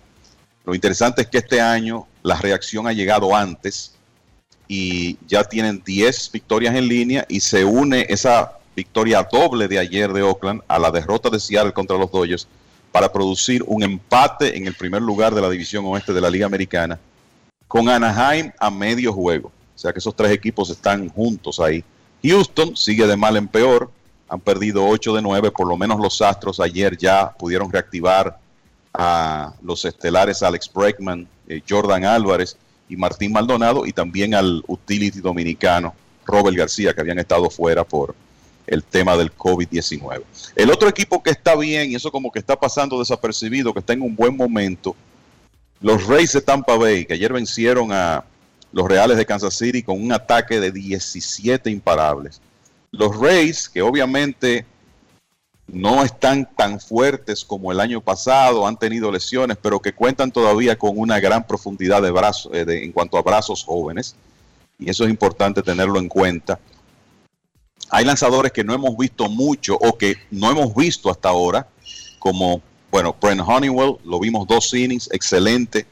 [0.63, 3.95] Lo interesante es que este año la reacción ha llegado antes
[4.67, 10.13] y ya tienen 10 victorias en línea y se une esa victoria doble de ayer
[10.13, 12.47] de Oakland a la derrota de Seattle contra los Dodgers
[12.91, 16.45] para producir un empate en el primer lugar de la división oeste de la Liga
[16.45, 16.99] Americana
[17.67, 19.51] con Anaheim a medio juego.
[19.75, 21.83] O sea que esos tres equipos están juntos ahí.
[22.23, 23.91] Houston sigue de mal en peor.
[24.29, 25.51] Han perdido 8 de 9.
[25.51, 28.39] Por lo menos los Astros ayer ya pudieron reactivar
[28.93, 32.57] a los estelares Alex Bregman, eh, Jordan Álvarez
[32.89, 35.93] y Martín Maldonado y también al utility dominicano
[36.25, 38.15] Robert García que habían estado fuera por
[38.65, 40.23] el tema del COVID-19.
[40.55, 43.93] El otro equipo que está bien y eso como que está pasando desapercibido, que está
[43.93, 44.95] en un buen momento,
[45.79, 48.23] los Rays de Tampa Bay, que ayer vencieron a
[48.71, 52.41] los Reales de Kansas City con un ataque de 17 imparables.
[52.91, 54.65] Los Rays, que obviamente
[55.67, 60.77] no están tan fuertes como el año pasado, han tenido lesiones, pero que cuentan todavía
[60.77, 64.15] con una gran profundidad de brazos eh, en cuanto a brazos jóvenes,
[64.79, 66.59] y eso es importante tenerlo en cuenta.
[67.89, 71.67] Hay lanzadores que no hemos visto mucho o que no hemos visto hasta ahora,
[72.19, 72.61] como
[72.97, 75.85] bueno, Brent Honeywell, lo vimos dos innings, excelente.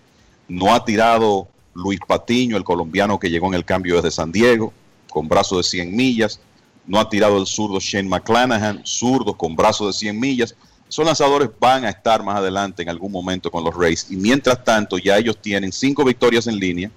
[0.48, 4.73] No ha tirado Luis Patiño, el colombiano que llegó en el cambio desde San Diego,
[5.11, 6.40] con brazo de 100 millas.
[6.88, 10.56] No ha tirado el zurdo Shane McClanahan, zurdo con brazo de 100 millas.
[10.90, 14.07] Esos lanzadores van a estar más adelante en algún momento con los Rays.
[14.10, 16.90] Y mientras tanto, ya ellos tienen cinco victorias en línea,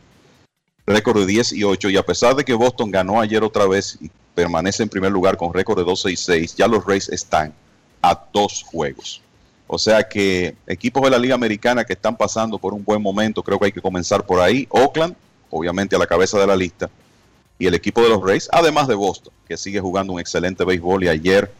[0.87, 1.91] récord de 10 y 8.
[1.91, 5.37] Y a pesar de que Boston ganó ayer otra vez y permanece en primer lugar
[5.37, 7.53] con récord de 12 y 6, ya los Rays están
[8.01, 9.21] a dos juegos.
[9.71, 13.43] O sea que equipos de la Liga Americana que están pasando por un buen momento,
[13.43, 14.67] creo que hay que comenzar por ahí.
[14.71, 15.15] Oakland,
[15.51, 16.91] obviamente a la cabeza de la lista,
[17.59, 21.05] y el equipo de los Rays, además de Boston, que sigue jugando un excelente béisbol
[21.05, 21.53] y ayer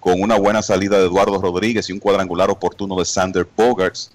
[0.00, 4.10] con una buena salida de Eduardo Rodríguez y un cuadrangular oportuno de Sander Bogarts,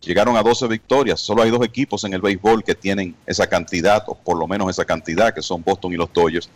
[0.00, 1.20] llegaron a 12 victorias.
[1.20, 4.70] Solo hay dos equipos en el béisbol que tienen esa cantidad, o por lo menos
[4.70, 6.48] esa cantidad, que son Boston y los Dodgers,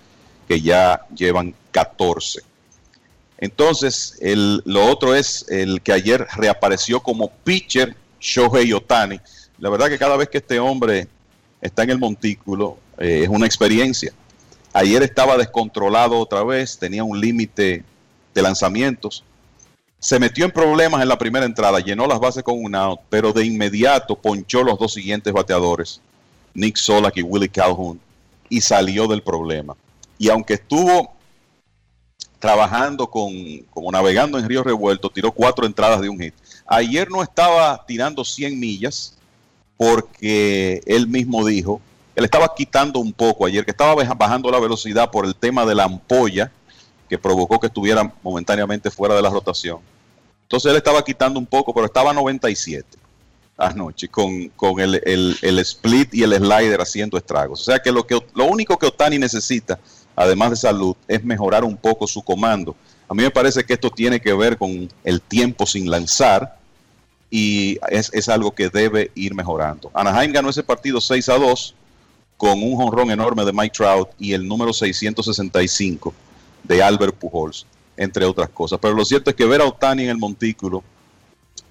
[0.49, 2.41] que ya llevan 14.
[3.41, 9.19] Entonces, lo otro es el que ayer reapareció como pitcher Shohei Otani.
[9.59, 11.09] La verdad que cada vez que este hombre
[11.61, 14.12] está en el montículo eh, es una experiencia.
[14.75, 17.83] Ayer estaba descontrolado otra vez, tenía un límite
[18.35, 19.25] de lanzamientos.
[19.99, 23.33] Se metió en problemas en la primera entrada, llenó las bases con un out, pero
[23.33, 26.01] de inmediato ponchó los dos siguientes bateadores,
[26.55, 28.01] Nick Solak y Willie Calhoun,
[28.49, 29.77] y salió del problema.
[30.19, 31.15] Y aunque estuvo
[32.41, 33.33] trabajando con,
[33.71, 36.35] como navegando en Río Revuelto, tiró cuatro entradas de un hit.
[36.67, 39.17] Ayer no estaba tirando 100 millas
[39.77, 41.81] porque él mismo dijo,
[42.17, 45.75] él estaba quitando un poco ayer, que estaba bajando la velocidad por el tema de
[45.75, 46.51] la ampolla
[47.09, 49.79] que provocó que estuviera momentáneamente fuera de la rotación.
[50.43, 52.99] Entonces él estaba quitando un poco, pero estaba a 97
[53.61, 57.61] anoche con, con el, el, split y el slider haciendo estragos.
[57.61, 59.79] O sea que lo, que lo único que Otani necesita,
[60.21, 62.77] además de salud, es mejorar un poco su comando.
[63.09, 66.59] A mí me parece que esto tiene que ver con el tiempo sin lanzar
[67.31, 69.91] y es, es algo que debe ir mejorando.
[69.95, 71.75] Anaheim ganó ese partido 6 a 2
[72.37, 76.13] con un jonrón enorme de Mike Trout y el número 665
[76.65, 77.67] de Albert Pujols,
[77.97, 78.79] entre otras cosas.
[78.81, 80.83] Pero lo cierto es que ver a Otani en el montículo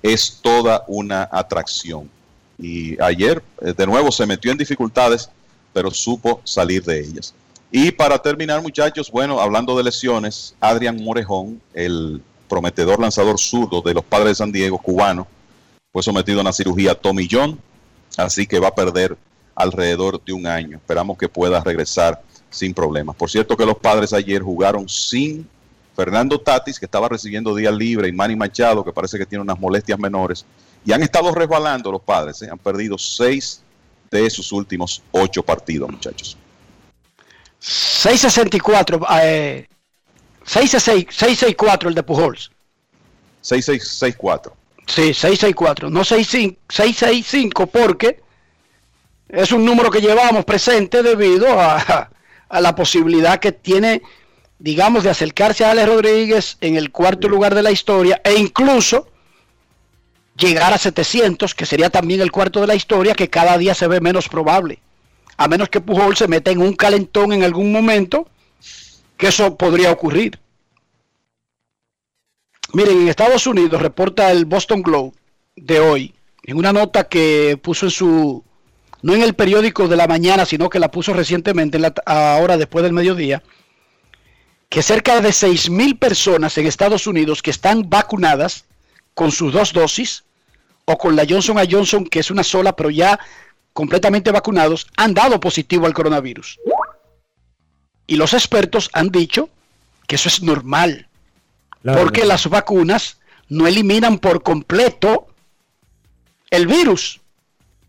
[0.01, 2.09] es toda una atracción.
[2.57, 5.29] Y ayer, eh, de nuevo, se metió en dificultades,
[5.71, 7.33] pero supo salir de ellas.
[7.71, 13.93] Y para terminar, muchachos, bueno, hablando de lesiones, Adrian Morejón, el prometedor lanzador zurdo de
[13.93, 15.27] los padres de San Diego, cubano,
[15.91, 17.59] fue sometido a una cirugía Tommy John,
[18.17, 19.15] así que va a perder
[19.53, 20.77] alrededor de un año.
[20.77, 23.15] Esperamos que pueda regresar sin problemas.
[23.15, 25.47] Por cierto que los padres ayer jugaron sin
[25.95, 29.59] Fernando Tatis, que estaba recibiendo día libre, y Manny Machado, que parece que tiene unas
[29.59, 30.45] molestias menores,
[30.85, 32.49] y han estado resbalando los padres, ¿eh?
[32.49, 33.61] han perdido seis
[34.09, 36.37] de sus últimos ocho partidos, muchachos.
[37.59, 39.67] 664, eh,
[40.45, 42.51] 664 el de Pujols.
[43.41, 44.55] 6664.
[44.87, 48.21] Sí, 664, no 665 porque
[49.27, 52.09] es un número que llevamos presente debido a,
[52.49, 54.01] a la posibilidad que tiene
[54.59, 59.07] digamos, de acercarse a Alex Rodríguez en el cuarto lugar de la historia e incluso
[60.37, 63.87] llegar a 700, que sería también el cuarto de la historia, que cada día se
[63.87, 64.79] ve menos probable.
[65.39, 68.27] A menos que Pujol se meta en un calentón en algún momento,
[69.15, 70.37] que eso podría ocurrir.
[72.73, 75.13] Miren, en Estados Unidos reporta el Boston Globe
[75.55, 76.13] de hoy,
[76.43, 78.43] en una nota que puso en su,
[79.01, 82.57] no en el periódico de la mañana, sino que la puso recientemente, en la, ahora
[82.57, 83.41] después del mediodía,
[84.67, 88.65] que cerca de 6.000 personas en Estados Unidos que están vacunadas
[89.13, 90.25] con sus dos dosis
[90.83, 93.17] o con la Johnson Johnson, que es una sola, pero ya
[93.79, 96.59] completamente vacunados, han dado positivo al coronavirus.
[98.07, 99.47] Y los expertos han dicho
[100.05, 101.07] que eso es normal,
[101.81, 105.27] porque las vacunas no eliminan por completo
[106.49, 107.21] el virus,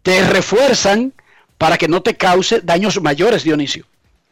[0.03, 1.13] te refuerzan
[1.59, 3.85] para que no te cause daños mayores, Dionisio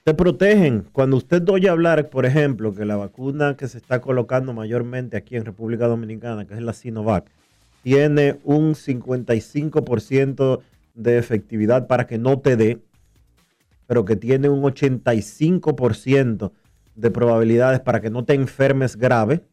[0.04, 0.86] te protegen.
[0.92, 5.34] Cuando usted oye hablar, por ejemplo, que la vacuna que se está colocando mayormente aquí
[5.34, 7.26] en República Dominicana, que es la Sinovac,
[7.82, 10.60] tiene un 55%
[10.98, 12.82] de efectividad para que no te dé,
[13.86, 16.52] pero que tiene un 85%
[16.94, 19.44] de probabilidades para que no te enfermes grave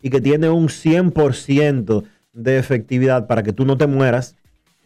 [0.00, 4.36] y que tiene un 100% de efectividad para que tú no te mueras,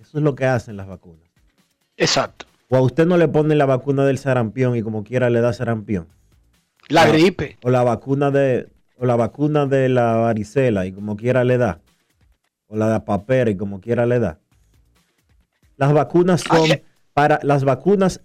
[0.01, 1.29] eso es lo que hacen las vacunas.
[1.97, 2.47] Exacto.
[2.69, 5.53] O a usted no le ponen la vacuna del sarampión y como quiera le da
[5.53, 6.09] sarampión.
[6.89, 7.59] La gripe.
[7.63, 11.81] O la vacuna de, o la vacuna de la varicela y como quiera le da.
[12.67, 14.41] O la de papera y como quiera le da.
[15.81, 16.69] Las vacunas son
[17.15, 18.21] para las vacunas,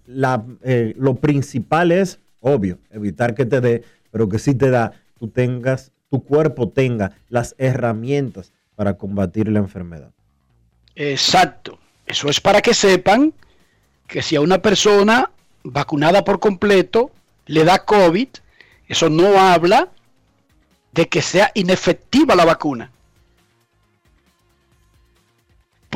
[0.62, 5.28] eh, lo principal es, obvio, evitar que te dé, pero que si te da, tú
[5.28, 10.10] tengas, tu cuerpo tenga las herramientas para combatir la enfermedad.
[10.96, 11.78] Exacto.
[12.06, 13.32] Eso es para que sepan
[14.06, 15.30] que si a una persona
[15.64, 17.10] vacunada por completo
[17.46, 18.28] le da COVID,
[18.86, 19.88] eso no habla
[20.92, 22.92] de que sea inefectiva la vacuna.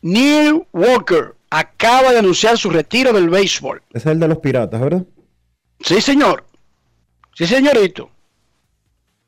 [0.00, 3.82] Neil Walker acaba de anunciar su retiro del béisbol.
[3.92, 5.04] Es el de los piratas, ¿verdad?
[5.80, 6.44] Sí, señor.
[7.34, 8.10] Sí, señorito.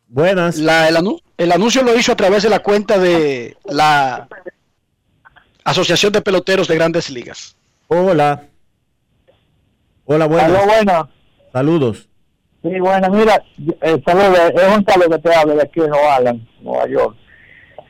[0.09, 0.57] Buenas.
[0.59, 4.29] La, el, anu- el anuncio lo hizo a través de la cuenta de la
[5.65, 7.57] Asociación de Peloteros de Grandes Ligas.
[7.89, 8.43] Hola.
[10.05, 10.51] Hola, buenas.
[10.51, 11.05] Aló, buenas.
[11.53, 12.09] Saludos.
[12.63, 13.43] Sí, bueno, mira,
[13.83, 17.17] eh, saludos, es Juan Carlos que te habla de aquí de Nueva Island, Nueva York.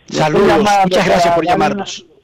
[0.09, 2.01] Yo Saludos, muchas gracias para por llamarnos.
[2.01, 2.15] una-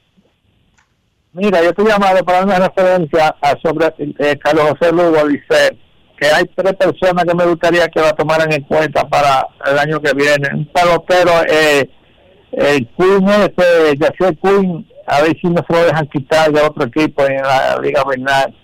[1.33, 3.87] Mira, yo estoy llamando para una referencia a sobre
[4.19, 5.77] eh, Carlos José Lugo Licet,
[6.19, 10.01] que hay tres personas que me gustaría que la tomaran en cuenta para el año
[10.01, 10.49] que viene.
[10.53, 11.89] Un pelotero, eh,
[12.51, 16.85] el Queen, este, Yacier Queen, a ver si no se lo dejan quitar de otro
[16.85, 18.57] equipo en la Liga Bernal.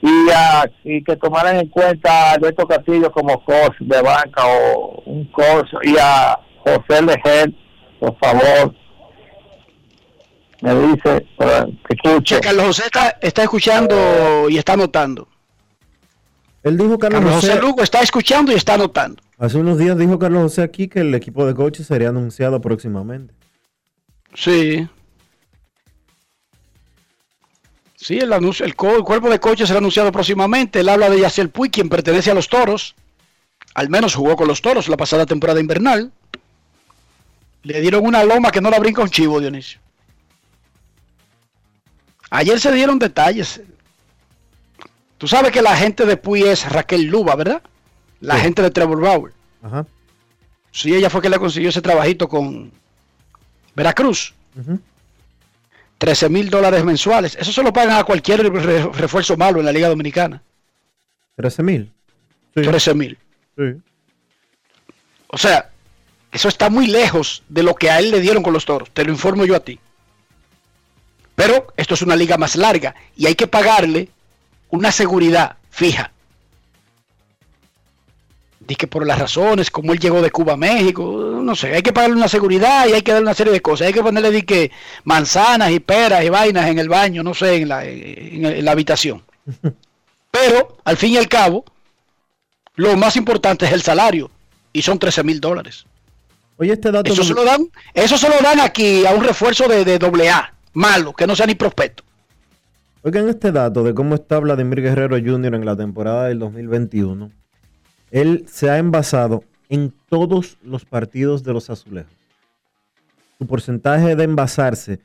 [0.00, 5.02] Y, ah, y que tomaran en cuenta a Alberto Castillo como coach de banca o
[5.04, 7.52] un coach y a José Leger,
[8.00, 8.74] por favor.
[10.62, 12.36] Me dice, que escuche.
[12.36, 15.28] Che, Carlos José está, está escuchando y está anotando.
[16.62, 19.22] Él dijo Carlos, Carlos José José, Lugo está escuchando y está anotando.
[19.38, 23.34] hace unos días dijo Carlos José aquí que el equipo de coaches sería anunciado próximamente.
[24.34, 24.88] Sí.
[28.06, 30.78] Sí, el, anuncio, el, co- el cuerpo de coches será anunciado próximamente.
[30.78, 32.94] Él habla de Yaciel Puy, quien pertenece a los Toros.
[33.74, 36.12] Al menos jugó con los Toros la pasada temporada invernal.
[37.64, 39.80] Le dieron una loma que no la brinca un chivo, Dionisio.
[42.30, 43.60] Ayer se dieron detalles.
[45.18, 47.60] Tú sabes que la gente de Puy es Raquel Luba, ¿verdad?
[48.20, 48.42] La Sí.
[48.42, 49.32] gente de Trevor Bauer.
[49.64, 49.84] Ajá.
[50.70, 52.70] Sí, ella fue que le consiguió ese trabajito con
[53.74, 54.32] Veracruz.
[55.98, 57.36] 13 mil dólares mensuales.
[57.40, 60.42] Eso se lo pagan a cualquier re- refuerzo malo en la Liga Dominicana.
[61.36, 61.92] 13 mil.
[62.54, 62.62] Sí.
[62.62, 63.18] 13 mil.
[63.56, 63.64] Sí.
[65.28, 65.70] O sea,
[66.32, 68.90] eso está muy lejos de lo que a él le dieron con los toros.
[68.90, 69.78] Te lo informo yo a ti.
[71.34, 74.08] Pero esto es una liga más larga y hay que pagarle
[74.70, 76.12] una seguridad fija.
[78.74, 81.92] Que por las razones, como él llegó de Cuba a México, no sé, hay que
[81.92, 83.86] pagarle una seguridad y hay que darle una serie de cosas.
[83.86, 84.72] Hay que ponerle di que
[85.04, 88.72] manzanas y peras y vainas en el baño, no sé, en la, en- en la
[88.72, 89.22] habitación.
[90.30, 91.64] Pero, al fin y al cabo,
[92.74, 94.30] lo más importante es el salario
[94.72, 95.86] y son 13 mil dólares.
[96.58, 97.12] Oye, este dato.
[97.12, 100.28] Eso se lo dan, eso se lo dan aquí a un refuerzo de, de doble
[100.30, 102.02] A, malo, que no sea ni prospecto.
[103.02, 105.54] Oigan este dato de cómo está Vladimir Guerrero Jr.
[105.54, 107.30] en la temporada del 2021.
[108.16, 112.14] Él se ha envasado en todos los partidos de los azulejos.
[113.36, 115.00] Su porcentaje de envasarse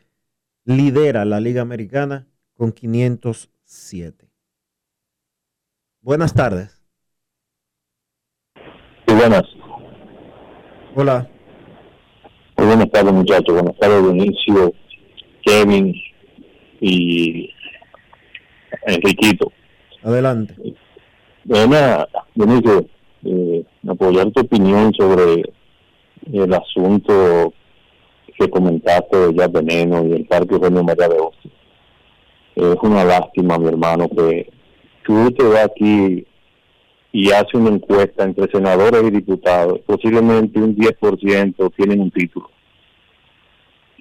[0.64, 2.26] lidera la Liga Americana
[2.56, 4.30] con 507.
[6.00, 6.82] Buenas tardes.
[8.56, 9.44] Sí, buenas.
[10.96, 11.30] Hola.
[12.56, 13.54] Muy buenas tardes, muchachos.
[13.56, 14.74] Buenas tardes, Dionisio,
[15.44, 15.94] Kevin
[16.80, 17.54] y
[18.88, 19.52] Enriquito.
[20.02, 20.56] Adelante.
[21.44, 22.88] Bueno, Dionisio,
[23.24, 25.44] eh, apoyar tu opinión sobre
[26.32, 27.54] el asunto
[28.38, 31.52] que comentaste de Jazz Veneno y el Parque Reino María de Hostia.
[32.56, 34.50] Es una lástima, mi hermano, que
[35.04, 36.26] tú te vas aquí
[37.12, 42.50] y haces una encuesta entre senadores y diputados, posiblemente un 10% tienen un título.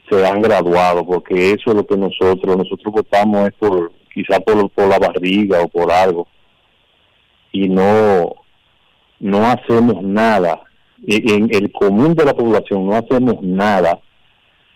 [0.09, 4.69] Se han graduado, porque eso es lo que nosotros, nosotros votamos es por, quizá por,
[4.71, 6.27] por la barriga o por algo,
[7.53, 8.40] y no,
[9.21, 10.61] no hacemos nada.
[11.07, 14.01] E- En el común de la población no hacemos nada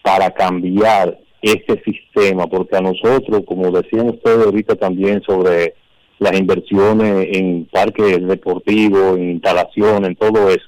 [0.02, 5.74] para cambiar este sistema, porque a nosotros, como decían ustedes ahorita también sobre
[6.18, 10.66] las inversiones en parques deportivos, en instalaciones, en todo eso,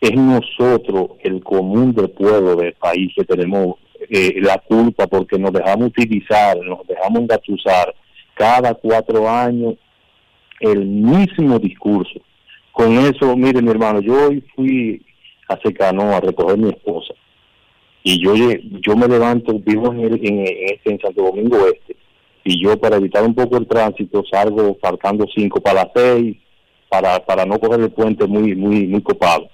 [0.00, 3.76] es nosotros, el común del pueblo del país, que tenemos
[4.10, 7.94] eh, la culpa porque nos dejamos utilizar, nos dejamos engatusar
[8.34, 9.74] cada cuatro años
[10.60, 12.20] el mismo discurso.
[12.74, 15.00] Con eso, mire mi hermano, yo hoy fui
[15.48, 17.14] a Secano a recoger a mi esposa
[18.02, 21.96] y yo yo me levanto, vivo en, el- en, en, en Santo Domingo Este
[22.46, 26.36] y yo para evitar un poco el tránsito salgo faltando cinco para las seis
[26.90, 29.48] para para no coger el puente muy muy muy copado.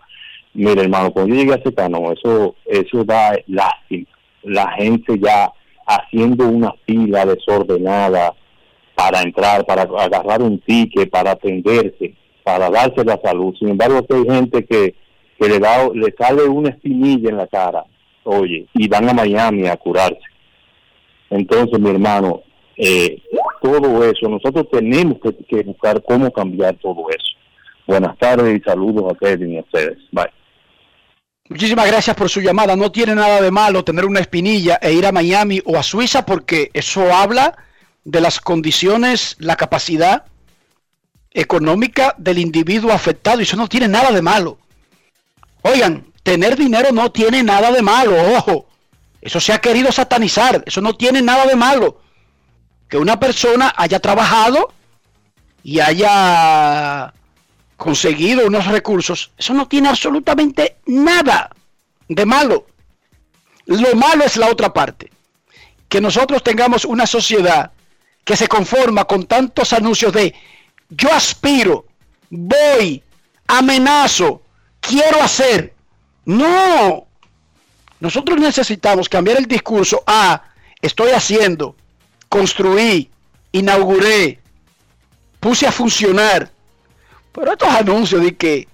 [0.54, 4.06] Mire hermano, cuando yo llegué a Secano, eso eso da lástima.
[4.42, 5.52] La gente ya
[5.86, 8.34] haciendo una fila desordenada
[8.94, 12.14] para entrar, para agarrar un ticket, para atenderse.
[12.42, 13.54] Para darse la salud.
[13.58, 14.94] Sin embargo, hay gente que,
[15.38, 17.84] que le, da, le sale una espinilla en la cara,
[18.24, 20.20] oye, y van a Miami a curarse.
[21.30, 22.42] Entonces, mi hermano,
[22.76, 23.22] eh,
[23.62, 25.18] todo eso, nosotros tenemos
[25.48, 27.36] que, buscar cómo cambiar todo eso.
[27.86, 29.98] Buenas tardes y saludos a ustedes y a ustedes.
[30.12, 30.30] Bye.
[31.48, 32.76] Muchísimas gracias por su llamada.
[32.76, 36.24] No tiene nada de malo tener una espinilla e ir a Miami o a Suiza
[36.24, 37.56] porque eso habla
[38.04, 40.24] de las condiciones, la capacidad
[41.32, 44.58] económica del individuo afectado y eso no tiene nada de malo.
[45.62, 48.66] Oigan, tener dinero no tiene nada de malo, ojo.
[49.20, 52.00] Eso se ha querido satanizar, eso no tiene nada de malo.
[52.88, 54.72] Que una persona haya trabajado
[55.62, 57.12] y haya
[57.76, 61.50] conseguido unos recursos, eso no tiene absolutamente nada
[62.08, 62.66] de malo.
[63.66, 65.10] Lo malo es la otra parte.
[65.88, 67.72] Que nosotros tengamos una sociedad
[68.24, 70.34] que se conforma con tantos anuncios de
[70.90, 71.86] yo aspiro,
[72.28, 73.02] voy,
[73.46, 74.42] amenazo,
[74.80, 75.74] quiero hacer.
[76.24, 77.06] No.
[77.98, 80.42] Nosotros necesitamos cambiar el discurso a
[80.80, 81.76] estoy haciendo,
[82.28, 83.10] construí,
[83.52, 84.38] inauguré,
[85.40, 86.50] puse a funcionar
[87.32, 88.68] pero estos anuncios de que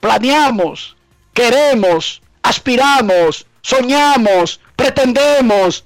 [0.00, 0.96] planeamos,
[1.32, 5.84] queremos, aspiramos, soñamos, pretendemos,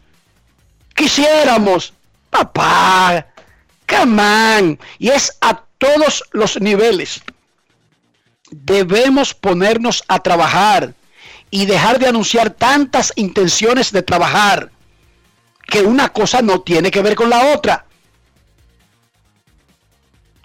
[0.95, 1.93] quisiéramos,
[2.29, 3.27] papá,
[4.99, 7.23] Y es a todos los niveles.
[8.51, 10.95] Debemos ponernos a trabajar
[11.51, 14.71] y dejar de anunciar tantas intenciones de trabajar
[15.67, 17.87] que una cosa no tiene que ver con la otra.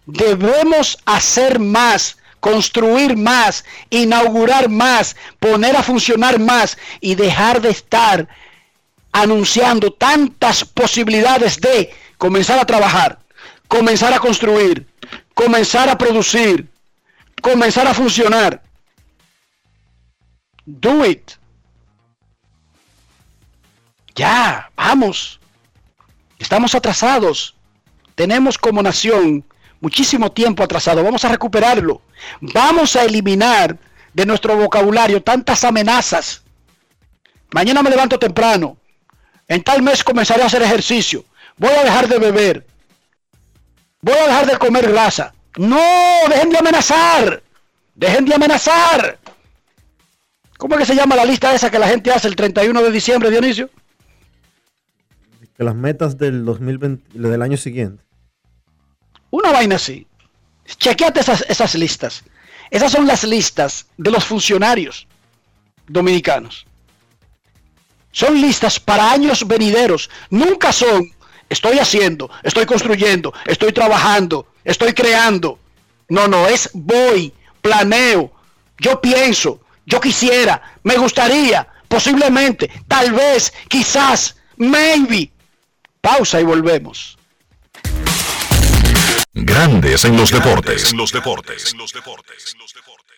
[0.05, 8.27] Debemos hacer más, construir más, inaugurar más, poner a funcionar más y dejar de estar
[9.11, 13.19] anunciando tantas posibilidades de comenzar a trabajar,
[13.67, 14.87] comenzar a construir,
[15.33, 16.67] comenzar a producir,
[17.41, 18.61] comenzar a funcionar.
[20.65, 21.31] Do it.
[24.15, 25.39] Ya, vamos.
[26.39, 27.55] Estamos atrasados.
[28.15, 29.45] Tenemos como nación
[29.81, 31.03] muchísimo tiempo atrasado.
[31.03, 32.01] Vamos a recuperarlo.
[32.41, 33.77] Vamos a eliminar
[34.13, 36.43] de nuestro vocabulario tantas amenazas.
[37.53, 38.77] Mañana me levanto temprano.
[39.47, 41.25] En tal mes comenzaré a hacer ejercicio.
[41.57, 42.65] Voy a dejar de beber.
[44.05, 45.33] Voy a dejar de comer grasa.
[45.57, 45.81] No,
[46.29, 47.41] dejen de amenazar.
[47.95, 49.17] Dejen de amenazar.
[50.59, 52.91] ¿Cómo es que se llama la lista esa que la gente hace el 31 de
[52.91, 53.67] diciembre, Dionisio?
[55.57, 58.03] Las metas del 2020, del año siguiente.
[59.31, 60.05] Una vaina así.
[60.67, 62.23] Chequeate esas, esas listas.
[62.69, 65.07] Esas son las listas de los funcionarios
[65.87, 66.67] dominicanos.
[68.11, 70.11] Son listas para años venideros.
[70.29, 71.11] Nunca son,
[71.49, 75.59] estoy haciendo, estoy construyendo, estoy trabajando, estoy creando.
[76.09, 78.31] No, no, es voy, planeo,
[78.77, 85.31] yo pienso, yo quisiera, me gustaría, posiblemente, tal vez, quizás, maybe.
[86.01, 87.17] Pausa y volvemos.
[89.33, 90.91] Grandes en los deportes.
[90.91, 91.73] En los deportes.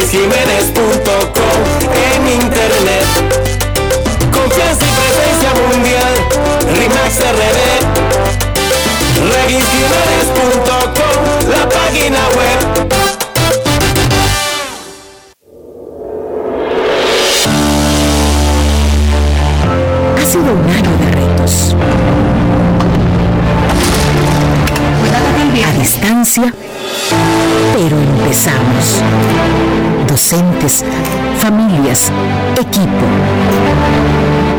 [0.00, 1.60] regisjiménez.com
[1.92, 3.04] en internet.
[4.32, 6.14] Confianza y presencia mundial.
[6.74, 7.60] Rimax RD.
[9.30, 10.09] Regisjiménez.com
[30.30, 30.84] Docentes,
[31.40, 32.12] familias,
[32.56, 33.04] equipo.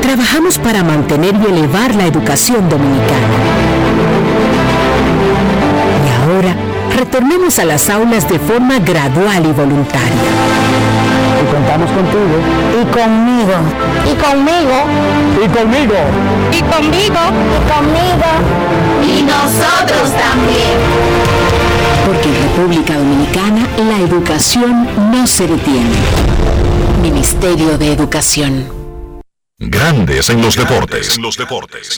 [0.01, 3.27] Trabajamos para mantener y elevar la educación dominicana.
[6.05, 6.55] Y ahora,
[6.97, 10.31] retornemos a las aulas de forma gradual y voluntaria.
[11.41, 12.35] Y contamos contigo.
[12.81, 13.53] Y conmigo.
[14.03, 14.75] Y conmigo.
[15.41, 15.95] Y conmigo.
[16.51, 17.21] Y conmigo.
[17.55, 18.29] Y conmigo.
[19.07, 21.40] Y nosotros también.
[22.05, 25.95] Porque en República Dominicana la educación no se detiene.
[27.01, 28.65] Ministerio de Educación.
[29.57, 31.15] Grandes en los deportes.
[31.15, 31.91] En los deportes.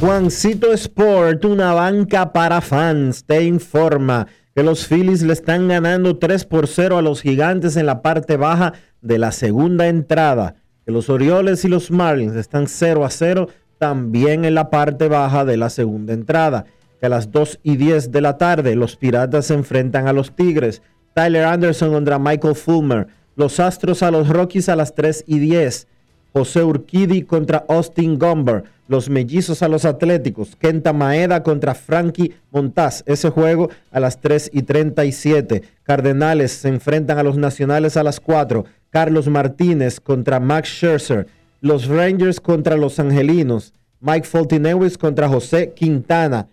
[0.00, 4.26] Juancito Sport, una banca para fans, te informa
[4.60, 8.36] que los Phillies le están ganando 3 por 0 a los gigantes en la parte
[8.36, 10.56] baja de la segunda entrada.
[10.84, 15.46] Que los Orioles y los Marlins están 0 a 0 también en la parte baja
[15.46, 16.66] de la segunda entrada.
[17.00, 20.36] Que a las 2 y 10 de la tarde los Piratas se enfrentan a los
[20.36, 20.82] Tigres.
[21.14, 23.06] Tyler Anderson contra Michael Fulmer.
[23.36, 25.88] Los Astros a los Rockies a las 3 y 10.
[26.34, 28.64] José Urquidi contra Austin Gomber.
[28.90, 30.56] Los mellizos a los Atléticos.
[30.56, 33.04] Kenta Maeda contra Frankie Montaz.
[33.06, 35.62] Ese juego a las 3 y 37.
[35.84, 38.64] Cardenales se enfrentan a los Nacionales a las 4.
[38.90, 41.28] Carlos Martínez contra Max Scherzer.
[41.60, 43.74] Los Rangers contra los Angelinos.
[44.00, 46.48] Mike Foltinewis contra José Quintana.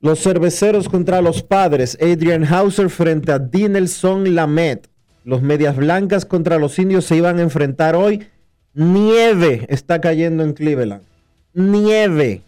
[0.00, 1.96] Los Cerveceros contra los Padres.
[1.98, 4.86] Adrian Hauser frente a Dinelson Lamet.
[5.24, 8.26] Los Medias Blancas contra los Indios se iban a enfrentar hoy.
[8.74, 11.10] Nieve está cayendo en Cleveland
[11.54, 12.42] nieve.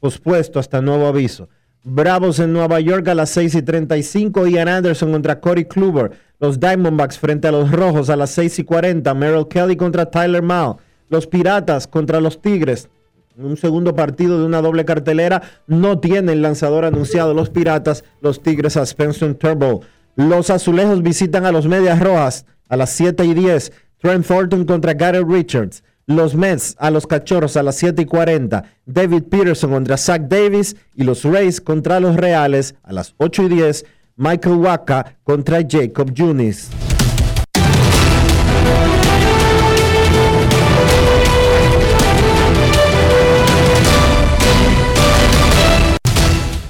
[0.00, 1.48] Pospuesto hasta nuevo aviso.
[1.82, 4.46] Bravos en Nueva York a las 6 y 35.
[4.46, 6.12] Ian Anderson contra Corey Kluber.
[6.38, 9.12] Los Diamondbacks frente a los Rojos a las 6 y 40.
[9.14, 10.78] Merrill Kelly contra Tyler Mao.
[11.08, 12.88] Los Piratas contra los Tigres.
[13.36, 15.42] Un segundo partido de una doble cartelera.
[15.66, 18.04] No tienen lanzador anunciado los Piratas.
[18.20, 19.82] Los Tigres a Spencer Turbo.
[20.14, 23.72] Los Azulejos visitan a los Medias Rojas a las 7 y 10.
[24.00, 28.64] Trent Thornton contra Gary Richards los Mets a los Cachorros a las 7 y 40,
[28.86, 33.48] David Peterson contra Zach Davis y los Rays contra los Reales a las 8 y
[33.50, 33.84] 10,
[34.16, 36.70] Michael Waka contra Jacob Junis.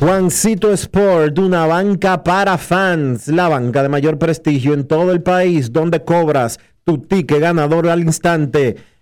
[0.01, 5.73] Juancito Sport, una banca para fans, la banca de mayor prestigio en todo el país,
[5.73, 8.98] donde cobras tu ticket ganador al instante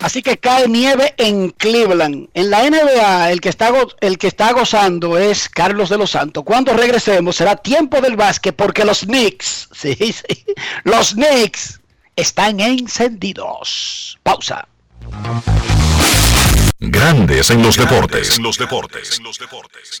[0.00, 2.28] Así que cae nieve en Cleveland.
[2.34, 6.44] En la NBA, el que está, el que está gozando es Carlos de los Santos.
[6.44, 10.44] Cuando regresemos será tiempo del básquet porque los Knicks, sí, sí,
[10.84, 11.80] los Knicks
[12.16, 14.18] están encendidos.
[14.22, 14.68] Pausa.
[16.78, 18.36] Grandes en los deportes.
[18.36, 19.18] En los deportes.
[19.18, 20.00] En los deportes.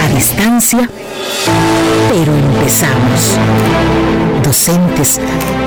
[0.00, 0.88] A distancia,
[2.10, 3.38] pero empezamos.
[4.42, 5.20] Docentes,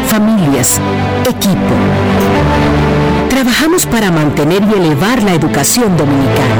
[0.07, 0.81] familias,
[1.29, 1.75] equipo.
[3.29, 6.55] Trabajamos para mantener y elevar la educación dominicana.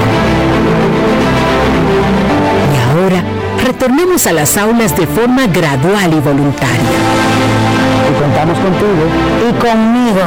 [2.74, 3.24] Y ahora
[3.66, 7.91] retornemos a las aulas de forma gradual y voluntaria.
[8.12, 9.04] Y contamos contigo.
[9.48, 10.22] Y conmigo.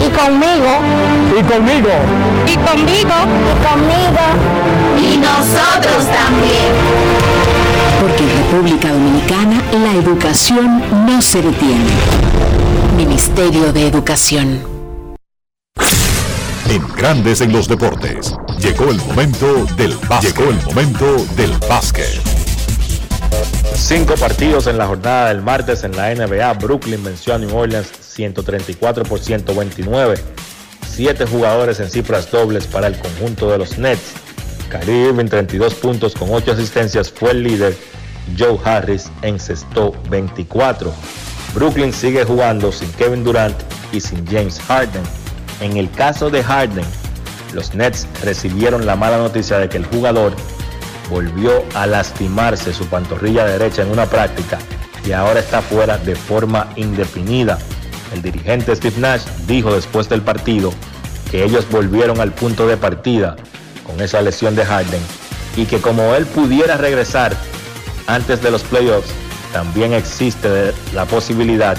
[0.00, 0.72] Y conmigo.
[1.38, 1.90] Y conmigo.
[2.46, 3.16] Y conmigo.
[3.48, 4.24] Y conmigo.
[5.00, 6.72] Y nosotros también.
[8.00, 11.90] Porque en República Dominicana la educación no se detiene.
[12.96, 14.62] Ministerio de Educación.
[16.68, 18.34] En Grandes en los Deportes.
[18.58, 20.36] Llegó el momento del básquet.
[20.36, 22.37] Llegó el momento del básquet.
[23.78, 26.52] Cinco partidos en la jornada del martes en la NBA.
[26.54, 30.16] Brooklyn venció a New Orleans 134 por 129.
[30.86, 34.12] Siete jugadores en cifras dobles para el conjunto de los Nets.
[34.68, 37.74] Kyrie Irving 32 puntos con 8 asistencias fue el líder.
[38.38, 40.92] Joe Harris encestó 24.
[41.54, 43.56] Brooklyn sigue jugando sin Kevin Durant
[43.92, 45.02] y sin James Harden.
[45.62, 46.84] En el caso de Harden,
[47.54, 50.34] los Nets recibieron la mala noticia de que el jugador
[51.08, 54.58] volvió a lastimarse su pantorrilla derecha en una práctica
[55.04, 57.58] y ahora está fuera de forma indefinida.
[58.12, 60.72] El dirigente Steve Nash dijo después del partido
[61.30, 63.36] que ellos volvieron al punto de partida
[63.86, 65.00] con esa lesión de Harden
[65.56, 67.36] y que como él pudiera regresar
[68.06, 69.10] antes de los playoffs,
[69.52, 71.76] también existe la posibilidad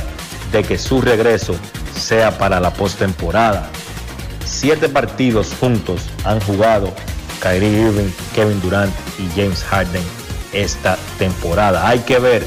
[0.52, 1.56] de que su regreso
[1.96, 3.70] sea para la postemporada.
[4.46, 6.94] Siete partidos juntos han jugado
[7.42, 10.04] Kyrie Irving, Kevin Durant y James Harden
[10.54, 11.88] esta temporada.
[11.88, 12.44] Hay que ver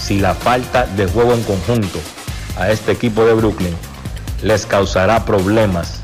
[0.00, 1.98] si la falta de juego en conjunto
[2.56, 3.74] a este equipo de Brooklyn
[4.42, 6.00] les causará problemas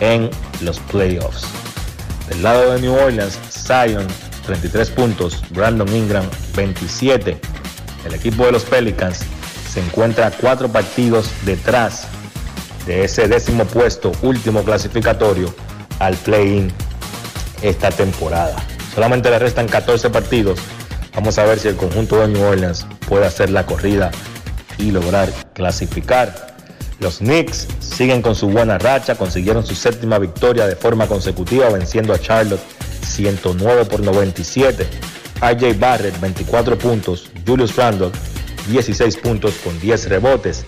[0.00, 0.30] en
[0.60, 1.46] los playoffs.
[2.28, 4.06] Del lado de New Orleans, Zion
[4.46, 6.24] 33 puntos, Brandon Ingram
[6.54, 7.38] 27.
[8.06, 9.20] El equipo de los Pelicans
[9.68, 12.06] se encuentra cuatro partidos detrás
[12.86, 15.52] de ese décimo puesto último clasificatorio
[15.98, 16.72] al play-in
[17.62, 18.56] esta temporada.
[18.94, 20.58] Solamente le restan 14 partidos.
[21.14, 24.10] Vamos a ver si el conjunto de New Orleans puede hacer la corrida
[24.78, 26.54] y lograr clasificar.
[26.98, 32.14] Los Knicks siguen con su buena racha, consiguieron su séptima victoria de forma consecutiva venciendo
[32.14, 32.62] a Charlotte
[33.02, 34.86] 109 por 97.
[35.40, 38.10] AJ Barrett 24 puntos, Julius Randle
[38.68, 40.64] 16 puntos con 10 rebotes.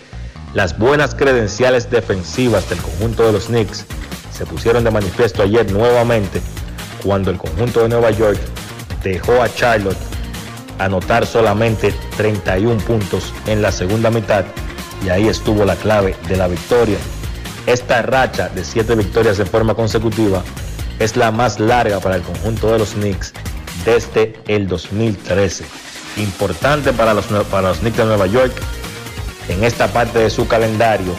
[0.55, 3.85] Las buenas credenciales defensivas del conjunto de los Knicks
[4.32, 6.40] se pusieron de manifiesto ayer nuevamente
[7.03, 8.39] cuando el conjunto de Nueva York
[9.03, 9.99] dejó a Charlotte
[10.79, 14.45] anotar solamente 31 puntos en la segunda mitad
[15.05, 16.99] y ahí estuvo la clave de la victoria.
[17.66, 20.43] Esta racha de 7 victorias de forma consecutiva
[20.99, 23.33] es la más larga para el conjunto de los Knicks
[23.85, 25.65] desde el 2013.
[26.16, 28.53] Importante para los, para los Knicks de Nueva York
[29.49, 31.15] en esta parte de su calendario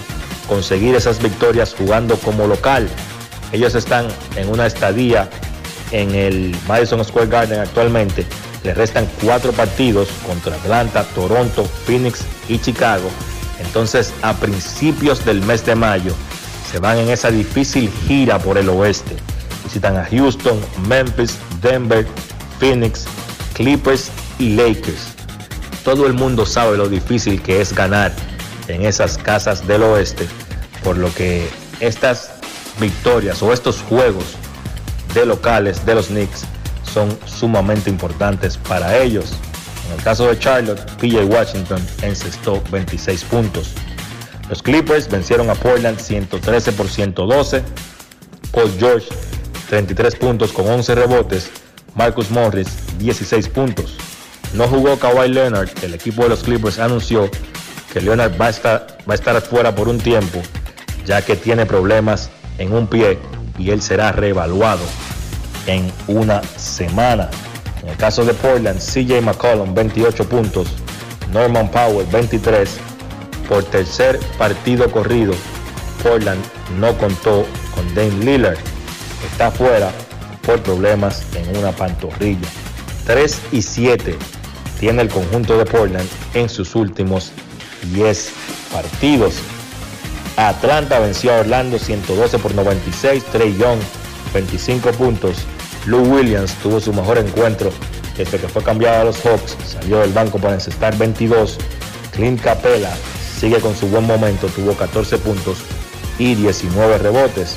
[0.47, 2.89] conseguir esas victorias jugando como local.
[3.51, 5.29] Ellos están en una estadía
[5.91, 8.25] en el Madison Square Garden actualmente.
[8.63, 13.09] Les restan cuatro partidos contra Atlanta, Toronto, Phoenix y Chicago.
[13.59, 16.13] Entonces a principios del mes de mayo
[16.71, 19.15] se van en esa difícil gira por el oeste
[19.69, 22.03] Visitan a Houston, Memphis, Denver,
[22.59, 23.05] Phoenix,
[23.53, 24.09] Clippers
[24.39, 25.13] y Lakers.
[25.83, 28.11] Todo el mundo sabe lo difícil que es ganar
[28.67, 30.27] en esas casas del oeste,
[30.83, 31.47] por lo que
[31.79, 32.31] estas
[32.79, 34.35] victorias o estos juegos
[35.13, 36.45] de locales de los Knicks
[36.91, 39.33] son sumamente importantes para ellos.
[39.87, 43.73] En el caso de Charlotte, PJ Washington encestó 26 puntos.
[44.49, 47.63] Los Clippers vencieron a Portland 113 por 112.
[48.51, 49.07] Paul George
[49.69, 51.51] 33 puntos con 11 rebotes.
[51.95, 52.67] Marcus Morris,
[52.97, 53.95] 16 puntos.
[54.53, 55.69] No jugó Kawhi Leonard.
[55.83, 57.29] El equipo de los Clippers anunció
[57.93, 60.41] que Leonard va a estar, va a estar fuera por un tiempo,
[61.05, 63.17] ya que tiene problemas en un pie
[63.59, 64.81] y él será reevaluado
[65.67, 67.29] en una semana.
[67.83, 70.69] En el caso de Portland, CJ McCollum 28 puntos,
[71.31, 72.69] Norman Powell 23.
[73.47, 75.33] Por tercer partido corrido,
[76.03, 76.41] Portland
[76.79, 78.57] no contó con Dame Lillard
[79.25, 79.91] está fuera
[80.45, 82.47] por problemas en una pantorrilla.
[83.05, 84.15] 3 y 7
[84.79, 87.31] tiene el conjunto de Portland en sus últimos
[87.93, 88.31] 10
[88.71, 89.35] partidos.
[90.47, 93.79] Atlanta venció a Orlando 112 por 96, Trey Young
[94.33, 95.37] 25 puntos.
[95.85, 97.71] Lou Williams tuvo su mejor encuentro
[98.15, 101.57] desde que fue cambiado a los Hawks, salió del banco para encestar 22.
[102.11, 102.91] Clint Capella
[103.37, 105.59] sigue con su buen momento, tuvo 14 puntos
[106.17, 107.55] y 19 rebotes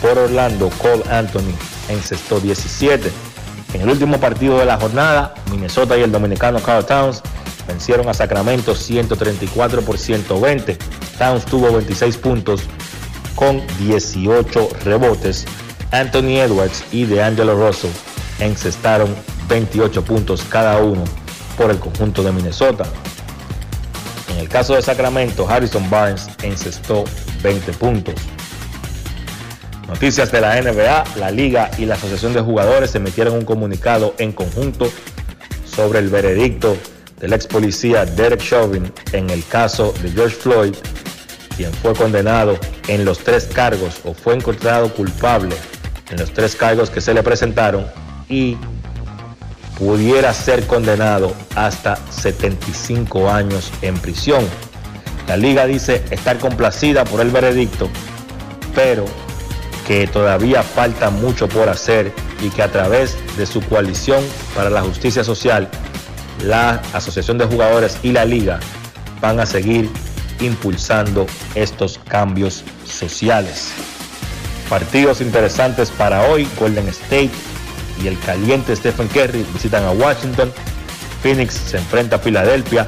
[0.00, 1.54] por Orlando, Cole Anthony
[1.88, 3.10] encestó 17.
[3.74, 7.22] En el último partido de la jornada, Minnesota y el dominicano Carl Towns
[7.68, 10.76] vencieron a Sacramento 134 por 120.
[11.18, 12.62] Towns tuvo 26 puntos
[13.36, 15.44] con 18 rebotes.
[15.92, 17.90] Anthony Edwards y DeAngelo Russell
[18.40, 19.14] encestaron
[19.48, 21.04] 28 puntos cada uno
[21.56, 22.84] por el conjunto de Minnesota.
[24.32, 27.04] En el caso de Sacramento, Harrison Barnes encestó
[27.42, 28.14] 20 puntos.
[29.88, 34.32] Noticias de la NBA, la Liga y la Asociación de Jugadores emitieron un comunicado en
[34.32, 34.90] conjunto
[35.64, 36.76] sobre el veredicto
[37.20, 40.74] del ex policía Derek Chauvin en el caso de George Floyd,
[41.56, 45.56] quien fue condenado en los tres cargos o fue encontrado culpable
[46.10, 47.86] en los tres cargos que se le presentaron
[48.28, 48.56] y
[49.78, 54.44] pudiera ser condenado hasta 75 años en prisión.
[55.26, 57.88] La liga dice estar complacida por el veredicto,
[58.74, 59.04] pero
[59.86, 62.12] que todavía falta mucho por hacer
[62.42, 64.22] y que a través de su coalición
[64.54, 65.68] para la justicia social,
[66.44, 68.60] la Asociación de Jugadores y la Liga
[69.20, 69.90] van a seguir
[70.40, 73.72] impulsando estos cambios sociales.
[74.68, 77.30] Partidos interesantes para hoy, Golden State
[78.02, 80.52] y el caliente Stephen Curry visitan a Washington,
[81.22, 82.86] Phoenix se enfrenta a Filadelfia,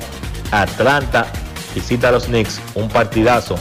[0.53, 1.27] Atlanta
[1.75, 3.57] visita a los Knicks, un partidazo,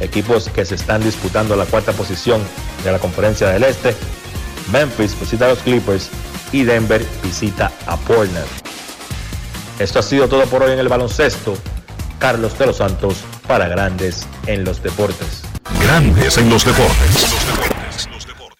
[0.00, 2.40] equipos que se están disputando la cuarta posición
[2.84, 3.94] de la conferencia del Este,
[4.72, 6.10] Memphis visita a los Clippers
[6.52, 8.69] y Denver visita a Portland.
[9.80, 11.56] Esto ha sido todo por hoy en el baloncesto.
[12.18, 13.16] Carlos de los Santos
[13.48, 15.40] para Grandes en los Deportes.
[15.82, 17.79] Grandes en los Deportes.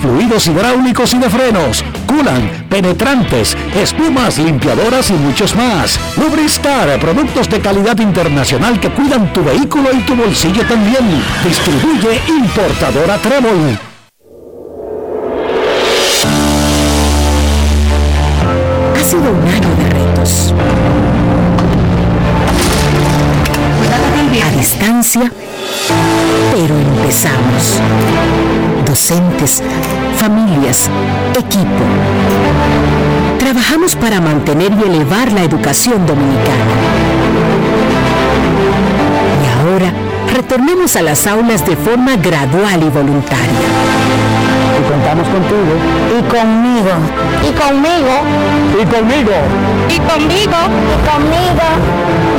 [0.00, 5.98] fluidos hidráulicos y de frenos, culan, penetrantes, espumas, limpiadoras y muchos más.
[6.16, 11.22] Lubristar, productos de calidad internacional que cuidan tu vehículo y tu bolsillo también.
[11.44, 13.78] Distribuye importadora Trébol.
[18.94, 20.54] Ha sido un año de retos.
[24.42, 25.30] A distancia,
[26.52, 27.80] pero empezamos.
[28.90, 29.62] Docentes,
[30.16, 30.90] familias,
[31.38, 31.84] equipo.
[33.38, 36.64] Trabajamos para mantener y elevar la educación dominicana.
[39.44, 39.92] Y ahora
[40.34, 43.60] retornemos a las aulas de forma gradual y voluntaria.
[44.76, 45.72] Y contamos contigo.
[46.18, 46.90] Y conmigo.
[47.48, 48.14] Y conmigo.
[48.74, 49.36] Y conmigo.
[49.88, 50.58] Y conmigo.
[50.90, 51.66] Y conmigo.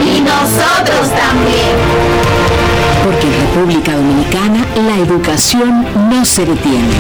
[0.04, 2.61] Y nosotros también.
[3.04, 6.96] Porque en República Dominicana la educación no se detiene.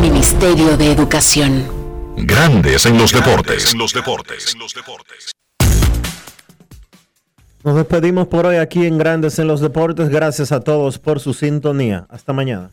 [0.00, 1.66] Ministerio de Educación.
[2.16, 3.74] Grandes en los deportes.
[3.74, 4.54] los deportes.
[4.56, 5.32] los deportes.
[7.64, 10.08] Nos despedimos por hoy aquí en Grandes en los Deportes.
[10.08, 12.06] Gracias a todos por su sintonía.
[12.08, 12.70] Hasta mañana.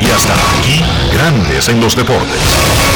[0.00, 0.80] Y hasta aquí,
[1.12, 2.95] Grandes en los Deportes.